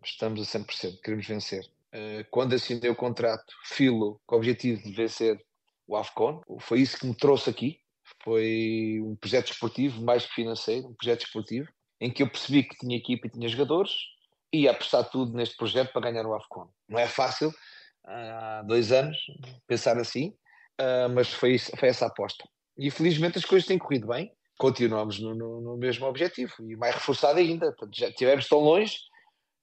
estamos 0.02 0.40
a 0.40 0.58
100%, 0.58 0.98
queremos 1.02 1.26
vencer. 1.26 1.70
Eh, 1.92 2.24
quando 2.30 2.54
assinei 2.54 2.88
o 2.88 2.96
contrato, 2.96 3.52
filo 3.64 4.18
com 4.24 4.36
o 4.36 4.38
objetivo 4.38 4.82
de 4.82 4.90
vencer 4.90 5.38
o 5.86 5.94
AFCON, 5.94 6.40
foi 6.60 6.80
isso 6.80 6.98
que 6.98 7.06
me 7.06 7.14
trouxe 7.14 7.50
aqui. 7.50 7.80
Foi 8.24 8.98
um 9.04 9.14
projeto 9.14 9.52
esportivo, 9.52 10.00
mais 10.00 10.24
que 10.24 10.32
financeiro, 10.32 10.88
um 10.88 10.94
projeto 10.94 11.26
esportivo, 11.26 11.68
em 12.00 12.10
que 12.10 12.22
eu 12.22 12.30
percebi 12.30 12.62
que 12.62 12.78
tinha 12.78 12.96
equipe 12.96 13.28
e 13.28 13.30
tinha 13.30 13.48
jogadores 13.50 13.92
e 14.50 14.62
ia 14.62 14.70
apostar 14.70 15.04
tudo 15.10 15.36
neste 15.36 15.54
projeto 15.54 15.92
para 15.92 16.10
ganhar 16.10 16.24
o 16.24 16.32
AFCON. 16.32 16.70
Não 16.88 16.98
é 16.98 17.06
fácil, 17.06 17.52
há 18.06 18.62
dois 18.66 18.90
anos, 18.90 19.18
pensar 19.66 19.98
assim, 19.98 20.34
eh, 20.78 21.08
mas 21.08 21.30
foi, 21.30 21.58
foi 21.58 21.90
essa 21.90 22.06
aposta. 22.06 22.48
E 22.78 22.90
felizmente 22.90 23.36
as 23.36 23.44
coisas 23.44 23.68
têm 23.68 23.76
corrido 23.76 24.06
bem 24.06 24.32
continuamos 24.62 25.18
no, 25.18 25.34
no, 25.34 25.60
no, 25.60 25.76
mesmo 25.76 26.06
objetivo 26.06 26.54
e 26.60 26.76
mais 26.76 26.94
reforçado 26.94 27.40
ainda. 27.40 27.66
Portanto, 27.72 27.98
já 27.98 28.08
estivemos 28.08 28.46
tão 28.46 28.60
longe 28.60 28.96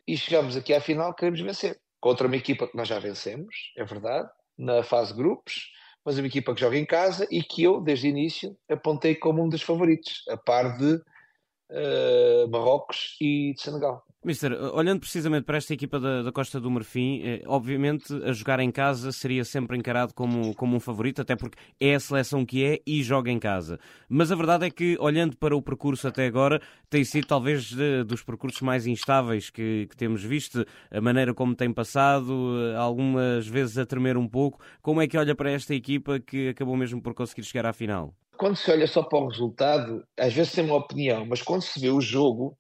e 0.06 0.18
chegamos 0.18 0.58
aqui 0.58 0.74
à 0.74 0.82
final, 0.82 1.14
queremos 1.14 1.40
vencer. 1.40 1.80
Contra 2.02 2.28
uma 2.28 2.36
equipa 2.36 2.68
que 2.68 2.76
nós 2.76 2.86
já 2.86 3.00
vencemos, 3.00 3.56
é 3.78 3.86
verdade, 3.86 4.30
na 4.58 4.84
fase 4.84 5.14
grupos, 5.14 5.72
mas 6.04 6.18
uma 6.18 6.28
equipa 6.28 6.54
que 6.54 6.60
joga 6.60 6.78
em 6.78 6.86
casa 6.86 7.26
e 7.32 7.42
que 7.42 7.64
eu, 7.64 7.80
desde 7.80 8.08
o 8.08 8.10
início, 8.10 8.58
apontei 8.70 9.16
como 9.16 9.42
um 9.42 9.48
dos 9.48 9.62
favoritos, 9.62 10.26
a 10.28 10.36
par 10.36 10.78
de 10.78 10.96
uh, 10.96 12.50
Marrocos 12.50 13.16
e 13.22 13.54
de 13.54 13.62
Senegal. 13.62 14.04
Mister, 14.22 14.52
olhando 14.74 15.00
precisamente 15.00 15.46
para 15.46 15.58
esta 15.58 15.74
equipa 15.74 15.98
da, 15.98 16.22
da, 16.22 16.32
Costa 16.32 16.60
do 16.60 16.70
Marfim, 16.70 17.22
eh, 17.24 17.42
obviamente 17.48 18.14
a 18.26 18.34
jogar 18.34 18.60
em 18.60 18.70
casa 18.70 19.14
seria 19.14 19.46
sempre 19.46 19.78
encarado 19.78 20.14
como, 20.14 20.54
como 20.56 20.76
um 20.76 20.80
favorito, 20.80 21.22
até 21.22 21.38
porque 21.38 21.58
é 21.80 21.96
a 21.96 22.00
seleção 22.02 22.46
que 22.46 22.66
é 22.66 22.82
e 22.86 23.02
joga 23.02 23.32
em 23.32 23.40
casa. 23.40 23.80
Mas 24.10 24.30
a 24.30 24.36
verdade 24.36 24.66
é 24.66 24.70
que, 24.70 24.98
olhando 25.00 25.38
para 25.38 25.56
o 25.56 25.62
percurso 25.62 26.06
até 26.06 26.26
agora, 26.26 26.62
tem 26.90 27.02
sido 27.06 27.28
talvez 27.28 27.70
de, 27.70 28.04
dos 28.04 28.22
percursos 28.22 28.60
mais 28.60 28.86
instáveis 28.86 29.50
que, 29.50 29.88
que, 29.90 29.96
temos 29.96 30.22
visto, 30.22 30.66
a 30.92 31.00
maneira 31.00 31.34
como 31.34 31.56
tem 31.56 31.72
passado, 31.72 32.58
eh, 32.60 32.76
algumas 32.76 33.48
vezes 33.48 33.78
a 33.78 33.86
tremer 33.86 34.18
um 34.18 34.28
pouco. 34.28 34.60
Como 34.82 35.02
é 35.02 35.08
que 35.08 35.18
olha 35.18 35.34
para 35.34 35.50
esta 35.50 35.74
equipa 35.74 36.20
que 36.20 36.50
acabou 36.50 36.76
mesmo 36.76 37.02
por 37.02 37.14
conseguir 37.14 37.44
chegar 37.44 37.66
à 37.66 37.72
final? 37.72 38.14
Quando 38.36 38.58
se 38.58 38.70
olha 38.70 38.88
só 38.88 39.02
para 39.02 39.20
o 39.20 39.30
resultado, 39.30 40.04
às 40.18 40.34
vezes 40.34 40.52
tem 40.52 40.66
uma 40.66 40.76
opinião, 40.76 41.26
mas 41.26 41.42
quando 41.42 41.62
se 41.62 41.80
vê 41.80 41.90
o 41.90 42.02
jogo 42.02 42.58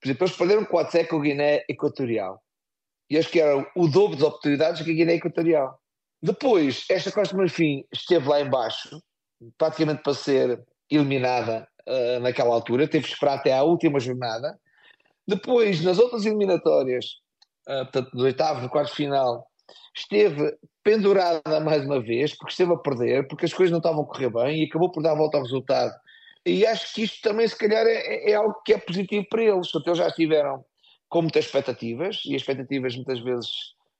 por 0.00 0.06
exemplo, 0.06 0.26
eles 0.26 0.36
perderam 0.36 0.64
4 0.64 1.08
com 1.08 1.16
a 1.16 1.20
Guiné 1.20 1.64
Equatorial. 1.68 2.42
E 3.10 3.18
acho 3.18 3.28
que 3.28 3.40
era 3.40 3.66
o 3.76 3.88
dobro 3.88 4.16
de 4.16 4.24
oportunidades 4.24 4.82
que 4.82 4.90
a 4.90 4.94
Guiné 4.94 5.14
Equatorial. 5.14 5.78
Depois, 6.22 6.84
esta 6.88 7.12
Costa 7.12 7.34
do 7.34 7.38
Marfim 7.38 7.84
esteve 7.92 8.28
lá 8.28 8.40
embaixo, 8.40 9.02
praticamente 9.58 10.02
para 10.02 10.14
ser 10.14 10.62
eliminada 10.90 11.68
uh, 11.86 12.20
naquela 12.20 12.54
altura, 12.54 12.88
teve 12.88 13.04
que 13.06 13.12
esperar 13.12 13.34
até 13.34 13.52
à 13.52 13.62
última 13.62 14.00
jornada. 14.00 14.58
Depois, 15.26 15.82
nas 15.82 15.98
outras 15.98 16.24
eliminatórias, 16.24 17.04
uh, 17.68 17.84
portanto, 17.84 18.10
no 18.14 18.24
oitavo, 18.24 18.62
no 18.62 18.70
quarto 18.70 18.94
final, 18.94 19.46
esteve 19.94 20.56
pendurada 20.82 21.60
mais 21.60 21.84
uma 21.84 22.00
vez, 22.00 22.36
porque 22.36 22.52
esteve 22.52 22.72
a 22.72 22.78
perder, 22.78 23.28
porque 23.28 23.44
as 23.44 23.52
coisas 23.52 23.70
não 23.70 23.78
estavam 23.78 24.02
a 24.02 24.06
correr 24.06 24.30
bem 24.30 24.62
e 24.62 24.66
acabou 24.66 24.90
por 24.90 25.02
dar 25.02 25.12
a 25.12 25.16
volta 25.16 25.36
ao 25.36 25.42
resultado 25.42 25.92
e 26.44 26.66
acho 26.66 26.94
que 26.94 27.02
isto 27.02 27.20
também, 27.22 27.46
se 27.46 27.56
calhar, 27.56 27.86
é, 27.86 27.94
é, 27.94 28.30
é 28.30 28.34
algo 28.34 28.60
que 28.64 28.72
é 28.72 28.78
positivo 28.78 29.26
para 29.28 29.42
eles. 29.42 29.70
Portanto, 29.70 29.88
eles 29.88 29.98
já 29.98 30.08
estiveram 30.08 30.64
com 31.08 31.22
muitas 31.22 31.44
expectativas, 31.44 32.22
e 32.24 32.34
as 32.34 32.42
expectativas 32.42 32.94
muitas 32.94 33.20
vezes 33.20 33.50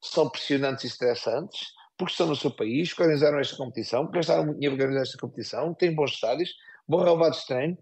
são 0.00 0.30
pressionantes 0.30 0.84
e 0.84 0.86
estressantes, 0.86 1.60
porque 1.98 2.12
estão 2.12 2.26
no 2.26 2.36
seu 2.36 2.50
país, 2.50 2.94
que 2.94 3.02
organizaram 3.02 3.38
esta 3.38 3.56
competição, 3.56 4.04
porque 4.04 4.18
gastaram 4.18 4.46
muito 4.46 4.56
dinheiro 4.56 4.76
para 4.76 4.84
organizar 4.84 5.02
esta 5.02 5.18
competição, 5.18 5.74
têm 5.74 5.94
bons 5.94 6.12
estádios, 6.12 6.54
bom 6.88 7.02
relevado 7.02 7.36
de 7.36 7.46
treino, 7.46 7.78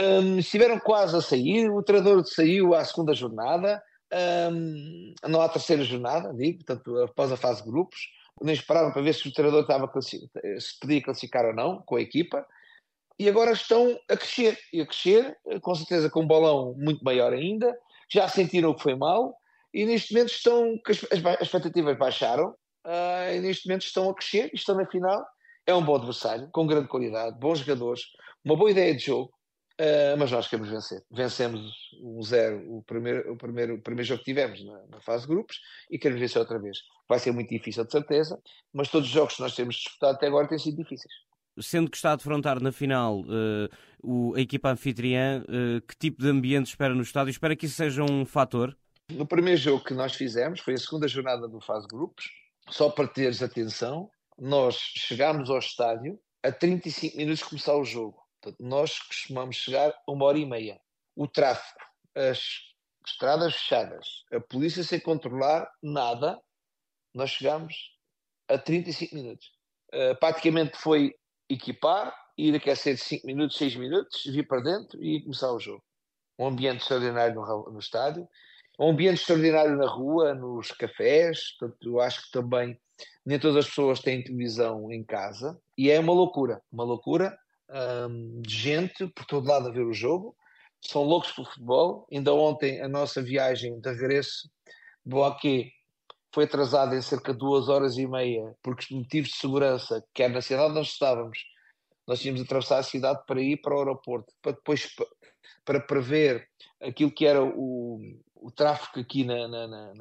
um, 0.00 0.38
estiveram 0.38 0.78
quase 0.78 1.16
a 1.16 1.20
sair, 1.20 1.68
o 1.70 1.82
treinador 1.82 2.24
saiu 2.26 2.74
à 2.74 2.84
segunda 2.84 3.14
jornada, 3.14 3.82
um, 4.52 5.14
não 5.26 5.40
à 5.40 5.48
terceira 5.48 5.82
jornada, 5.82 6.32
digo, 6.34 6.64
portanto, 6.64 7.02
após 7.02 7.32
a 7.32 7.36
fase 7.36 7.62
de 7.62 7.70
grupos, 7.70 7.98
nem 8.42 8.54
esperaram 8.54 8.92
para 8.92 9.02
ver 9.02 9.14
se 9.14 9.28
o 9.28 9.32
treinador 9.32 9.62
estava 9.62 9.90
se 10.00 10.78
podia 10.80 11.02
classificar 11.02 11.46
ou 11.46 11.54
não 11.54 11.82
com 11.82 11.96
a 11.96 12.02
equipa, 12.02 12.46
e 13.18 13.28
agora 13.28 13.52
estão 13.52 13.98
a 14.08 14.16
crescer, 14.16 14.58
e 14.72 14.80
a 14.80 14.86
crescer, 14.86 15.36
com 15.60 15.74
certeza 15.74 16.10
com 16.10 16.22
um 16.22 16.26
balão 16.26 16.74
muito 16.76 17.04
maior 17.04 17.32
ainda, 17.32 17.76
já 18.10 18.28
sentiram 18.28 18.70
o 18.70 18.74
que 18.74 18.82
foi 18.82 18.94
mal, 18.94 19.34
e 19.72 19.84
neste 19.84 20.12
momento 20.12 20.30
estão, 20.30 20.78
as, 20.86 21.24
as 21.24 21.42
expectativas 21.42 21.96
baixaram, 21.96 22.50
uh, 22.86 23.34
e 23.34 23.40
neste 23.40 23.66
momento 23.66 23.82
estão 23.82 24.10
a 24.10 24.14
crescer, 24.14 24.50
e 24.52 24.56
estão 24.56 24.74
na 24.74 24.86
final, 24.86 25.24
é 25.66 25.74
um 25.74 25.84
bom 25.84 25.96
adversário, 25.96 26.48
com 26.52 26.66
grande 26.66 26.88
qualidade, 26.88 27.38
bons 27.38 27.60
jogadores, 27.60 28.02
uma 28.44 28.56
boa 28.56 28.70
ideia 28.70 28.94
de 28.94 29.04
jogo, 29.04 29.32
uh, 29.80 30.16
mas 30.18 30.30
nós 30.30 30.48
queremos 30.48 30.70
vencer. 30.70 31.02
Vencemos 31.10 31.72
um 32.02 32.22
zero 32.22 32.58
o 32.70 32.82
primeiro, 32.82 33.32
o 33.32 33.36
primeiro, 33.36 33.74
o 33.76 33.82
primeiro 33.82 34.08
jogo 34.08 34.18
que 34.18 34.30
tivemos 34.30 34.64
na, 34.64 34.86
na 34.88 35.00
fase 35.00 35.22
de 35.22 35.28
grupos, 35.28 35.58
e 35.90 35.98
queremos 35.98 36.20
vencer 36.20 36.40
outra 36.40 36.58
vez. 36.58 36.78
Vai 37.08 37.18
ser 37.18 37.32
muito 37.32 37.48
difícil, 37.48 37.84
de 37.84 37.92
certeza, 37.92 38.40
mas 38.72 38.88
todos 38.88 39.08
os 39.08 39.14
jogos 39.14 39.36
que 39.36 39.42
nós 39.42 39.54
temos 39.54 39.76
disputado 39.76 40.16
até 40.16 40.26
agora 40.26 40.48
têm 40.48 40.58
sido 40.58 40.76
difíceis 40.76 41.12
sendo 41.60 41.90
que 41.90 41.96
está 41.96 42.12
a 42.12 42.16
defrontar 42.16 42.60
na 42.60 42.72
final 42.72 43.20
uh, 43.20 43.68
o, 44.02 44.34
a 44.34 44.40
equipa 44.40 44.70
anfitriã, 44.70 45.44
uh, 45.48 45.80
que 45.82 45.96
tipo 45.96 46.22
de 46.22 46.28
ambiente 46.28 46.66
espera 46.66 46.94
no 46.94 47.02
estádio? 47.02 47.30
Espera 47.30 47.56
que 47.56 47.66
isso 47.66 47.76
seja 47.76 48.02
um 48.02 48.24
fator? 48.24 48.76
No 49.10 49.26
primeiro 49.26 49.60
jogo 49.60 49.84
que 49.84 49.94
nós 49.94 50.14
fizemos, 50.14 50.60
foi 50.60 50.74
a 50.74 50.78
segunda 50.78 51.06
jornada 51.06 51.46
do 51.48 51.60
fase 51.60 51.86
grupos, 51.86 52.30
só 52.70 52.88
para 52.88 53.08
teres 53.08 53.42
atenção, 53.42 54.10
nós 54.38 54.76
chegámos 54.76 55.50
ao 55.50 55.58
estádio 55.58 56.18
a 56.42 56.50
35 56.50 57.16
minutos 57.16 57.40
de 57.40 57.44
começar 57.44 57.76
o 57.76 57.84
jogo. 57.84 58.22
Portanto, 58.40 58.60
nós 58.60 58.98
costumamos 58.98 59.56
chegar 59.56 59.90
a 59.90 60.12
uma 60.12 60.24
hora 60.24 60.38
e 60.38 60.46
meia. 60.46 60.80
O 61.14 61.28
tráfego, 61.28 61.78
as 62.14 62.40
estradas 63.06 63.54
fechadas, 63.54 64.06
a 64.32 64.40
polícia 64.40 64.82
sem 64.82 64.98
controlar 64.98 65.70
nada, 65.82 66.40
nós 67.14 67.30
chegámos 67.30 67.74
a 68.48 68.58
35 68.58 69.14
minutos. 69.14 69.46
Uh, 69.94 70.18
praticamente 70.18 70.76
foi 70.78 71.14
equipar, 71.54 72.14
ir 72.36 72.54
aquecer 72.54 72.96
5 72.96 73.26
minutos, 73.26 73.56
6 73.56 73.76
minutos, 73.76 74.24
vir 74.24 74.46
para 74.46 74.60
dentro 74.60 75.02
e 75.02 75.22
começar 75.22 75.52
o 75.52 75.60
jogo. 75.60 75.82
Um 76.38 76.46
ambiente 76.46 76.82
extraordinário 76.82 77.34
no, 77.34 77.70
no 77.70 77.78
estádio, 77.78 78.28
um 78.78 78.90
ambiente 78.90 79.20
extraordinário 79.20 79.76
na 79.76 79.86
rua, 79.86 80.34
nos 80.34 80.72
cafés, 80.72 81.56
portanto, 81.58 81.88
eu 81.88 82.00
acho 82.00 82.24
que 82.24 82.32
também 82.32 82.78
nem 83.24 83.38
todas 83.38 83.58
as 83.58 83.68
pessoas 83.68 84.00
têm 84.00 84.22
televisão 84.22 84.90
em 84.90 85.04
casa 85.04 85.60
e 85.76 85.90
é 85.90 85.98
uma 86.00 86.12
loucura, 86.12 86.60
uma 86.72 86.84
loucura 86.84 87.36
hum, 88.08 88.40
de 88.42 88.54
gente 88.54 89.06
por 89.08 89.24
todo 89.26 89.48
lado 89.48 89.68
a 89.68 89.72
ver 89.72 89.84
o 89.84 89.92
jogo, 89.92 90.36
são 90.80 91.02
loucos 91.02 91.32
pelo 91.32 91.46
futebol. 91.46 92.06
Ainda 92.12 92.34
ontem 92.34 92.80
a 92.80 92.88
nossa 92.88 93.22
viagem 93.22 93.78
de 93.78 93.90
regresso 93.90 94.50
de 95.04 95.10
Boaquê 95.10 95.70
foi 96.32 96.44
atrasada 96.44 96.96
em 96.96 97.02
cerca 97.02 97.32
de 97.32 97.38
duas 97.38 97.68
horas 97.68 97.96
e 97.98 98.06
meia, 98.06 98.54
porque 98.62 98.94
motivos 98.94 99.30
de 99.30 99.36
segurança, 99.36 100.04
quer 100.14 100.30
na 100.30 100.40
cidade 100.40 100.64
onde 100.64 100.74
nós 100.76 100.88
estávamos, 100.88 101.38
nós 102.06 102.20
tínhamos 102.20 102.40
de 102.40 102.46
atravessar 102.46 102.78
a 102.78 102.82
cidade 102.82 103.20
para 103.26 103.40
ir 103.40 103.58
para 103.58 103.74
o 103.74 103.78
aeroporto, 103.78 104.32
para 104.40 104.52
depois 104.52 104.88
para 105.64 105.80
prever 105.80 106.48
aquilo 106.80 107.12
que 107.12 107.26
era 107.26 107.42
o, 107.42 108.00
o 108.34 108.50
tráfego 108.50 109.00
aqui 109.00 109.24
na, 109.24 109.46
na, 109.46 109.66
na, 109.68 109.94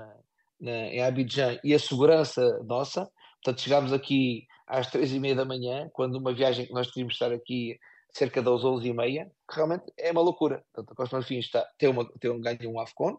na, 0.60 0.88
em 0.88 1.04
Abidjan 1.04 1.60
e 1.64 1.74
a 1.74 1.80
segurança 1.80 2.42
nossa. 2.64 3.10
Portanto, 3.44 3.62
chegámos 3.62 3.94
aqui 3.94 4.48
às 4.68 4.90
três 4.90 5.12
e 5.12 5.20
meia 5.20 5.36
da 5.36 5.46
manhã, 5.46 5.90
quando 5.94 6.16
uma 6.16 6.34
viagem 6.34 6.66
que 6.66 6.74
nós 6.74 6.88
tínhamos 6.88 7.14
de 7.14 7.24
estar 7.24 7.36
aqui 7.36 7.78
cerca 8.14 8.42
das 8.42 8.64
11 8.64 8.88
e 8.88 8.94
meia, 8.94 9.32
que 9.50 9.56
realmente 9.56 9.86
é 9.98 10.12
uma 10.12 10.22
loucura. 10.22 10.64
Portanto, 10.74 10.92
a 10.92 10.96
Costa 10.96 11.16
Marfim 11.16 11.40
está, 11.40 11.66
tem, 11.78 11.90
uma, 11.90 12.10
tem 12.20 12.32
um 12.32 12.42
ganho 12.42 12.70
um 12.70 12.80
AFCON, 12.80 13.18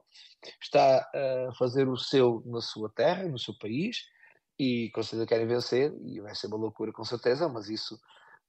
está 0.60 0.98
a 1.14 1.52
fazer 1.58 1.88
o 1.88 1.96
seu 1.96 2.42
na 2.46 2.60
sua 2.60 2.90
terra, 2.90 3.24
no 3.24 3.38
seu 3.38 3.56
país, 3.58 4.04
e 4.58 4.90
com 4.90 5.02
certeza 5.02 5.26
querem 5.26 5.46
vencer, 5.46 5.92
e 6.04 6.20
vai 6.20 6.34
ser 6.34 6.48
uma 6.48 6.56
loucura 6.56 6.92
com 6.92 7.04
certeza, 7.04 7.48
mas 7.48 7.68
isso 7.68 7.98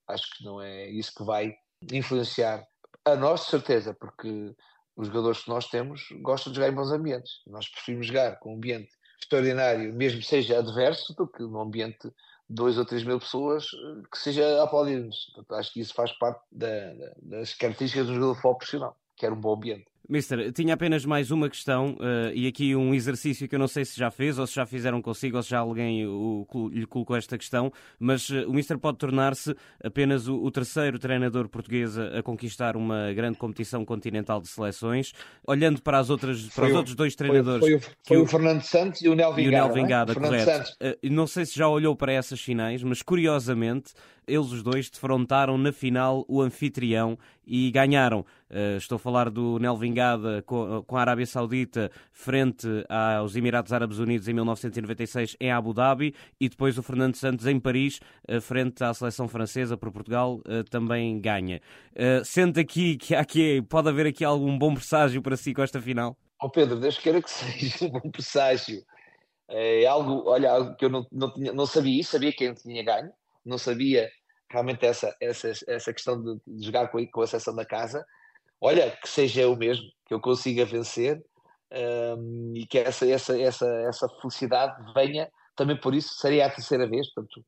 acho 0.08 0.38
que 0.38 0.44
não 0.44 0.62
é 0.62 0.90
isso 0.90 1.14
que 1.16 1.24
vai 1.24 1.56
influenciar 1.92 2.66
a 3.06 3.16
nós, 3.16 3.42
de 3.42 3.48
certeza, 3.48 3.94
porque 3.94 4.56
os 4.96 5.08
jogadores 5.08 5.44
que 5.44 5.50
nós 5.50 5.68
temos 5.70 6.08
gostam 6.22 6.52
de 6.52 6.58
jogar 6.58 6.72
em 6.72 6.76
bons 6.76 6.92
ambientes. 6.92 7.42
Nós 7.48 7.68
preferimos 7.68 8.08
jogar 8.08 8.38
com 8.40 8.54
um 8.54 8.58
ambiente 8.58 8.92
extraordinário, 9.22 9.94
mesmo 9.94 10.20
que 10.20 10.28
seja 10.28 10.60
adverso, 10.60 11.14
do 11.16 11.28
que 11.28 11.42
num 11.42 11.62
ambiente 11.62 12.12
dois 12.50 12.78
ou 12.78 12.86
três 12.86 13.04
mil 13.04 13.20
pessoas 13.20 13.66
eh, 13.74 14.04
que 14.12 14.18
seja 14.18 14.60
a 14.60 14.64
aplaudir-nos. 14.64 15.34
Acho 15.52 15.74
que 15.74 15.82
isso 15.82 15.94
faz 15.94 16.12
parte 16.14 16.42
da, 16.52 16.94
das 17.22 17.54
características 17.54 18.08
do 18.08 18.14
jogador 18.14 18.32
de 18.32 18.36
futebol 18.38 18.58
profissional, 18.58 18.98
que 19.16 19.26
era 19.26 19.36
um 19.36 19.40
bom 19.40 19.56
ambiente. 19.56 19.93
Mister, 20.08 20.52
tinha 20.52 20.74
apenas 20.74 21.06
mais 21.06 21.32
uma 21.32 21.50
questão 21.50 21.94
uh, 21.94 22.34
e 22.34 22.46
aqui 22.46 22.76
um 22.76 22.94
exercício 22.94 23.48
que 23.48 23.56
eu 23.56 23.60
não 23.60 23.70
sei 23.70 23.86
se 23.86 23.98
já 23.98 24.12
fez 24.12 24.38
ou 24.38 24.46
se 24.46 24.54
já 24.54 24.66
fizeram 24.66 25.02
consigo 25.02 25.38
ou 25.38 25.44
se 25.44 25.50
já 25.50 25.60
alguém 25.60 26.06
o, 26.06 26.46
lhe 26.74 26.86
colocou 26.86 27.16
esta 27.16 27.38
questão, 27.38 27.72
mas 27.98 28.30
uh, 28.30 28.46
o 28.48 28.54
Mister 28.54 28.78
pode 28.78 28.98
tornar-se 28.98 29.56
apenas 29.82 30.28
o, 30.28 30.36
o, 30.36 30.52
terceiro 30.52 31.00
treinador 31.00 31.48
português 31.48 31.98
a, 31.98 32.20
a, 32.20 32.24
conquistar 32.24 32.76
uma 32.76 33.14
grande 33.14 33.38
competição 33.38 33.86
continental 33.86 34.42
de 34.42 34.50
seleções. 34.50 35.14
Olhando 35.48 35.82
para, 35.82 36.00
as 36.00 36.10
outras, 36.10 36.50
para 36.50 36.68
os 36.68 36.76
outros 36.76 36.96
dois 36.96 37.16
treinadores. 37.16 37.62
Foi, 37.62 37.80
foi, 37.80 37.94
foi 38.06 38.18
o, 38.18 38.24
o, 38.24 38.28
Fernando 38.28 38.62
Santos 38.62 39.02
e 39.02 39.08
o 39.08 39.16
Nel 39.16 39.34
Vingada. 39.34 39.42
E 39.42 39.48
o 39.48 39.52
Nel 39.52 39.74
Vingada, 39.74 40.12
é? 40.12 40.16
correto. 40.16 40.72
Uh, 40.82 41.10
não 41.10 41.28
sei 41.28 41.46
se 41.46 41.56
já 41.58 41.68
olhou 41.70 41.96
para 41.96 42.12
essas 42.12 42.42
finais, 42.42 42.84
mas 42.84 43.02
curiosamente 43.02 43.94
eles 44.28 44.52
os 44.52 44.64
dois 44.64 44.90
defrontaram 44.90 45.58
na 45.58 45.72
final 45.72 46.26
o 46.28 46.42
anfitrião 46.42 47.18
e 47.46 47.70
ganharam. 47.72 48.22
Uh, 48.50 48.78
estou 48.78 48.96
a 48.98 49.00
falar 49.00 49.30
do 49.30 49.60
Nel 49.60 49.76
Vingada 49.76 50.42
com, 50.44 50.84
a 50.90 51.00
Arábia 51.00 51.26
Saudita 51.26 51.92
frente 52.12 52.68
aos 52.90 53.36
Emirados 53.36 53.74
Árabes 53.74 53.98
Unidos 53.98 54.28
em 54.28 54.34
1996 54.34 55.36
em 55.40 55.52
Abu 55.52 55.74
Dhabi 55.74 56.14
e 56.40 56.48
depois 56.48 56.78
o 56.78 56.84
Fernando 56.84 57.16
Santos 57.16 57.46
em 57.48 57.60
Paris 57.60 58.00
uh, 58.30 58.40
frente 58.40 58.84
à 58.84 58.94
seleção 58.94 59.28
francesa 59.28 59.76
por 59.76 59.92
Portugal 59.92 60.42
uh, 60.48 60.64
também 60.70 61.20
ganha. 61.20 61.60
sente 62.24 62.60
aqui 62.60 62.98
que, 62.98 63.16
aqui 63.16 63.62
pode 63.64 63.90
haver 63.90 64.08
aqui 64.08 64.24
algum 64.24 64.58
bom 64.58 64.74
presságio 64.74 65.22
para 65.22 65.36
si 65.36 65.54
com 65.54 65.62
esta 65.62 65.82
final? 65.82 66.18
Oh 66.42 66.50
Pedro, 66.50 66.80
Deus 66.80 66.98
queira 66.98 67.22
que 67.22 67.30
seja 67.32 67.86
um 67.86 67.90
bom 67.90 68.12
presságio. 68.12 68.84
É 69.50 69.86
algo, 69.86 70.24
olha, 70.26 70.52
algo 70.52 70.76
que 70.76 70.86
eu 70.86 70.90
não, 70.90 71.06
não, 71.12 71.32
tinha, 71.32 71.54
não 71.54 71.66
sabia 71.66 72.04
sabia 72.04 72.34
quem 72.34 72.54
tinha 72.54 72.84
ganho, 72.84 73.12
não 73.46 73.58
sabia 73.58 74.10
realmente 74.50 74.86
essa, 74.86 75.16
essa, 75.20 75.52
essa 75.68 75.94
questão 75.94 76.22
de, 76.22 76.40
de 76.46 76.66
jogar 76.66 76.88
com, 76.90 77.06
com 77.08 77.22
a 77.22 77.28
seleção 77.28 77.56
da 77.56 77.66
casa. 77.66 78.06
Olha, 78.62 78.92
que 78.92 79.10
seja 79.10 79.42
eu 79.42 79.56
mesmo, 79.56 79.86
que 80.06 80.14
eu 80.14 80.22
consiga 80.22 80.66
vencer 80.66 81.22
um, 82.18 82.54
e 82.56 82.66
que 82.68 82.78
essa, 82.78 83.06
essa, 83.10 83.40
essa, 83.40 83.68
essa 83.88 84.08
felicidade 84.22 84.94
venha 84.94 85.30
também 85.56 85.80
por 85.80 85.94
isso, 85.94 86.16
seria 86.16 86.46
a 86.46 86.50
terceira 86.50 86.88
vez, 86.88 87.12
portanto, 87.14 87.44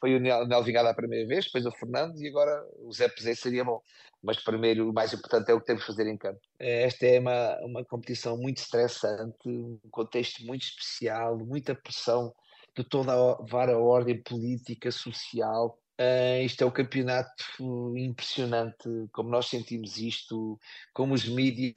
foi 0.00 0.16
o 0.16 0.20
Nel 0.20 0.62
Vingada 0.64 0.90
a 0.90 0.94
primeira 0.94 1.26
vez, 1.26 1.44
depois 1.46 1.64
o 1.64 1.70
Fernando 1.72 2.16
e 2.20 2.28
agora 2.28 2.64
o 2.78 2.92
Zé 2.92 3.08
Pezé 3.08 3.34
seria 3.34 3.64
bom. 3.64 3.80
Mas 4.22 4.42
primeiro, 4.42 4.90
o 4.90 4.92
mais 4.92 5.12
importante 5.12 5.50
é 5.50 5.54
o 5.54 5.60
que 5.60 5.66
temos 5.66 5.82
de 5.82 5.86
fazer 5.86 6.08
em 6.08 6.16
campo. 6.16 6.40
Esta 6.58 7.06
é 7.06 7.20
uma, 7.20 7.56
uma 7.64 7.84
competição 7.84 8.36
muito 8.36 8.58
estressante, 8.58 9.36
um 9.46 9.78
contexto 9.90 10.44
muito 10.44 10.62
especial, 10.62 11.38
muita 11.38 11.76
pressão 11.76 12.34
de 12.82 12.88
toda 12.88 13.12
a, 13.12 13.16
a 13.16 13.78
ordem 13.78 14.22
política, 14.22 14.90
social, 14.90 15.78
Uh, 16.00 16.44
isto 16.44 16.62
é 16.62 16.64
um 16.64 16.70
campeonato 16.70 17.92
impressionante, 17.96 18.88
como 19.12 19.28
nós 19.28 19.46
sentimos 19.46 19.98
isto, 19.98 20.56
como 20.94 21.12
os 21.12 21.28
mídias 21.28 21.74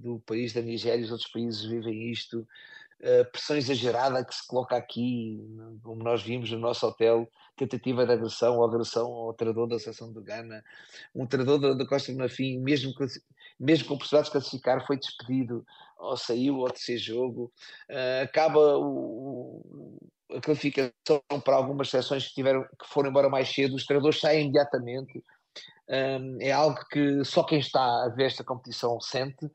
do 0.00 0.18
país 0.26 0.52
da 0.52 0.60
Nigéria 0.60 1.00
e 1.00 1.04
os 1.04 1.12
outros 1.12 1.30
países 1.30 1.64
vivem 1.64 2.10
isto, 2.10 2.40
uh, 2.40 3.30
pressão 3.30 3.56
exagerada 3.56 4.24
que 4.24 4.34
se 4.34 4.44
coloca 4.44 4.76
aqui, 4.76 5.40
como 5.84 6.02
nós 6.02 6.20
vimos 6.20 6.50
no 6.50 6.58
nosso 6.58 6.84
hotel, 6.84 7.30
tentativa 7.56 8.04
de 8.04 8.12
agressão 8.12 8.56
ou 8.56 8.64
agressão 8.64 9.06
ao 9.06 9.32
treinador 9.32 9.68
da 9.68 9.78
seleção 9.78 10.12
do 10.12 10.20
Ghana, 10.20 10.64
um 11.14 11.24
treinador 11.24 11.76
da, 11.76 11.86
Costa 11.86 12.10
do 12.10 12.18
Marfim, 12.18 12.58
mesmo, 12.58 12.92
mesmo 13.60 13.86
com 13.86 13.98
possibilidade 13.98 14.26
de 14.26 14.32
classificar, 14.32 14.84
foi 14.84 14.96
despedido, 14.96 15.64
ou 15.98 16.16
saiu 16.16 16.60
ao 16.60 16.70
terceiro 16.70 17.02
jogo, 17.02 17.52
uh, 17.90 18.22
acaba 18.22 18.78
o 18.78 19.98
a 20.34 20.40
classificação 20.40 21.22
para 21.44 21.56
algumas 21.56 21.88
seleções 21.88 22.28
que, 22.28 22.34
tiveram, 22.34 22.62
que 22.62 22.86
foram 22.86 23.10
embora 23.10 23.28
mais 23.28 23.48
cedo, 23.48 23.74
os 23.74 23.86
treinadores 23.86 24.20
saem 24.20 24.44
imediatamente. 24.44 25.24
Um, 25.88 26.36
é 26.40 26.52
algo 26.52 26.78
que 26.90 27.24
só 27.24 27.42
quem 27.42 27.58
está 27.58 27.80
a 27.80 28.08
ver 28.10 28.26
esta 28.26 28.44
competição 28.44 29.00
sente, 29.00 29.50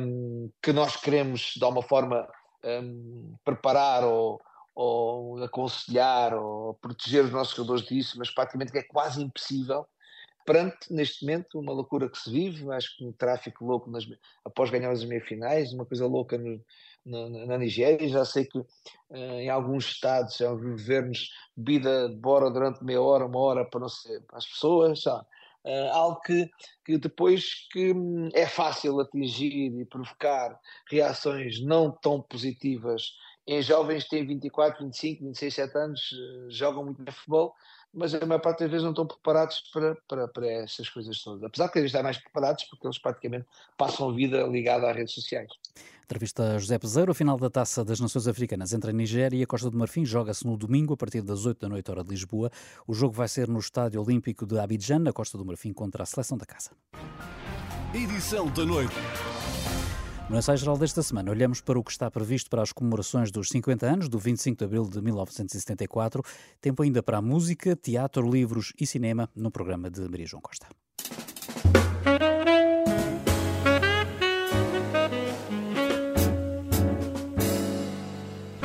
um, 0.00 0.50
que 0.60 0.72
nós 0.72 0.96
queremos 0.96 1.52
de 1.54 1.64
alguma 1.64 1.82
forma 1.82 2.28
um, 2.64 3.34
preparar 3.44 4.04
ou, 4.04 4.40
ou, 4.74 5.42
aconselhar 5.44 6.34
ou 6.34 6.74
proteger 6.74 7.24
os 7.24 7.30
nossos 7.30 7.54
jogadores 7.54 7.86
disso, 7.86 8.18
mas 8.18 8.30
praticamente 8.30 8.76
é 8.76 8.82
quase 8.82 9.22
impossível 9.22 9.86
perante, 10.44 10.92
neste 10.92 11.24
momento, 11.24 11.58
uma 11.58 11.72
loucura 11.72 12.08
que 12.08 12.18
se 12.18 12.30
vive, 12.30 12.70
acho 12.72 12.96
que 12.96 13.04
um 13.04 13.12
tráfico 13.12 13.64
louco 13.64 13.90
nas, 13.90 14.06
após 14.44 14.70
ganhar 14.70 14.90
as 14.90 15.04
meias-finais, 15.04 15.72
uma 15.72 15.86
coisa 15.86 16.06
louca 16.06 16.38
no, 16.38 16.60
na, 17.04 17.46
na, 17.46 17.58
Nigéria. 17.58 18.08
Já 18.08 18.24
sei 18.24 18.44
que 18.44 18.58
uh, 18.58 18.66
em 19.10 19.48
alguns 19.48 19.86
estados, 19.86 20.40
em 20.40 20.44
alguns 20.44 20.80
governos, 20.80 21.30
bebida 21.56 22.08
de 22.08 22.16
bora 22.16 22.50
durante 22.50 22.84
meia 22.84 23.00
hora, 23.00 23.26
uma 23.26 23.38
hora 23.38 23.64
para, 23.64 23.80
não 23.80 23.88
ser, 23.88 24.20
para 24.22 24.38
as 24.38 24.46
pessoas, 24.46 25.02
sabe? 25.02 25.26
Uh, 25.62 25.92
algo 25.92 26.20
que, 26.22 26.50
que 26.86 26.96
depois 26.96 27.68
que 27.70 27.92
hum, 27.92 28.30
é 28.32 28.46
fácil 28.46 28.98
atingir 28.98 29.78
e 29.78 29.84
provocar 29.84 30.58
reações 30.90 31.60
não 31.60 31.90
tão 31.90 32.22
positivas 32.22 33.12
em 33.46 33.60
jovens 33.60 34.04
que 34.04 34.10
têm 34.10 34.26
24, 34.26 34.84
25, 34.84 35.24
26, 35.24 35.54
7 35.54 35.76
anos, 35.76 36.12
uh, 36.12 36.50
jogam 36.50 36.84
muito 36.84 37.12
futebol, 37.12 37.54
mas 37.92 38.14
a 38.14 38.24
maior 38.24 38.40
parte 38.40 38.60
das 38.60 38.70
vezes 38.70 38.84
não 38.84 38.90
estão 38.90 39.06
preparados 39.06 39.60
para, 39.72 39.96
para, 40.08 40.28
para 40.28 40.46
essas 40.46 40.88
coisas 40.88 41.20
todas. 41.22 41.42
Apesar 41.42 41.66
de 41.66 41.72
querem 41.72 41.86
estar 41.86 42.02
mais 42.02 42.18
preparados, 42.18 42.64
porque 42.64 42.86
eles 42.86 42.98
praticamente 42.98 43.46
passam 43.76 44.08
a 44.08 44.12
vida 44.12 44.42
ligada 44.44 44.88
às 44.88 44.96
redes 44.96 45.14
sociais. 45.14 45.50
Entrevista 46.04 46.54
a 46.54 46.58
José 46.58 46.78
Peseiro, 46.78 47.12
a 47.12 47.14
final 47.14 47.38
da 47.38 47.48
Taça 47.48 47.84
das 47.84 48.00
Nações 48.00 48.26
Africanas 48.26 48.72
entre 48.72 48.90
a 48.90 48.92
Nigéria 48.92 49.36
e 49.36 49.42
a 49.42 49.46
Costa 49.46 49.70
do 49.70 49.78
Marfim 49.78 50.04
joga-se 50.04 50.44
no 50.46 50.56
domingo 50.56 50.94
a 50.94 50.96
partir 50.96 51.22
das 51.22 51.46
8 51.46 51.60
da 51.60 51.68
noite 51.68 51.90
hora 51.90 52.02
de 52.02 52.10
Lisboa. 52.10 52.50
O 52.86 52.92
jogo 52.92 53.14
vai 53.14 53.28
ser 53.28 53.46
no 53.48 53.58
Estádio 53.58 54.02
Olímpico 54.02 54.44
de 54.44 54.58
Abidjan, 54.58 54.98
na 54.98 55.12
Costa 55.12 55.38
do 55.38 55.44
Marfim, 55.44 55.72
contra 55.72 56.02
a 56.02 56.06
seleção 56.06 56.36
da 56.36 56.46
casa. 56.46 56.70
Edição 57.94 58.48
da 58.48 58.64
noite. 58.64 58.94
No 60.30 60.38
ensaio 60.38 60.58
geral 60.58 60.78
desta 60.78 61.02
semana, 61.02 61.28
olhamos 61.32 61.60
para 61.60 61.76
o 61.76 61.82
que 61.82 61.90
está 61.90 62.08
previsto 62.08 62.48
para 62.48 62.62
as 62.62 62.72
comemorações 62.72 63.32
dos 63.32 63.48
50 63.48 63.84
anos 63.84 64.08
do 64.08 64.16
25 64.16 64.58
de 64.58 64.64
abril 64.64 64.88
de 64.88 65.02
1974. 65.02 66.22
Tempo 66.60 66.84
ainda 66.84 67.02
para 67.02 67.18
a 67.18 67.20
música, 67.20 67.74
teatro, 67.74 68.30
livros 68.30 68.72
e 68.80 68.86
cinema 68.86 69.28
no 69.34 69.50
programa 69.50 69.90
de 69.90 70.02
Maria 70.08 70.26
João 70.26 70.40
Costa. 70.40 70.68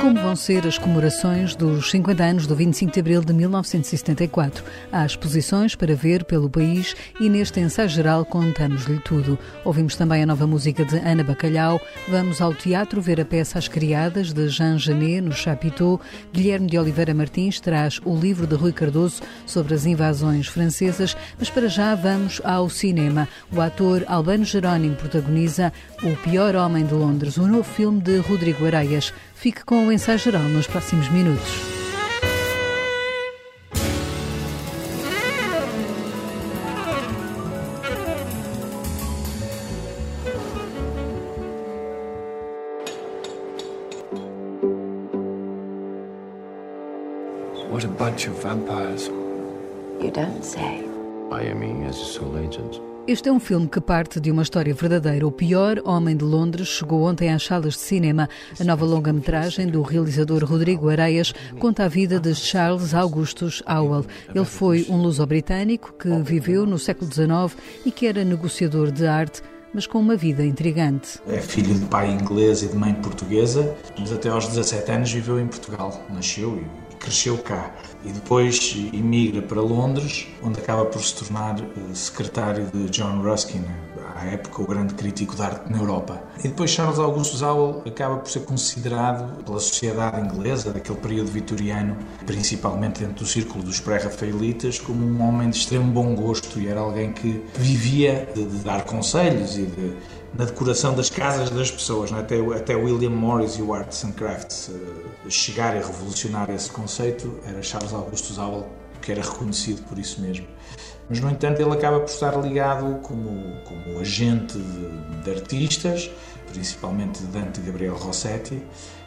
Como 0.06 0.20
vão 0.20 0.36
ser 0.36 0.64
as 0.64 0.78
comemorações 0.78 1.56
dos 1.56 1.90
50 1.90 2.22
anos 2.22 2.46
do 2.46 2.54
25 2.54 2.92
de 2.92 3.00
abril 3.00 3.24
de 3.24 3.32
1974? 3.32 4.62
Há 4.92 5.04
exposições 5.04 5.74
para 5.74 5.96
ver 5.96 6.22
pelo 6.22 6.48
país 6.48 6.94
e 7.18 7.28
neste 7.28 7.58
ensaio 7.58 7.88
geral 7.88 8.24
contamos-lhe 8.24 9.00
tudo. 9.00 9.36
Ouvimos 9.64 9.96
também 9.96 10.22
a 10.22 10.26
nova 10.26 10.46
música 10.46 10.84
de 10.84 10.96
Ana 10.98 11.24
Bacalhau, 11.24 11.80
vamos 12.06 12.40
ao 12.40 12.54
teatro 12.54 13.02
ver 13.02 13.20
a 13.20 13.24
peça 13.24 13.58
As 13.58 13.66
Criadas 13.66 14.32
de 14.32 14.48
Jean 14.48 14.78
Genet 14.78 15.22
no 15.22 15.32
Chapiteau. 15.32 16.00
Guilherme 16.32 16.68
de 16.68 16.78
Oliveira 16.78 17.12
Martins 17.12 17.58
traz 17.58 18.00
o 18.04 18.16
livro 18.16 18.46
de 18.46 18.54
Rui 18.54 18.72
Cardoso 18.72 19.22
sobre 19.44 19.74
as 19.74 19.86
invasões 19.86 20.46
francesas, 20.46 21.16
mas 21.36 21.50
para 21.50 21.66
já 21.66 21.96
vamos 21.96 22.40
ao 22.44 22.70
cinema. 22.70 23.26
O 23.52 23.60
ator 23.60 24.04
Albano 24.06 24.44
Jerónimo 24.44 24.94
protagoniza 24.94 25.72
O 26.04 26.14
Pior 26.22 26.54
Homem 26.54 26.86
de 26.86 26.94
Londres, 26.94 27.38
um 27.38 27.48
novo 27.48 27.64
filme 27.64 28.00
de 28.00 28.18
Rodrigo 28.18 28.64
Areias. 28.66 29.12
Fique 29.46 29.64
com 29.64 29.86
o 29.86 29.92
ensaio 29.92 30.18
geral 30.18 30.42
nos 30.42 30.66
próximos 30.66 31.08
minutos. 31.08 31.48
What 47.70 47.84
a 47.84 47.88
bunch 47.88 48.26
of 48.26 48.42
vampires. 48.42 49.06
You 50.00 50.10
don't 50.10 50.42
say. 50.42 50.84
Miami 51.30 51.86
as 51.86 52.00
a 52.00 52.04
sole 52.04 52.36
agent. 52.38 52.80
Este 53.08 53.28
é 53.28 53.32
um 53.32 53.38
filme 53.38 53.68
que 53.68 53.80
parte 53.80 54.18
de 54.18 54.32
uma 54.32 54.42
história 54.42 54.74
verdadeira. 54.74 55.24
O 55.24 55.30
pior 55.30 55.80
homem 55.84 56.16
de 56.16 56.24
Londres 56.24 56.66
chegou 56.66 57.04
ontem 57.04 57.32
às 57.32 57.44
salas 57.44 57.74
de 57.74 57.78
cinema. 57.78 58.28
A 58.58 58.64
nova 58.64 58.84
longa-metragem 58.84 59.68
do 59.68 59.80
realizador 59.80 60.44
Rodrigo 60.44 60.88
Areias 60.88 61.32
conta 61.60 61.84
a 61.84 61.88
vida 61.88 62.18
de 62.18 62.34
Charles 62.34 62.94
Augustus 62.94 63.62
Howell. 63.64 64.04
Ele 64.34 64.44
foi 64.44 64.86
um 64.88 65.00
luso-britânico 65.00 65.92
que 65.92 66.08
viveu 66.20 66.66
no 66.66 66.80
século 66.80 67.08
XIX 67.08 67.56
e 67.84 67.92
que 67.92 68.08
era 68.08 68.24
negociador 68.24 68.90
de 68.90 69.06
arte 69.06 69.40
mas 69.72 69.86
com 69.86 69.98
uma 69.98 70.16
vida 70.16 70.42
intrigante. 70.42 71.20
É 71.28 71.38
filho 71.38 71.74
de 71.74 71.84
pai 71.84 72.10
inglês 72.10 72.62
e 72.62 72.68
de 72.68 72.74
mãe 72.74 72.94
portuguesa, 72.94 73.76
mas 73.98 74.10
até 74.10 74.30
aos 74.30 74.48
17 74.48 74.90
anos 74.90 75.12
viveu 75.12 75.38
em 75.38 75.46
Portugal. 75.46 76.02
Nasceu 76.08 76.56
e 76.56 76.85
cresceu 77.06 77.38
cá 77.38 77.70
e 78.04 78.10
depois 78.10 78.74
emigra 78.92 79.40
para 79.40 79.60
Londres, 79.60 80.26
onde 80.42 80.60
acaba 80.60 80.84
por 80.84 81.00
se 81.02 81.14
tornar 81.14 81.60
eh, 81.60 81.94
secretário 81.94 82.66
de 82.74 82.90
John 82.90 83.22
Ruskin, 83.22 83.64
à 84.16 84.26
época 84.26 84.62
o 84.62 84.66
grande 84.66 84.94
crítico 84.94 85.36
de 85.36 85.42
arte 85.42 85.70
na 85.70 85.78
Europa. 85.78 86.20
E 86.40 86.48
depois 86.48 86.70
Charles 86.70 86.98
Augustus 86.98 87.42
Howell 87.42 87.82
acaba 87.86 88.16
por 88.16 88.28
ser 88.28 88.40
considerado 88.40 89.44
pela 89.44 89.60
sociedade 89.60 90.20
inglesa 90.20 90.72
daquele 90.72 90.98
período 90.98 91.30
vitoriano, 91.30 91.96
principalmente 92.26 93.00
dentro 93.00 93.24
do 93.24 93.26
círculo 93.26 93.62
dos 93.62 93.78
pré-rafaelitas, 93.78 94.80
como 94.80 95.06
um 95.06 95.22
homem 95.22 95.50
de 95.50 95.58
extremo 95.58 95.92
bom 95.92 96.14
gosto 96.14 96.58
e 96.58 96.66
era 96.66 96.80
alguém 96.80 97.12
que 97.12 97.44
vivia 97.54 98.28
de, 98.34 98.44
de 98.44 98.58
dar 98.58 98.84
conselhos 98.84 99.56
e 99.56 99.66
de 99.66 99.96
na 100.34 100.44
decoração 100.44 100.94
das 100.94 101.10
casas 101.10 101.50
das 101.50 101.70
pessoas. 101.70 102.12
É? 102.12 102.16
Até, 102.16 102.38
até 102.54 102.76
William 102.76 103.10
Morris 103.10 103.56
e 103.56 103.62
o 103.62 103.72
Arts 103.72 104.04
and 104.04 104.12
Crafts 104.12 104.68
uh, 104.68 105.30
chegar 105.30 105.76
a 105.76 105.80
revolucionar 105.80 106.50
esse 106.50 106.70
conceito, 106.70 107.38
era 107.44 107.62
Charles 107.62 107.92
Augustus 107.92 108.38
Howell 108.38 108.66
que 109.06 109.12
era 109.12 109.22
reconhecido 109.22 109.82
por 109.84 109.98
isso 109.98 110.20
mesmo. 110.20 110.46
Mas, 111.08 111.20
no 111.20 111.30
entanto, 111.30 111.62
ele 111.62 111.70
acaba 111.70 112.00
por 112.00 112.10
estar 112.10 112.36
ligado 112.42 113.00
como, 113.02 113.56
como 113.64 114.00
agente 114.00 114.58
de, 114.58 115.22
de 115.22 115.30
artistas, 115.30 116.10
principalmente 116.52 117.22
Dante 117.24 117.60
Gabriel 117.60 117.94
Rossetti, 117.94 118.60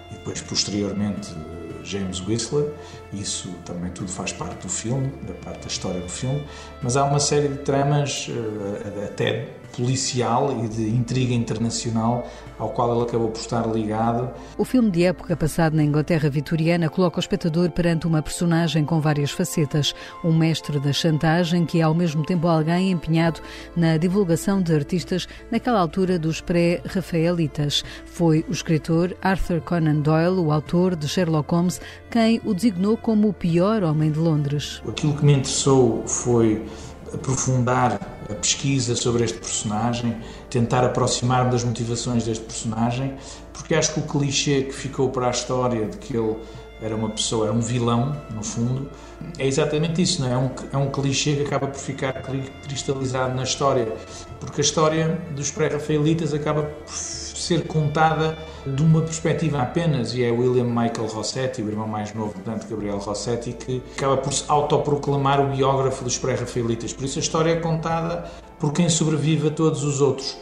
e 0.09 0.13
depois 0.13 0.41
posteriormente 0.41 1.36
James 1.84 2.26
Whistler, 2.26 2.72
isso 3.11 3.49
também 3.65 3.91
tudo 3.91 4.09
faz 4.09 4.32
parte 4.32 4.61
do 4.61 4.70
filme, 4.70 5.11
da 5.28 5.34
parte 5.34 5.61
da 5.61 5.67
história 5.67 5.99
do 5.99 6.09
filme, 6.09 6.47
mas 6.82 6.95
há 6.95 7.03
uma 7.03 7.20
série 7.20 7.49
de 7.49 7.57
tramas 7.57 8.28
até 9.05 9.49
policial 9.76 10.63
e 10.63 10.67
de 10.67 10.89
intriga 10.89 11.34
internacional 11.34 12.28
ao 12.59 12.70
qual 12.70 12.93
ele 12.93 13.03
acabou 13.03 13.30
por 13.30 13.39
estar 13.39 13.65
ligado. 13.67 14.30
O 14.57 14.65
filme 14.65 14.91
de 14.91 15.03
época 15.03 15.36
passado 15.36 15.76
na 15.76 15.84
Inglaterra 15.84 16.30
vitoriana 16.30 16.89
coloca 16.89 17.17
o 17.17 17.20
espectador 17.20 17.72
perante 17.72 18.05
uma 18.05 18.22
personagem 18.22 18.84
com 18.84 18.99
várias 18.99 19.32
facetas, 19.32 19.95
um 20.24 20.34
mestre 20.34 20.80
da 20.80 20.91
chantagem 20.91 21.65
que 21.65 21.80
é 21.80 21.84
ao 21.84 21.93
mesmo 21.93 22.24
tempo 22.26 22.47
alguém 22.47 22.91
empenhado 22.91 23.39
na 23.76 23.97
divulgação 23.97 24.61
de 24.61 24.74
artistas 24.74 25.28
naquela 25.49 25.80
altura 25.80 26.20
dos 26.20 26.41
pré-rafaelitas. 26.41 27.84
Foi 28.05 28.45
o 28.49 28.51
escritor 28.51 29.15
Arthur 29.22 29.61
Conan 29.61 30.01
Doyle, 30.01 30.39
o 30.39 30.51
autor 30.51 30.95
de 30.95 31.07
Sherlock 31.07 31.53
Holmes, 31.53 31.80
quem 32.11 32.41
o 32.43 32.53
designou 32.53 32.97
como 32.97 33.30
o 33.30 33.34
pior 33.34 33.84
homem 33.84 34.11
de 34.11 34.20
Londres. 34.20 34.82
Aquilo 34.88 35.15
que 35.15 35.26
me 35.26 35.34
interessou 35.34 36.03
foi 36.05 36.65
aprofundar 37.13 38.18
a 38.30 38.36
pesquisa 38.36 38.96
sobre 38.96 39.24
este 39.24 39.38
personagem, 39.38 40.18
tentar 40.50 40.84
aproximar-me 40.86 41.52
das 41.52 41.64
motivações 41.64 42.26
deste 42.26 42.44
personagem, 42.44 43.16
porque 43.54 43.76
acho 43.76 43.94
que 43.94 44.00
o 44.00 44.04
clichê 44.04 44.64
que 44.64 44.74
ficou 44.74 45.10
para 45.10 45.28
a 45.28 45.32
história 45.32 45.88
de 45.88 45.98
que 45.98 46.16
ele 46.16 46.38
era 46.82 46.96
uma 46.96 47.10
pessoa, 47.10 47.48
era 47.48 47.54
um 47.54 47.60
vilão, 47.60 48.16
no 48.34 48.44
fundo, 48.44 48.90
é 49.38 49.46
exatamente 49.46 50.02
isso, 50.02 50.22
não 50.22 50.30
é? 50.30 50.34
É 50.34 50.38
um, 50.38 50.50
é 50.74 50.78
um 50.78 50.90
clichê 50.90 51.36
que 51.36 51.44
acaba 51.44 51.68
por 51.68 51.80
ficar 51.80 52.14
cristalizado 52.64 53.36
na 53.36 53.44
história, 53.44 53.92
porque 54.40 54.62
a 54.62 54.64
história 54.64 55.22
dos 55.36 55.52
pré-rafaelitas 55.52 56.34
acaba 56.34 56.64
por 56.64 57.18
ser 57.40 57.68
contada 57.68 58.38
de 58.66 58.84
uma 58.84 59.02
perspectiva 59.02 59.62
apenas, 59.62 60.14
e 60.14 60.24
é 60.24 60.32
William 60.32 60.66
Michael 60.66 61.08
Rossetti, 61.08 61.62
o 61.62 61.68
irmão 61.68 61.88
mais 61.88 62.14
novo 62.14 62.34
de 62.36 62.42
Dante 62.42 62.68
Gabriel 62.68 62.98
Rossetti, 62.98 63.54
que 63.54 63.82
acaba 63.98 64.18
por 64.18 64.34
se 64.34 64.44
autoproclamar 64.48 65.42
o 65.42 65.56
biógrafo 65.56 66.04
dos 66.04 66.18
pré-rafaelitas. 66.18 66.94
Por 66.94 67.06
isso 67.06 67.20
a 67.20 67.22
história 67.22 67.52
é 67.52 67.56
contada 67.56 68.30
por 68.60 68.74
quem 68.74 68.90
sobrevive 68.90 69.48
a 69.48 69.52
todos 69.52 69.84
os 69.84 70.02
outros. 70.02 70.38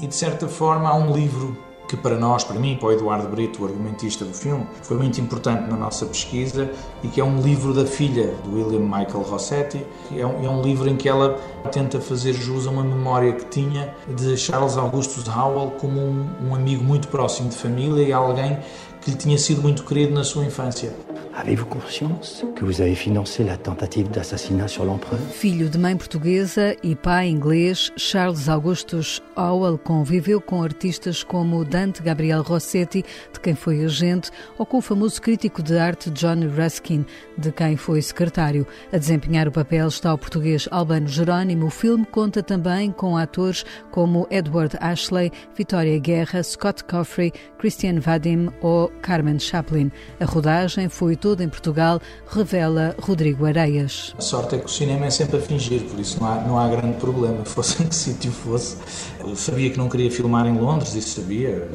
E 0.00 0.06
de 0.06 0.14
certa 0.14 0.48
forma 0.48 0.88
há 0.88 0.94
um 0.94 1.12
livro 1.12 1.56
que 1.92 1.96
para 1.98 2.16
nós, 2.16 2.42
para 2.42 2.58
mim, 2.58 2.74
para 2.74 2.88
o 2.88 2.92
Eduardo 2.92 3.28
Brito, 3.28 3.62
o 3.62 3.66
argumentista 3.66 4.24
do 4.24 4.32
filme, 4.32 4.66
foi 4.82 4.96
muito 4.96 5.20
importante 5.20 5.68
na 5.68 5.76
nossa 5.76 6.06
pesquisa 6.06 6.70
e 7.02 7.08
que 7.08 7.20
é 7.20 7.24
um 7.24 7.42
livro 7.42 7.74
da 7.74 7.84
filha 7.84 8.34
do 8.44 8.56
William 8.56 8.80
Michael 8.80 9.20
Rossetti. 9.20 9.84
É 10.16 10.24
um, 10.24 10.42
é 10.42 10.48
um 10.48 10.62
livro 10.62 10.88
em 10.88 10.96
que 10.96 11.06
ela 11.06 11.38
tenta 11.70 12.00
fazer 12.00 12.32
jus 12.32 12.66
a 12.66 12.70
uma 12.70 12.82
memória 12.82 13.34
que 13.34 13.44
tinha 13.44 13.94
de 14.08 14.38
Charles 14.38 14.78
Augustus 14.78 15.28
Howell 15.28 15.72
como 15.72 16.00
um, 16.00 16.30
um 16.48 16.54
amigo 16.54 16.82
muito 16.82 17.08
próximo 17.08 17.50
de 17.50 17.56
família 17.56 18.02
e 18.02 18.10
alguém 18.10 18.58
que 19.02 19.10
lhe 19.10 19.16
tinha 19.18 19.36
sido 19.36 19.60
muito 19.60 19.84
querido 19.84 20.14
na 20.14 20.24
sua 20.24 20.46
infância. 20.46 20.96
Avez-vous 21.34 21.64
conscience 21.64 22.44
que 22.54 22.62
vous 22.62 22.82
avez 22.82 22.94
financé 22.94 23.42
la 23.42 23.56
tentative 23.56 24.10
d'assassinat 24.10 24.68
sur 24.68 24.84
l'empereur? 24.84 25.18
Filho 25.30 25.70
de 25.70 25.78
mãe 25.78 25.96
portuguesa 25.96 26.76
e 26.82 26.94
pai 26.94 27.28
inglês, 27.28 27.90
Charles 27.96 28.50
Augustus 28.50 29.22
Howell 29.34 29.78
conviveu 29.78 30.42
com 30.42 30.62
artistas 30.62 31.24
como 31.24 31.64
Dante 31.64 32.02
Gabriel 32.02 32.42
Rossetti, 32.42 33.02
de 33.32 33.40
quem 33.40 33.54
foi 33.54 33.82
agente, 33.82 34.30
ou 34.58 34.66
com 34.66 34.76
o 34.76 34.82
famoso 34.82 35.22
crítico 35.22 35.62
de 35.62 35.78
arte 35.78 36.10
John 36.10 36.46
Ruskin, 36.54 37.06
de 37.38 37.50
quem 37.50 37.76
foi 37.78 38.02
secretário. 38.02 38.66
A 38.92 38.98
desempenhar 38.98 39.48
o 39.48 39.52
papel 39.52 39.88
está 39.88 40.12
o 40.12 40.18
português 40.18 40.68
Albano 40.70 41.08
Jerónimo. 41.08 41.66
O 41.66 41.70
filme 41.70 42.04
conta 42.04 42.42
também 42.42 42.92
com 42.92 43.16
atores 43.16 43.64
como 43.90 44.26
Edward 44.30 44.76
Ashley, 44.80 45.32
Vitória 45.56 45.98
Guerra, 45.98 46.42
Scott 46.42 46.84
Coffrey, 46.84 47.32
Christian 47.58 48.00
Vadim 48.00 48.50
ou 48.60 48.88
Carmen 49.00 49.38
Chaplin. 49.38 49.90
A 50.20 50.26
rodagem 50.26 50.90
foi 50.90 51.16
toda 51.22 51.44
em 51.44 51.48
Portugal, 51.48 52.00
revela 52.26 52.96
Rodrigo 53.00 53.46
Areias. 53.46 54.12
A 54.18 54.20
sorte 54.20 54.56
é 54.56 54.58
que 54.58 54.66
o 54.66 54.68
cinema 54.68 55.06
é 55.06 55.10
sempre 55.10 55.36
a 55.36 55.40
fingir, 55.40 55.82
por 55.82 56.00
isso 56.00 56.18
não 56.20 56.28
há, 56.28 56.34
não 56.40 56.58
há 56.58 56.68
grande 56.68 56.98
problema. 56.98 57.44
Fosse 57.46 57.80
em 57.80 57.86
que 57.86 57.94
sítio 57.94 58.32
fosse. 58.32 58.76
Eu 59.20 59.36
sabia 59.36 59.70
que 59.70 59.78
não 59.78 59.88
queria 59.88 60.10
filmar 60.10 60.46
em 60.46 60.58
Londres, 60.58 60.94
isso 60.96 61.20
sabia. 61.20 61.70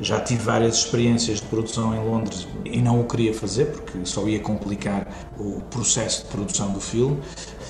Já 0.00 0.20
tive 0.20 0.42
várias 0.42 0.78
experiências 0.78 1.40
de 1.40 1.46
produção 1.46 1.94
em 1.94 2.04
Londres 2.04 2.48
e 2.64 2.80
não 2.80 3.00
o 3.00 3.04
queria 3.04 3.32
fazer 3.32 3.66
porque 3.66 4.04
só 4.04 4.26
ia 4.26 4.40
complicar 4.40 5.06
o 5.38 5.60
processo 5.70 6.24
de 6.24 6.30
produção 6.30 6.72
do 6.72 6.80
filme. 6.80 7.18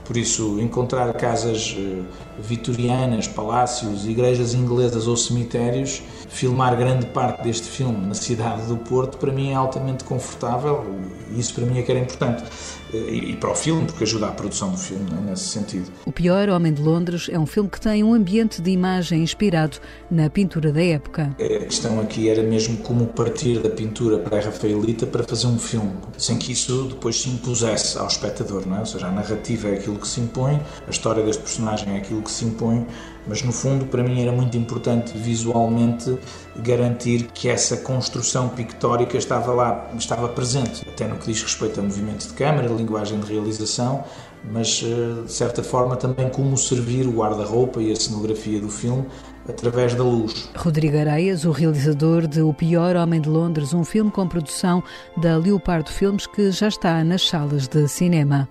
Por 0.04 0.16
isso, 0.16 0.58
encontrar 0.58 1.12
casas 1.14 1.76
eh, 1.78 2.02
vitorianas, 2.38 3.28
palácios, 3.28 4.06
igrejas 4.06 4.54
inglesas 4.54 5.06
ou 5.06 5.16
cemitérios, 5.16 6.02
filmar 6.28 6.76
grande 6.76 7.06
parte 7.06 7.42
deste 7.42 7.68
filme 7.68 8.06
na 8.06 8.14
cidade 8.14 8.66
do 8.66 8.76
Porto, 8.76 9.18
para 9.18 9.32
mim 9.32 9.50
é 9.50 9.54
altamente 9.54 10.04
confortável 10.04 10.84
e 11.30 11.40
isso 11.40 11.54
para 11.54 11.64
mim 11.64 11.78
é 11.78 11.82
que 11.82 11.90
era 11.90 12.00
importante. 12.00 12.44
E, 12.92 13.36
para 13.36 13.50
o 13.50 13.54
filme, 13.54 13.86
porque 13.86 14.04
ajuda 14.04 14.28
à 14.28 14.32
produção 14.32 14.70
do 14.70 14.78
filme, 14.78 15.06
é? 15.10 15.30
nesse 15.30 15.48
sentido. 15.48 15.90
O 16.06 16.12
Pior 16.12 16.48
Homem 16.48 16.72
de 16.72 16.80
Londres 16.80 17.28
é 17.30 17.38
um 17.38 17.46
filme 17.46 17.68
que 17.68 17.80
tem 17.80 18.02
um 18.02 18.14
ambiente 18.14 18.62
de 18.62 18.70
imagem 18.70 19.22
inspirado 19.22 19.78
na 20.10 20.30
pintura 20.30 20.72
da 20.72 20.82
época. 20.82 21.34
A 21.38 21.64
questão 21.64 22.00
aqui 22.00 22.28
era 22.28 22.42
mesmo 22.42 22.78
como 22.78 23.06
partir 23.06 23.58
da 23.58 23.68
pintura 23.68 24.18
pré-rafaelita 24.18 25.06
para 25.06 25.22
fazer 25.24 25.46
um 25.46 25.58
filme, 25.58 25.92
sem 26.16 26.38
que 26.38 26.52
isso 26.52 26.84
depois 26.84 27.20
se 27.20 27.28
impusesse 27.28 27.98
ao 27.98 28.06
espectador, 28.06 28.66
não 28.66 28.76
é? 28.76 28.80
Ou 28.80 28.86
seja, 28.86 29.06
a 29.06 29.10
narrativa 29.10 29.68
é 29.68 29.74
aquilo 29.74 29.96
que 29.96 30.08
se 30.08 30.20
impõe, 30.20 30.60
a 30.86 30.90
história 30.90 31.22
deste 31.22 31.42
personagem 31.42 31.94
é 31.94 31.98
aquilo 31.98 32.22
que 32.22 32.30
se 32.30 32.44
impõe, 32.44 32.86
mas 33.26 33.42
no 33.42 33.52
fundo 33.52 33.84
para 33.86 34.02
mim 34.02 34.22
era 34.22 34.32
muito 34.32 34.56
importante 34.56 35.16
visualmente 35.16 36.18
garantir 36.58 37.28
que 37.32 37.48
essa 37.48 37.76
construção 37.76 38.48
pictórica 38.48 39.16
estava 39.16 39.52
lá, 39.52 39.90
estava 39.96 40.28
presente, 40.28 40.86
até 40.88 41.06
no 41.06 41.16
que 41.16 41.26
diz 41.26 41.42
respeito 41.42 41.80
a 41.80 41.82
movimento 41.82 42.26
de 42.26 42.34
câmara, 42.34 42.68
linguagem 42.68 43.20
de 43.20 43.32
realização, 43.32 44.04
mas 44.44 44.82
eh, 44.84 45.22
de 45.24 45.32
certa 45.32 45.62
forma 45.62 45.96
também 45.96 46.28
como 46.28 46.56
servir 46.56 47.06
o 47.06 47.12
guarda-roupa 47.12 47.80
e 47.80 47.92
a 47.92 47.96
cenografia 47.96 48.60
do 48.60 48.68
filme 48.68 49.06
através 49.48 49.94
da 49.94 50.04
luz. 50.04 50.50
Rodrigo 50.56 50.98
Areias, 50.98 51.44
o 51.44 51.50
realizador 51.50 52.26
de 52.26 52.42
O 52.42 52.52
Pior 52.52 52.96
Homem 52.96 53.20
de 53.20 53.28
Londres, 53.28 53.72
um 53.72 53.84
filme 53.84 54.10
com 54.10 54.28
produção 54.28 54.82
da 55.16 55.36
Leopardo 55.36 55.90
Filmes 55.90 56.26
que 56.26 56.50
já 56.50 56.68
está 56.68 57.02
nas 57.02 57.26
salas 57.26 57.66
de 57.66 57.88
cinema. 57.88 58.48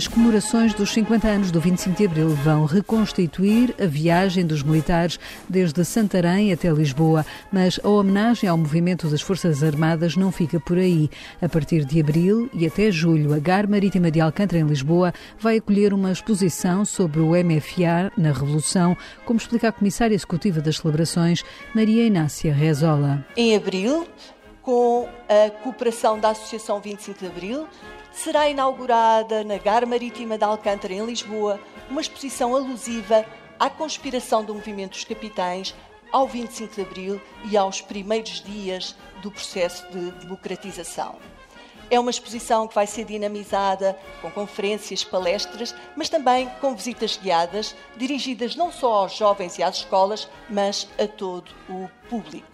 As 0.00 0.08
comemorações 0.08 0.72
dos 0.72 0.94
50 0.94 1.28
anos 1.28 1.50
do 1.50 1.60
25 1.60 1.94
de 1.94 2.06
Abril 2.06 2.30
vão 2.30 2.64
reconstituir 2.64 3.74
a 3.78 3.84
viagem 3.84 4.46
dos 4.46 4.62
militares 4.62 5.20
desde 5.46 5.84
Santarém 5.84 6.54
até 6.54 6.70
Lisboa, 6.70 7.26
mas 7.52 7.78
a 7.84 7.86
homenagem 7.86 8.48
ao 8.48 8.56
movimento 8.56 9.08
das 9.08 9.20
Forças 9.20 9.62
Armadas 9.62 10.16
não 10.16 10.32
fica 10.32 10.58
por 10.58 10.78
aí. 10.78 11.10
A 11.42 11.50
partir 11.50 11.84
de 11.84 12.00
abril 12.00 12.48
e 12.54 12.66
até 12.66 12.90
julho, 12.90 13.34
a 13.34 13.38
GAR 13.38 13.68
Marítima 13.68 14.10
de 14.10 14.22
Alcântara, 14.22 14.62
em 14.62 14.66
Lisboa, 14.66 15.12
vai 15.38 15.58
acolher 15.58 15.92
uma 15.92 16.10
exposição 16.10 16.82
sobre 16.86 17.20
o 17.20 17.32
MFA 17.32 18.10
na 18.16 18.32
Revolução, 18.32 18.96
como 19.26 19.38
explica 19.38 19.68
a 19.68 19.72
Comissária 19.72 20.14
Executiva 20.14 20.62
das 20.62 20.78
Celebrações, 20.78 21.44
Maria 21.74 22.06
Inácia 22.06 22.54
Rezola. 22.54 23.22
Em 23.36 23.54
abril, 23.54 24.08
com 24.62 25.06
a 25.28 25.50
cooperação 25.50 26.18
da 26.18 26.30
Associação 26.30 26.80
25 26.80 27.18
de 27.18 27.26
Abril, 27.26 27.68
será 28.12 28.48
inaugurada 28.48 29.44
na 29.44 29.58
Gar 29.58 29.86
Marítima 29.86 30.36
de 30.36 30.44
Alcântara, 30.44 30.92
em 30.92 31.04
Lisboa, 31.04 31.60
uma 31.88 32.00
exposição 32.00 32.54
alusiva 32.54 33.24
à 33.58 33.70
conspiração 33.70 34.44
do 34.44 34.54
movimento 34.54 34.92
dos 34.92 35.04
capitães 35.04 35.74
ao 36.12 36.26
25 36.26 36.74
de 36.74 36.80
Abril 36.82 37.20
e 37.44 37.56
aos 37.56 37.80
primeiros 37.80 38.42
dias 38.42 38.96
do 39.22 39.30
processo 39.30 39.86
de 39.90 40.10
democratização. 40.12 41.16
É 41.90 41.98
uma 41.98 42.10
exposição 42.10 42.68
que 42.68 42.74
vai 42.74 42.86
ser 42.86 43.04
dinamizada 43.04 43.98
com 44.22 44.30
conferências, 44.30 45.02
palestras, 45.02 45.74
mas 45.96 46.08
também 46.08 46.48
com 46.60 46.74
visitas 46.74 47.16
guiadas, 47.16 47.74
dirigidas 47.96 48.54
não 48.54 48.70
só 48.70 48.92
aos 48.94 49.16
jovens 49.16 49.58
e 49.58 49.62
às 49.62 49.78
escolas, 49.78 50.28
mas 50.48 50.88
a 50.98 51.08
todo 51.08 51.50
o 51.68 51.88
público. 52.08 52.46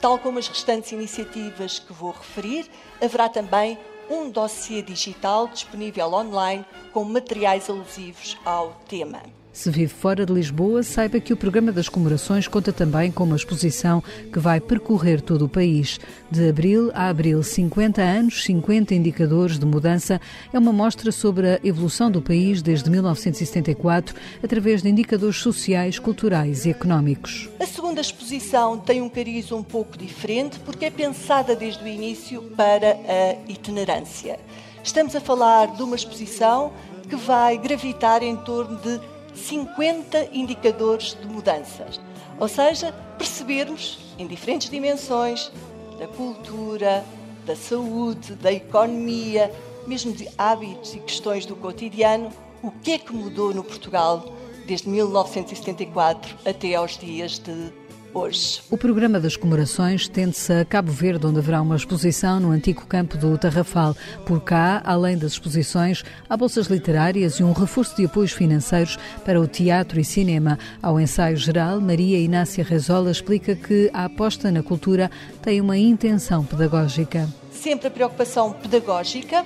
Tal 0.00 0.18
como 0.18 0.40
as 0.40 0.48
restantes 0.48 0.90
iniciativas 0.90 1.78
que 1.78 1.92
vou 1.92 2.10
referir, 2.10 2.68
haverá 3.00 3.28
também 3.28 3.78
um 4.10 4.30
dossiê 4.30 4.82
digital 4.82 5.48
disponível 5.48 6.12
online 6.12 6.64
com 6.92 7.04
materiais 7.04 7.68
alusivos 7.68 8.36
ao 8.44 8.72
tema. 8.88 9.22
Se 9.54 9.70
vive 9.70 9.86
fora 9.86 10.26
de 10.26 10.32
Lisboa, 10.32 10.82
saiba 10.82 11.20
que 11.20 11.32
o 11.32 11.36
programa 11.36 11.70
das 11.70 11.88
comemorações 11.88 12.48
conta 12.48 12.72
também 12.72 13.12
com 13.12 13.22
uma 13.22 13.36
exposição 13.36 14.02
que 14.32 14.40
vai 14.40 14.58
percorrer 14.58 15.20
todo 15.20 15.44
o 15.44 15.48
país. 15.48 16.00
De 16.28 16.48
abril 16.48 16.90
a 16.92 17.08
abril, 17.08 17.40
50 17.40 18.02
anos, 18.02 18.42
50 18.42 18.96
indicadores 18.96 19.56
de 19.56 19.64
mudança, 19.64 20.20
é 20.52 20.58
uma 20.58 20.72
mostra 20.72 21.12
sobre 21.12 21.48
a 21.48 21.60
evolução 21.62 22.10
do 22.10 22.20
país 22.20 22.62
desde 22.62 22.90
1974, 22.90 24.16
através 24.42 24.82
de 24.82 24.88
indicadores 24.88 25.36
sociais, 25.36 26.00
culturais 26.00 26.66
e 26.66 26.70
económicos. 26.70 27.48
A 27.60 27.66
segunda 27.66 28.00
exposição 28.00 28.76
tem 28.76 29.00
um 29.02 29.08
cariz 29.08 29.52
um 29.52 29.62
pouco 29.62 29.96
diferente 29.96 30.58
porque 30.58 30.86
é 30.86 30.90
pensada 30.90 31.54
desde 31.54 31.84
o 31.84 31.86
início 31.86 32.42
para 32.56 32.88
a 32.88 33.36
itinerância. 33.48 34.36
Estamos 34.82 35.14
a 35.14 35.20
falar 35.20 35.76
de 35.76 35.82
uma 35.84 35.94
exposição 35.94 36.72
que 37.08 37.14
vai 37.14 37.56
gravitar 37.56 38.20
em 38.20 38.36
torno 38.36 38.76
de 38.80 39.13
50 39.34 40.30
indicadores 40.32 41.16
de 41.20 41.26
mudanças. 41.26 42.00
Ou 42.38 42.48
seja, 42.48 42.92
percebermos 43.18 43.98
em 44.18 44.26
diferentes 44.26 44.68
dimensões 44.68 45.50
da 45.98 46.06
cultura, 46.08 47.04
da 47.44 47.54
saúde, 47.54 48.34
da 48.34 48.52
economia, 48.52 49.52
mesmo 49.86 50.12
de 50.12 50.28
hábitos 50.36 50.94
e 50.94 51.00
questões 51.00 51.46
do 51.46 51.54
cotidiano, 51.56 52.30
o 52.62 52.70
que 52.70 52.92
é 52.92 52.98
que 52.98 53.12
mudou 53.12 53.52
no 53.52 53.62
Portugal 53.62 54.24
desde 54.66 54.88
1974 54.88 56.36
até 56.44 56.74
aos 56.74 56.96
dias 56.96 57.38
de 57.38 57.72
hoje. 58.14 58.62
O 58.70 58.78
programa 58.78 59.18
das 59.18 59.36
comemorações 59.36 60.08
tende-se 60.08 60.52
a 60.52 60.64
Cabo 60.64 60.92
Verde, 60.92 61.26
onde 61.26 61.38
haverá 61.38 61.60
uma 61.60 61.76
exposição 61.76 62.38
no 62.38 62.50
antigo 62.50 62.86
campo 62.86 63.18
do 63.18 63.36
Tarrafal. 63.36 63.96
Por 64.24 64.40
cá, 64.40 64.80
além 64.84 65.18
das 65.18 65.32
exposições, 65.32 66.04
há 66.28 66.36
bolsas 66.36 66.68
literárias 66.68 67.34
e 67.34 67.44
um 67.44 67.52
reforço 67.52 67.96
de 67.96 68.06
apoios 68.06 68.32
financeiros 68.32 68.96
para 69.24 69.40
o 69.40 69.46
teatro 69.46 70.00
e 70.00 70.04
cinema. 70.04 70.58
Ao 70.80 71.00
ensaio 71.00 71.36
geral, 71.36 71.80
Maria 71.80 72.18
Inácia 72.18 72.64
Rezola 72.64 73.10
explica 73.10 73.56
que 73.56 73.90
a 73.92 74.04
aposta 74.04 74.50
na 74.50 74.62
cultura 74.62 75.10
tem 75.42 75.60
uma 75.60 75.76
intenção 75.76 76.44
pedagógica. 76.44 77.28
Sempre 77.50 77.88
a 77.88 77.90
preocupação 77.90 78.52
pedagógica, 78.52 79.44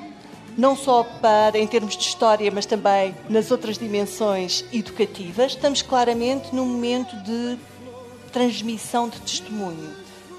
não 0.57 0.77
só 0.77 1.05
para 1.05 1.57
em 1.57 1.67
termos 1.67 1.97
de 1.97 2.03
história, 2.03 2.51
mas 2.51 2.67
também 2.67 3.15
nas 3.29 3.51
outras 3.51 3.79
dimensões 3.79 4.65
educativas. 4.73 5.53
Estamos 5.53 5.83
claramente 5.83 6.55
num 6.55 6.67
momento 6.67 7.15
de 7.23 7.57
transmissão 8.31 9.09
de 9.09 9.21
testemunho. 9.21 9.91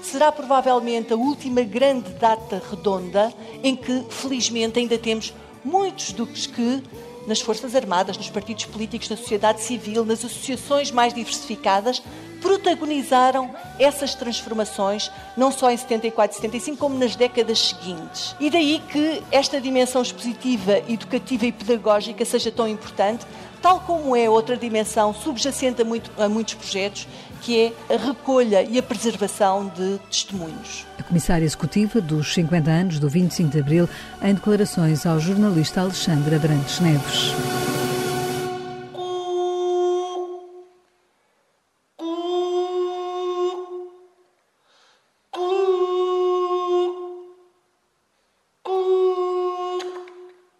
Será 0.02 0.32
provavelmente 0.32 1.12
a 1.12 1.16
última 1.16 1.62
grande 1.62 2.10
data 2.14 2.62
redonda 2.70 3.32
em 3.62 3.76
que, 3.76 4.04
felizmente, 4.08 4.78
ainda 4.78 4.96
temos 4.96 5.34
muitos 5.64 6.12
dos 6.12 6.46
que, 6.46 6.82
nas 7.26 7.40
Forças 7.40 7.76
Armadas, 7.76 8.16
nos 8.16 8.30
partidos 8.30 8.64
políticos, 8.64 9.10
na 9.10 9.16
sociedade 9.16 9.60
civil, 9.60 10.04
nas 10.04 10.24
associações 10.24 10.90
mais 10.90 11.12
diversificadas, 11.12 12.02
protagonizaram 12.40 13.54
essas 13.78 14.14
transformações, 14.14 15.10
não 15.36 15.52
só 15.52 15.70
em 15.70 15.76
74 15.76 16.32
e 16.32 16.36
75, 16.36 16.78
como 16.78 16.98
nas 16.98 17.14
décadas 17.14 17.68
seguintes. 17.68 18.34
E 18.40 18.50
daí 18.50 18.82
que 18.90 19.22
esta 19.30 19.60
dimensão 19.60 20.02
expositiva, 20.02 20.78
educativa 20.88 21.46
e 21.46 21.52
pedagógica 21.52 22.24
seja 22.24 22.50
tão 22.50 22.66
importante, 22.66 23.26
tal 23.60 23.80
como 23.80 24.16
é 24.16 24.28
outra 24.28 24.56
dimensão 24.56 25.14
subjacente 25.14 25.82
a, 25.82 25.84
muito, 25.84 26.10
a 26.18 26.28
muitos 26.28 26.54
projetos, 26.54 27.06
que 27.40 27.74
é 27.88 27.94
a 27.94 27.98
recolha 27.98 28.62
e 28.62 28.78
a 28.78 28.82
preservação 28.82 29.68
de 29.68 29.98
testemunhos. 30.10 30.86
A 30.98 31.02
comissária 31.02 31.44
executiva 31.44 32.00
dos 32.00 32.32
50 32.34 32.70
anos 32.70 32.98
do 32.98 33.08
25 33.08 33.50
de 33.50 33.60
Abril, 33.60 33.88
em 34.22 34.34
declarações 34.34 35.06
ao 35.06 35.18
jornalista 35.18 35.80
Alexandre 35.80 36.36
Abrantes 36.36 36.80
Neves. 36.80 37.34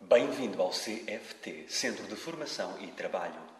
Bem-vindo 0.09 0.61
ao 0.61 0.70
CFT, 0.70 1.66
Centro 1.68 2.05
de 2.07 2.16
Formação 2.16 2.74
e 2.81 2.89
Trabalho. 2.89 3.60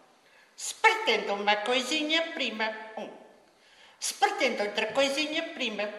Se 0.61 0.75
pretende 0.75 1.31
uma 1.31 1.55
coisinha, 1.55 2.21
prima, 2.37 2.69
um. 2.95 3.09
Se 3.99 4.13
pretende 4.13 4.61
outra 4.61 4.93
coisinha, 4.93 5.41
prima. 5.55 5.89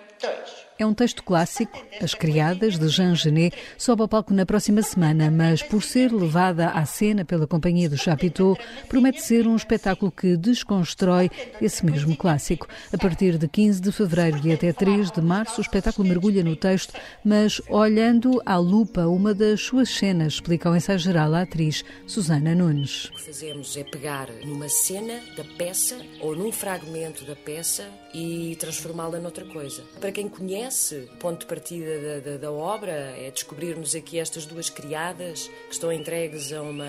É 0.78 0.86
um 0.86 0.94
texto 0.94 1.22
clássico. 1.22 1.80
As 2.00 2.14
Criadas, 2.14 2.78
de 2.78 2.88
Jean 2.88 3.14
Genet, 3.14 3.56
sobe 3.78 4.02
ao 4.02 4.08
palco 4.08 4.34
na 4.34 4.44
próxima 4.44 4.82
semana, 4.82 5.30
mas 5.30 5.62
por 5.62 5.82
ser 5.82 6.12
levada 6.12 6.70
à 6.70 6.84
cena 6.84 7.24
pela 7.24 7.46
Companhia 7.46 7.88
do 7.88 7.96
Chapiteau, 7.96 8.58
promete 8.88 9.22
ser 9.22 9.46
um 9.46 9.54
espetáculo 9.54 10.10
que 10.10 10.36
desconstrói 10.36 11.30
esse 11.60 11.84
mesmo 11.84 12.16
clássico. 12.16 12.66
A 12.92 12.98
partir 12.98 13.38
de 13.38 13.46
15 13.46 13.80
de 13.80 13.92
fevereiro 13.92 14.40
e 14.44 14.52
até 14.52 14.72
3 14.72 15.10
de 15.10 15.20
março, 15.20 15.60
o 15.60 15.62
espetáculo 15.62 16.08
mergulha 16.08 16.42
no 16.42 16.56
texto, 16.56 16.94
mas 17.24 17.60
olhando 17.68 18.42
à 18.44 18.56
lupa 18.56 19.06
uma 19.06 19.34
das 19.34 19.60
suas 19.60 19.90
cenas, 19.90 20.34
explica 20.34 20.68
ao 20.68 20.76
ensaio 20.76 20.98
geral 20.98 21.34
a 21.34 21.42
atriz 21.42 21.84
Susana 22.06 22.54
Nunes. 22.54 23.04
O 23.04 23.12
que 23.12 23.22
fazemos 23.22 23.76
é 23.76 23.84
pegar 23.84 24.28
numa 24.44 24.68
cena 24.68 25.20
da 25.36 25.44
peça 25.56 25.96
ou 26.20 26.34
num 26.34 26.50
fragmento 26.50 27.24
da 27.24 27.36
peça 27.36 27.86
e 28.14 28.56
transformá-la 28.58 29.18
noutra 29.18 29.44
coisa. 29.44 29.82
Para 30.00 30.11
quem 30.12 30.28
conhece, 30.28 30.82
esse 30.92 31.06
ponto 31.18 31.40
de 31.40 31.46
partida 31.46 31.98
da, 32.00 32.30
da, 32.30 32.36
da 32.36 32.52
obra 32.52 32.92
é 32.92 33.30
descobrirmos 33.30 33.94
aqui 33.94 34.18
estas 34.18 34.46
duas 34.46 34.68
criadas 34.68 35.48
que 35.68 35.72
estão 35.72 35.92
entregues 35.92 36.52
a 36.52 36.62
uma 36.62 36.86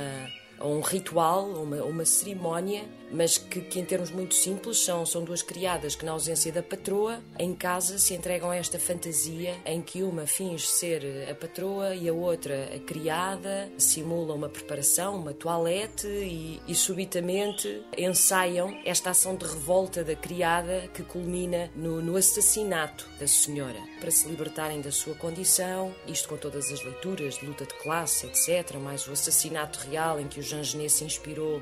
a 0.59 0.67
um 0.67 0.79
ritual, 0.79 1.55
a 1.55 1.59
uma, 1.59 1.83
uma 1.83 2.05
cerimónia, 2.05 2.85
mas 3.13 3.37
que, 3.37 3.61
que, 3.61 3.79
em 3.79 3.85
termos 3.85 4.11
muito 4.11 4.35
simples 4.35 4.79
são, 4.79 5.05
são 5.05 5.23
duas 5.23 5.41
criadas 5.41 5.95
que, 5.95 6.05
na 6.05 6.11
ausência 6.11 6.51
da 6.51 6.63
patroa, 6.63 7.21
em 7.37 7.53
casa 7.53 7.97
se 7.97 8.13
entregam 8.13 8.49
a 8.49 8.55
esta 8.55 8.79
fantasia 8.79 9.55
em 9.65 9.81
que 9.81 10.03
uma 10.03 10.25
finge 10.25 10.65
ser 10.65 11.27
a 11.29 11.35
patroa 11.35 11.95
e 11.95 12.09
a 12.09 12.13
outra 12.13 12.69
a 12.75 12.79
criada, 12.79 13.71
simula 13.77 14.33
uma 14.33 14.49
preparação, 14.49 15.15
uma 15.15 15.33
toalete 15.33 16.07
e, 16.07 16.61
e 16.67 16.75
subitamente 16.75 17.83
ensaiam 17.97 18.77
esta 18.85 19.11
ação 19.11 19.35
de 19.35 19.45
revolta 19.45 20.03
da 20.03 20.15
criada 20.15 20.89
que 20.93 21.03
culmina 21.03 21.69
no, 21.75 22.01
no 22.01 22.15
assassinato 22.15 23.07
da 23.19 23.27
senhora, 23.27 23.79
para 23.99 24.11
se 24.11 24.27
libertarem 24.27 24.81
da 24.81 24.91
sua 24.91 25.15
condição, 25.15 25.93
isto 26.07 26.27
com 26.27 26.37
todas 26.37 26.71
as 26.71 26.83
leituras 26.83 27.35
de 27.35 27.45
luta 27.45 27.65
de 27.65 27.73
classe, 27.75 28.25
etc., 28.25 28.77
mais 28.77 29.07
o 29.07 29.11
assassinato 29.11 29.79
real 29.89 30.19
em 30.19 30.27
que 30.27 30.39
os 30.39 30.45
Jean 30.45 30.63
Genet 30.63 30.91
se 30.91 31.03
inspirou 31.03 31.61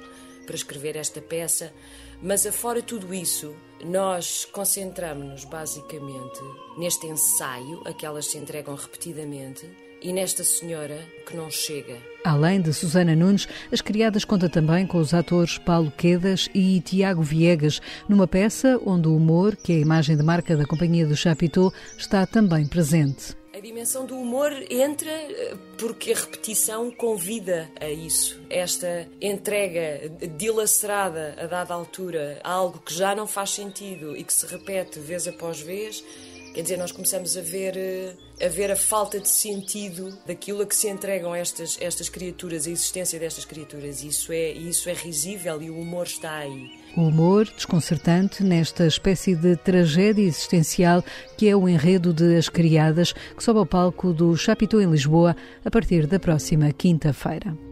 para 0.52 0.58
escrever 0.58 0.98
esta 0.98 1.22
peça, 1.22 1.72
mas 2.22 2.46
afora 2.46 2.82
tudo 2.82 3.14
isso, 3.14 3.56
nós 3.86 4.44
concentramos-nos 4.44 5.46
basicamente 5.46 6.42
neste 6.78 7.08
ensaio, 7.08 7.82
a 7.86 7.94
que 7.94 8.06
elas 8.06 8.30
se 8.30 8.38
entregam 8.38 8.76
repetidamente, 8.76 9.66
e 10.02 10.12
nesta 10.12 10.44
senhora 10.44 11.00
que 11.26 11.38
não 11.38 11.50
chega. 11.50 11.98
Além 12.26 12.60
de 12.60 12.74
Susana 12.74 13.16
Nunes, 13.16 13.48
as 13.72 13.80
criadas 13.80 14.26
conta 14.26 14.50
também 14.50 14.86
com 14.86 14.98
os 14.98 15.14
atores 15.14 15.58
Paulo 15.58 15.90
Quedas 15.90 16.50
e 16.54 16.82
Tiago 16.82 17.22
Viegas, 17.22 17.80
numa 18.10 18.28
peça 18.28 18.78
onde 18.86 19.08
o 19.08 19.16
humor, 19.16 19.56
que 19.56 19.72
é 19.72 19.76
a 19.78 19.80
imagem 19.80 20.18
de 20.18 20.24
marca 20.24 20.58
da 20.58 20.66
Companhia 20.66 21.08
do 21.08 21.16
Chapiteau, 21.16 21.72
está 21.98 22.28
também 22.28 22.68
presente. 22.68 23.41
Dimensão 23.62 24.08
do 24.08 24.18
humor 24.18 24.52
entra 24.72 25.12
eh, 25.12 25.56
porque 25.78 26.12
a 26.12 26.16
repetição 26.16 26.90
convida 26.90 27.70
a 27.80 27.88
isso. 27.88 28.42
Esta 28.50 29.08
entrega 29.22 30.10
dilacerada 30.36 31.36
a 31.40 31.46
dada 31.46 31.72
altura 31.72 32.42
a 32.44 32.52
algo 32.52 32.80
que 32.80 32.92
já 32.92 33.14
não 33.14 33.28
faz 33.28 33.52
sentido 33.52 34.18
e 34.18 34.24
que 34.24 34.34
se 34.34 34.48
repete 34.48 35.00
vez 35.00 35.28
após 35.28 35.62
vez, 35.62 36.04
quer 36.56 36.64
dizer, 36.64 36.78
nós 36.78 36.92
começamos 36.92 37.38
a 37.38 37.42
ver 37.42 38.18
eh, 38.42 38.72
a 38.72 38.76
falta 38.76 39.20
de 39.20 39.30
sentido 39.30 40.18
daquilo 40.26 40.62
a 40.62 40.66
que 40.66 40.76
se 40.76 40.90
entregam 40.90 41.34
estas, 41.34 41.78
estas 41.80 42.10
criaturas, 42.10 42.68
a 42.68 42.72
existência 42.72 43.20
destas 43.20 43.46
criaturas. 43.46 44.04
Isso 44.04 44.32
é, 44.32 44.52
isso 44.52 44.90
é 44.90 44.94
risível 44.94 45.62
e 45.62 45.70
o 45.70 45.80
humor 45.80 46.06
está 46.06 46.38
aí. 46.38 46.72
O 46.98 47.04
humor 47.04 47.46
desconcertante 47.46 48.44
nesta 48.44 48.86
espécie 48.86 49.36
de 49.36 49.56
tragédia 49.56 50.24
existencial 50.24 51.04
que 51.38 51.48
é 51.48 51.56
o 51.56 51.70
enredo 51.70 52.14
de 52.14 52.36
As 52.36 52.50
Criadas, 52.50 53.14
que 53.14 53.44
sobe 53.44 53.60
ao 53.60 53.66
palco 53.66 54.12
do 54.12 54.36
Chapiteau 54.36 54.82
em 54.82 54.92
Lisboa 54.92 55.36
a 55.64 55.72
partir 55.72 56.06
da 56.08 56.20
próxima 56.20 56.72
quinta-feira. 56.74 57.71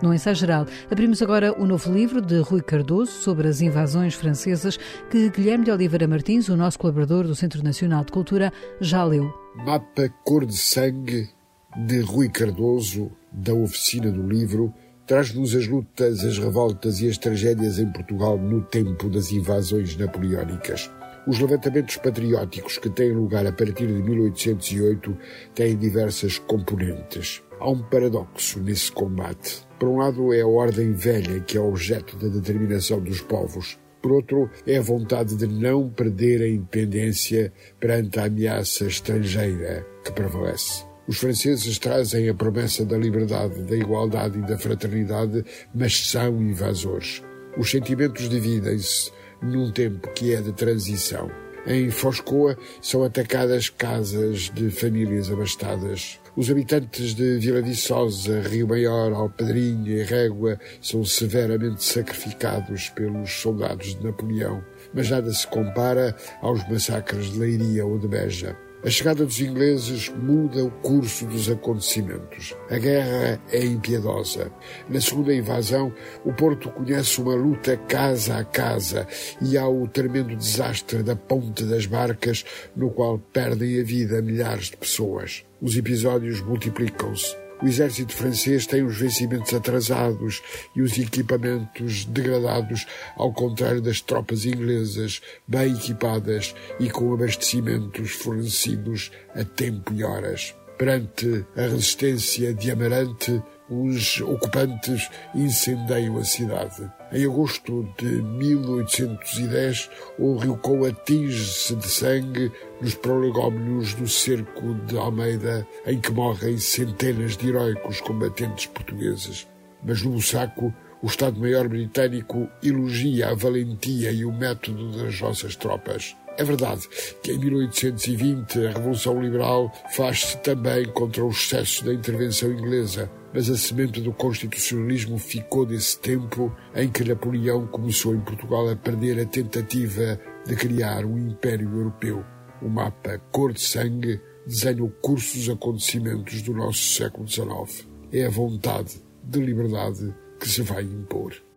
No 0.00 0.14
ensaio 0.14 0.36
geral, 0.36 0.64
abrimos 0.88 1.20
agora 1.20 1.52
o 1.60 1.66
novo 1.66 1.92
livro 1.92 2.20
de 2.20 2.38
Rui 2.38 2.62
Cardoso 2.62 3.10
sobre 3.10 3.48
as 3.48 3.60
invasões 3.60 4.14
francesas 4.14 4.78
que 5.10 5.28
Guilherme 5.28 5.64
de 5.64 5.72
Oliveira 5.72 6.06
Martins, 6.06 6.48
o 6.48 6.56
nosso 6.56 6.78
colaborador 6.78 7.26
do 7.26 7.34
Centro 7.34 7.64
Nacional 7.64 8.04
de 8.04 8.12
Cultura, 8.12 8.52
já 8.80 9.02
leu. 9.02 9.28
Mapa 9.56 10.08
Cor 10.24 10.46
de 10.46 10.56
Sangue 10.56 11.28
de 11.76 12.00
Rui 12.00 12.28
Cardoso, 12.28 13.10
da 13.32 13.52
oficina 13.52 14.10
do 14.12 14.22
livro, 14.22 14.72
traz-nos 15.04 15.52
as 15.56 15.66
lutas, 15.66 16.24
as 16.24 16.38
revoltas 16.38 17.00
e 17.00 17.08
as 17.08 17.18
tragédias 17.18 17.80
em 17.80 17.90
Portugal 17.90 18.38
no 18.38 18.62
tempo 18.62 19.08
das 19.08 19.32
invasões 19.32 19.96
napoleónicas. 19.96 20.88
Os 21.26 21.40
levantamentos 21.40 21.96
patrióticos 21.96 22.78
que 22.78 22.88
têm 22.88 23.12
lugar 23.12 23.44
a 23.46 23.52
partir 23.52 23.88
de 23.88 24.02
1808 24.02 25.16
têm 25.54 25.76
diversas 25.76 26.38
componentes. 26.38 27.42
Há 27.58 27.68
um 27.68 27.82
paradoxo 27.82 28.60
nesse 28.60 28.92
combate. 28.92 29.67
Por 29.78 29.88
um 29.88 29.98
lado, 29.98 30.32
é 30.32 30.40
a 30.40 30.46
ordem 30.46 30.92
velha 30.92 31.40
que 31.40 31.56
é 31.56 31.60
objeto 31.60 32.16
da 32.16 32.28
determinação 32.28 33.00
dos 33.00 33.20
povos. 33.20 33.78
Por 34.02 34.12
outro, 34.12 34.50
é 34.66 34.78
a 34.78 34.82
vontade 34.82 35.36
de 35.36 35.46
não 35.46 35.88
perder 35.88 36.42
a 36.42 36.48
independência 36.48 37.52
perante 37.78 38.18
a 38.18 38.24
ameaça 38.24 38.84
estrangeira 38.84 39.86
que 40.04 40.12
prevalece. 40.12 40.84
Os 41.06 41.18
franceses 41.18 41.78
trazem 41.78 42.28
a 42.28 42.34
promessa 42.34 42.84
da 42.84 42.98
liberdade, 42.98 43.62
da 43.62 43.76
igualdade 43.76 44.38
e 44.38 44.42
da 44.42 44.58
fraternidade, 44.58 45.44
mas 45.74 46.06
são 46.06 46.42
invasores. 46.42 47.22
Os 47.56 47.70
sentimentos 47.70 48.28
dividem-se 48.28 49.10
num 49.42 49.72
tempo 49.72 50.12
que 50.12 50.34
é 50.34 50.40
de 50.40 50.52
transição. 50.52 51.30
Em 51.66 51.90
Foscoa 51.90 52.56
são 52.80 53.02
atacadas 53.04 53.68
casas 53.68 54.50
de 54.54 54.70
famílias 54.70 55.30
abastadas. 55.30 56.20
Os 56.38 56.48
habitantes 56.48 57.16
de 57.16 57.36
Vila 57.38 57.60
Viçosa, 57.60 58.40
Rio 58.42 58.68
Maior, 58.68 59.12
Alpedrinha 59.12 59.90
e 59.90 60.04
Régua 60.04 60.56
são 60.80 61.04
severamente 61.04 61.82
sacrificados 61.82 62.90
pelos 62.90 63.32
soldados 63.32 63.96
de 63.96 64.04
Napoleão, 64.04 64.64
mas 64.94 65.10
nada 65.10 65.32
se 65.32 65.44
compara 65.48 66.14
aos 66.40 66.62
massacres 66.68 67.32
de 67.32 67.40
Leiria 67.40 67.84
ou 67.84 67.98
de 67.98 68.06
Beja. 68.06 68.56
A 68.84 68.90
chegada 68.90 69.24
dos 69.24 69.40
ingleses 69.40 70.08
muda 70.08 70.64
o 70.64 70.70
curso 70.70 71.26
dos 71.26 71.50
acontecimentos. 71.50 72.54
A 72.70 72.78
guerra 72.78 73.40
é 73.50 73.64
impiedosa. 73.64 74.52
Na 74.88 75.00
segunda 75.00 75.34
invasão, 75.34 75.92
o 76.24 76.32
Porto 76.32 76.70
conhece 76.70 77.20
uma 77.20 77.34
luta 77.34 77.76
casa 77.76 78.36
a 78.36 78.44
casa 78.44 79.06
e 79.42 79.58
há 79.58 79.66
o 79.68 79.88
tremendo 79.88 80.36
desastre 80.36 81.02
da 81.02 81.16
ponte 81.16 81.64
das 81.64 81.86
barcas, 81.86 82.44
no 82.76 82.90
qual 82.90 83.18
perdem 83.18 83.80
a 83.80 83.82
vida 83.82 84.22
milhares 84.22 84.66
de 84.66 84.76
pessoas. 84.76 85.44
Os 85.60 85.76
episódios 85.76 86.40
multiplicam-se. 86.40 87.47
O 87.60 87.66
exército 87.66 88.14
francês 88.14 88.66
tem 88.66 88.84
os 88.84 88.96
vencimentos 88.98 89.52
atrasados 89.52 90.42
e 90.76 90.82
os 90.82 90.96
equipamentos 90.96 92.04
degradados, 92.04 92.86
ao 93.16 93.32
contrário 93.32 93.82
das 93.82 94.00
tropas 94.00 94.44
inglesas, 94.44 95.20
bem 95.46 95.74
equipadas 95.74 96.54
e 96.78 96.88
com 96.88 97.12
abastecimentos 97.12 98.12
fornecidos 98.12 99.10
a 99.34 99.44
tempo 99.44 99.92
e 99.92 100.04
horas. 100.04 100.54
Perante 100.76 101.44
a 101.56 101.62
resistência 101.62 102.54
de 102.54 102.70
Amarante, 102.70 103.42
os 103.68 104.20
ocupantes 104.20 105.08
incendeiam 105.34 106.16
a 106.16 106.24
cidade. 106.24 106.97
Em 107.10 107.24
agosto 107.24 107.88
de 107.96 108.04
1810, 108.04 109.90
o 110.18 110.36
rio 110.36 110.58
Coa 110.58 110.90
atinge-se 110.90 111.74
de 111.74 111.88
sangue 111.88 112.52
nos 112.82 112.94
prolegómenos 112.94 113.94
do 113.94 114.06
cerco 114.06 114.74
de 114.86 114.98
Almeida, 114.98 115.66
em 115.86 115.98
que 115.98 116.12
morrem 116.12 116.58
centenas 116.58 117.34
de 117.34 117.48
heróicos 117.48 118.02
combatentes 118.02 118.66
portugueses. 118.66 119.46
Mas 119.82 120.02
no 120.02 120.10
Bussaco, 120.10 120.74
o 121.02 121.06
Estado-Maior 121.06 121.66
britânico 121.66 122.46
elogia 122.62 123.30
a 123.30 123.34
valentia 123.34 124.12
e 124.12 124.26
o 124.26 124.32
método 124.32 124.92
das 124.92 125.18
nossas 125.18 125.56
tropas. 125.56 126.14
É 126.38 126.44
verdade 126.44 126.88
que 127.20 127.32
em 127.32 127.38
1820 127.38 128.66
a 128.66 128.70
Revolução 128.70 129.20
Liberal 129.20 129.72
faz-se 129.90 130.36
também 130.38 130.84
contra 130.92 131.24
o 131.24 131.30
excesso 131.30 131.84
da 131.84 131.92
intervenção 131.92 132.52
inglesa, 132.52 133.10
mas 133.34 133.50
a 133.50 133.56
semente 133.56 134.00
do 134.00 134.12
constitucionalismo 134.12 135.18
ficou 135.18 135.66
desse 135.66 135.98
tempo 135.98 136.54
em 136.76 136.88
que 136.88 137.02
Napoleão 137.02 137.66
começou 137.66 138.14
em 138.14 138.20
Portugal 138.20 138.70
a 138.70 138.76
perder 138.76 139.20
a 139.20 139.26
tentativa 139.26 140.20
de 140.46 140.54
criar 140.54 141.04
um 141.04 141.18
império 141.18 141.76
europeu. 141.76 142.24
O 142.62 142.68
mapa 142.68 143.20
cor 143.32 143.52
de 143.52 143.60
sangue 143.60 144.20
desenha 144.46 144.84
o 144.84 144.90
curso 144.90 145.36
dos 145.38 145.48
acontecimentos 145.48 146.40
do 146.42 146.54
nosso 146.54 146.94
século 146.94 147.26
XIX. 147.26 147.84
É 148.12 148.26
a 148.26 148.30
vontade 148.30 149.02
de 149.24 149.40
liberdade 149.40 150.14
que 150.38 150.48
se 150.48 150.62
vai 150.62 150.84
impor. 150.84 151.47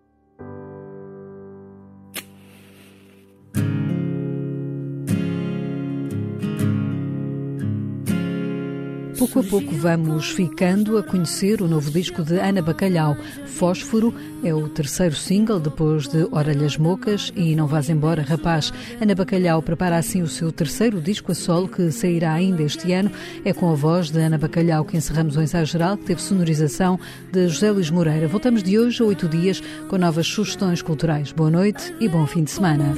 Pouco 9.21 9.39
a 9.39 9.43
pouco 9.43 9.75
vamos 9.75 10.31
ficando 10.31 10.97
a 10.97 11.03
conhecer 11.03 11.61
o 11.61 11.67
novo 11.67 11.91
disco 11.91 12.23
de 12.23 12.39
Ana 12.39 12.59
Bacalhau. 12.59 13.15
Fósforo 13.45 14.11
é 14.43 14.51
o 14.51 14.67
terceiro 14.67 15.13
single 15.13 15.59
depois 15.59 16.07
de 16.07 16.27
Orelhas 16.31 16.75
Mocas 16.75 17.31
e 17.35 17.55
Não 17.55 17.67
Vás 17.67 17.87
Embora, 17.87 18.23
Rapaz. 18.23 18.73
Ana 18.99 19.13
Bacalhau 19.13 19.61
prepara 19.61 19.97
assim 19.97 20.23
o 20.23 20.27
seu 20.27 20.51
terceiro 20.51 20.99
disco 20.99 21.31
a 21.31 21.35
solo 21.35 21.67
que 21.67 21.91
sairá 21.91 22.33
ainda 22.33 22.63
este 22.63 22.93
ano. 22.93 23.11
É 23.45 23.53
com 23.53 23.71
a 23.71 23.75
voz 23.75 24.09
de 24.09 24.19
Ana 24.19 24.39
Bacalhau 24.39 24.83
que 24.83 24.97
encerramos 24.97 25.37
o 25.37 25.41
ensaio 25.43 25.67
geral 25.67 25.97
que 25.97 26.05
teve 26.05 26.19
sonorização 26.19 26.99
de 27.31 27.47
José 27.47 27.69
Luís 27.69 27.91
Moreira. 27.91 28.27
Voltamos 28.27 28.63
de 28.63 28.79
hoje 28.79 29.03
a 29.03 29.05
oito 29.05 29.27
dias 29.27 29.61
com 29.87 29.99
novas 29.99 30.25
sugestões 30.25 30.81
culturais. 30.81 31.31
Boa 31.31 31.51
noite 31.51 31.93
e 31.99 32.09
bom 32.09 32.25
fim 32.25 32.43
de 32.43 32.49
semana. 32.49 32.95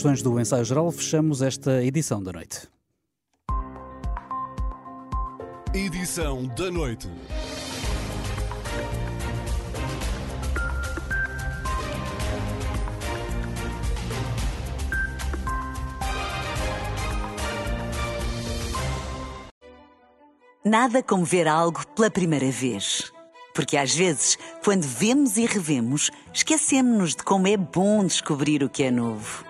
Sugestões 0.00 0.22
do 0.22 0.40
ensaio 0.40 0.64
geral, 0.64 0.90
fechamos 0.90 1.42
esta 1.42 1.84
edição 1.84 2.22
da 2.22 2.32
noite. 2.32 2.68
Edição 5.74 6.46
da 6.46 6.70
noite. 6.70 7.08
Nada 20.64 21.02
como 21.02 21.24
ver 21.24 21.46
algo 21.46 21.86
pela 21.88 22.10
primeira 22.10 22.50
vez. 22.50 23.12
Porque 23.54 23.76
às 23.76 23.94
vezes, 23.94 24.38
quando 24.64 24.84
vemos 24.84 25.36
e 25.36 25.44
revemos, 25.44 26.10
esquecemos-nos 26.32 27.14
de 27.14 27.22
como 27.22 27.46
é 27.48 27.56
bom 27.56 28.04
descobrir 28.04 28.62
o 28.62 28.70
que 28.70 28.84
é 28.84 28.90
novo. 28.90 29.49